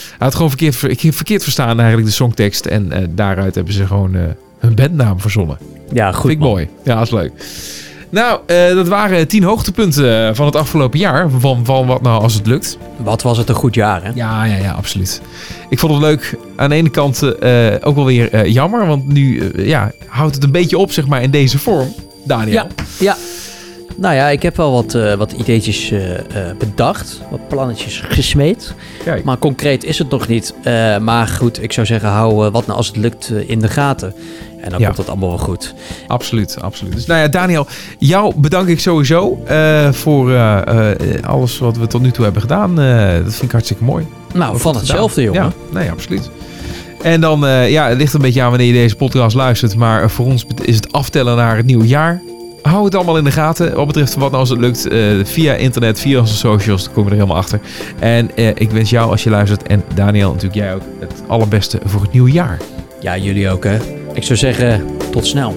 hij 0.07 0.15
had 0.19 0.33
gewoon 0.35 0.49
verkeerd, 0.49 0.75
ver- 0.75 0.95
verkeerd 1.13 1.43
verstaan 1.43 1.77
eigenlijk 1.79 2.07
de 2.07 2.13
songtekst. 2.15 2.65
En 2.65 2.91
eh, 2.91 3.03
daaruit 3.09 3.55
hebben 3.55 3.73
ze 3.73 3.87
gewoon 3.87 4.15
eh, 4.15 4.21
hun 4.59 4.75
bandnaam 4.75 5.19
verzonnen. 5.21 5.57
Ja, 5.93 6.11
goed 6.11 6.21
Vind 6.21 6.33
ik 6.33 6.39
man. 6.39 6.49
mooi. 6.49 6.67
Ja, 6.83 6.95
dat 6.95 7.03
is 7.05 7.11
leuk. 7.11 7.31
Nou, 8.11 8.39
eh, 8.45 8.75
dat 8.75 8.87
waren 8.87 9.27
tien 9.27 9.43
hoogtepunten 9.43 10.27
eh, 10.27 10.35
van 10.35 10.45
het 10.45 10.55
afgelopen 10.55 10.99
jaar. 10.99 11.29
Van, 11.29 11.65
van 11.65 11.85
wat 11.85 12.01
nou 12.01 12.21
als 12.21 12.33
het 12.33 12.47
lukt. 12.47 12.77
Wat 12.97 13.21
was 13.21 13.37
het 13.37 13.49
een 13.49 13.55
goed 13.55 13.75
jaar, 13.75 14.03
hè? 14.03 14.11
Ja, 14.15 14.43
ja, 14.43 14.55
ja, 14.55 14.71
absoluut. 14.71 15.21
Ik 15.69 15.79
vond 15.79 15.93
het 15.93 16.01
leuk. 16.01 16.37
Aan 16.55 16.69
de 16.69 16.75
ene 16.75 16.89
kant 16.89 17.21
eh, 17.21 17.67
ook 17.81 17.95
wel 17.95 18.05
weer 18.05 18.47
jammer. 18.47 18.87
Want 18.87 19.07
nu 19.07 19.51
ja, 19.55 19.91
houdt 20.07 20.35
het 20.35 20.43
een 20.43 20.51
beetje 20.51 20.77
op, 20.77 20.91
zeg 20.91 21.07
maar, 21.07 21.21
in 21.21 21.31
deze 21.31 21.59
vorm. 21.59 21.93
Daniel. 22.23 22.53
Ja, 22.53 22.67
ja. 22.99 23.17
Nou 24.01 24.15
ja, 24.15 24.27
ik 24.27 24.41
heb 24.41 24.55
wel 24.57 24.71
wat, 24.71 24.93
eh, 24.93 25.13
wat 25.13 25.31
ideetjes 25.31 25.91
eh, 25.91 26.13
eh, 26.13 26.23
bedacht. 26.57 27.21
Wat 27.31 27.47
plannetjes 27.47 28.03
gesmeed. 28.07 28.73
Kijk. 29.03 29.23
Maar 29.23 29.37
concreet 29.37 29.83
is 29.83 29.97
het 29.97 30.09
nog 30.09 30.27
niet. 30.27 30.53
Maar 31.01 31.27
goed, 31.27 31.63
ik 31.63 31.73
zou 31.73 31.85
zeggen, 31.85 32.09
hou 32.09 32.49
wat 32.49 32.65
nou 32.65 32.77
als 32.77 32.87
het 32.87 32.95
lukt 32.95 33.31
in 33.47 33.59
de 33.59 33.67
gaten. 33.67 34.13
En 34.61 34.69
dan 34.69 34.79
Ja. 34.79 34.85
komt 34.85 34.97
het 34.97 35.09
allemaal 35.09 35.29
wel 35.29 35.37
goed. 35.37 35.73
Absoluut, 36.07 36.61
absoluut. 36.61 36.93
Dus 36.93 37.05
nou 37.05 37.19
ja, 37.19 37.27
Daniel, 37.27 37.67
jou 37.99 38.33
bedank 38.37 38.67
ik 38.67 38.79
sowieso 38.79 39.43
voor 39.91 40.37
alles 41.21 41.57
wat 41.57 41.77
we 41.77 41.87
tot 41.87 42.01
nu 42.01 42.11
toe 42.11 42.23
hebben 42.23 42.41
gedaan. 42.41 42.75
Dat 43.23 43.33
vind 43.33 43.41
ik 43.43 43.51
hartstikke 43.51 43.83
mooi. 43.83 44.05
Nou, 44.33 44.59
van 44.59 44.75
hetzelfde, 44.75 45.21
jongen. 45.21 45.41
Ja, 45.41 45.51
nee, 45.71 45.91
absoluut. 45.91 46.29
En 47.01 47.21
dan, 47.21 47.39
ja, 47.69 47.89
het 47.89 47.97
ligt 47.97 48.13
een 48.13 48.21
beetje 48.21 48.41
aan 48.41 48.49
wanneer 48.49 48.67
je 48.67 48.73
deze 48.73 48.95
podcast 48.95 49.35
luistert. 49.35 49.75
Maar 49.75 50.09
voor 50.09 50.25
ons 50.25 50.45
is 50.61 50.75
het 50.75 50.91
aftellen 50.91 51.35
naar 51.35 51.57
het 51.57 51.65
nieuwe 51.65 51.87
jaar. 51.87 52.21
Hou 52.61 52.85
het 52.85 52.95
allemaal 52.95 53.17
in 53.17 53.23
de 53.23 53.31
gaten. 53.31 53.75
Wat 53.75 53.87
betreft 53.87 54.13
wat 54.15 54.29
nou 54.29 54.35
als 54.39 54.49
het 54.49 54.59
lukt. 54.59 54.87
eh, 54.87 54.99
via 55.23 55.53
internet, 55.53 55.99
via 55.99 56.19
onze 56.19 56.35
socials. 56.35 56.83
Dan 56.83 56.93
komen 56.93 57.09
we 57.11 57.15
er 57.17 57.21
helemaal 57.21 57.41
achter. 57.43 57.59
En 57.99 58.35
eh, 58.35 58.47
ik 58.47 58.71
wens 58.71 58.89
jou 58.89 59.11
als 59.11 59.23
je 59.23 59.29
luistert. 59.29 59.63
En 59.63 59.83
Daniel 59.95 60.27
natuurlijk 60.27 60.55
jij 60.55 60.73
ook. 60.73 60.81
Het 60.99 61.13
allerbeste 61.27 61.79
voor 61.85 62.01
het 62.01 62.11
nieuwe 62.11 62.31
jaar. 62.31 62.57
Ja, 62.99 63.17
jullie 63.17 63.49
ook, 63.49 63.63
hè. 63.63 63.77
Ik 64.13 64.23
zou 64.23 64.39
zeggen, 64.39 64.85
tot 65.11 65.25
snel. 65.27 65.55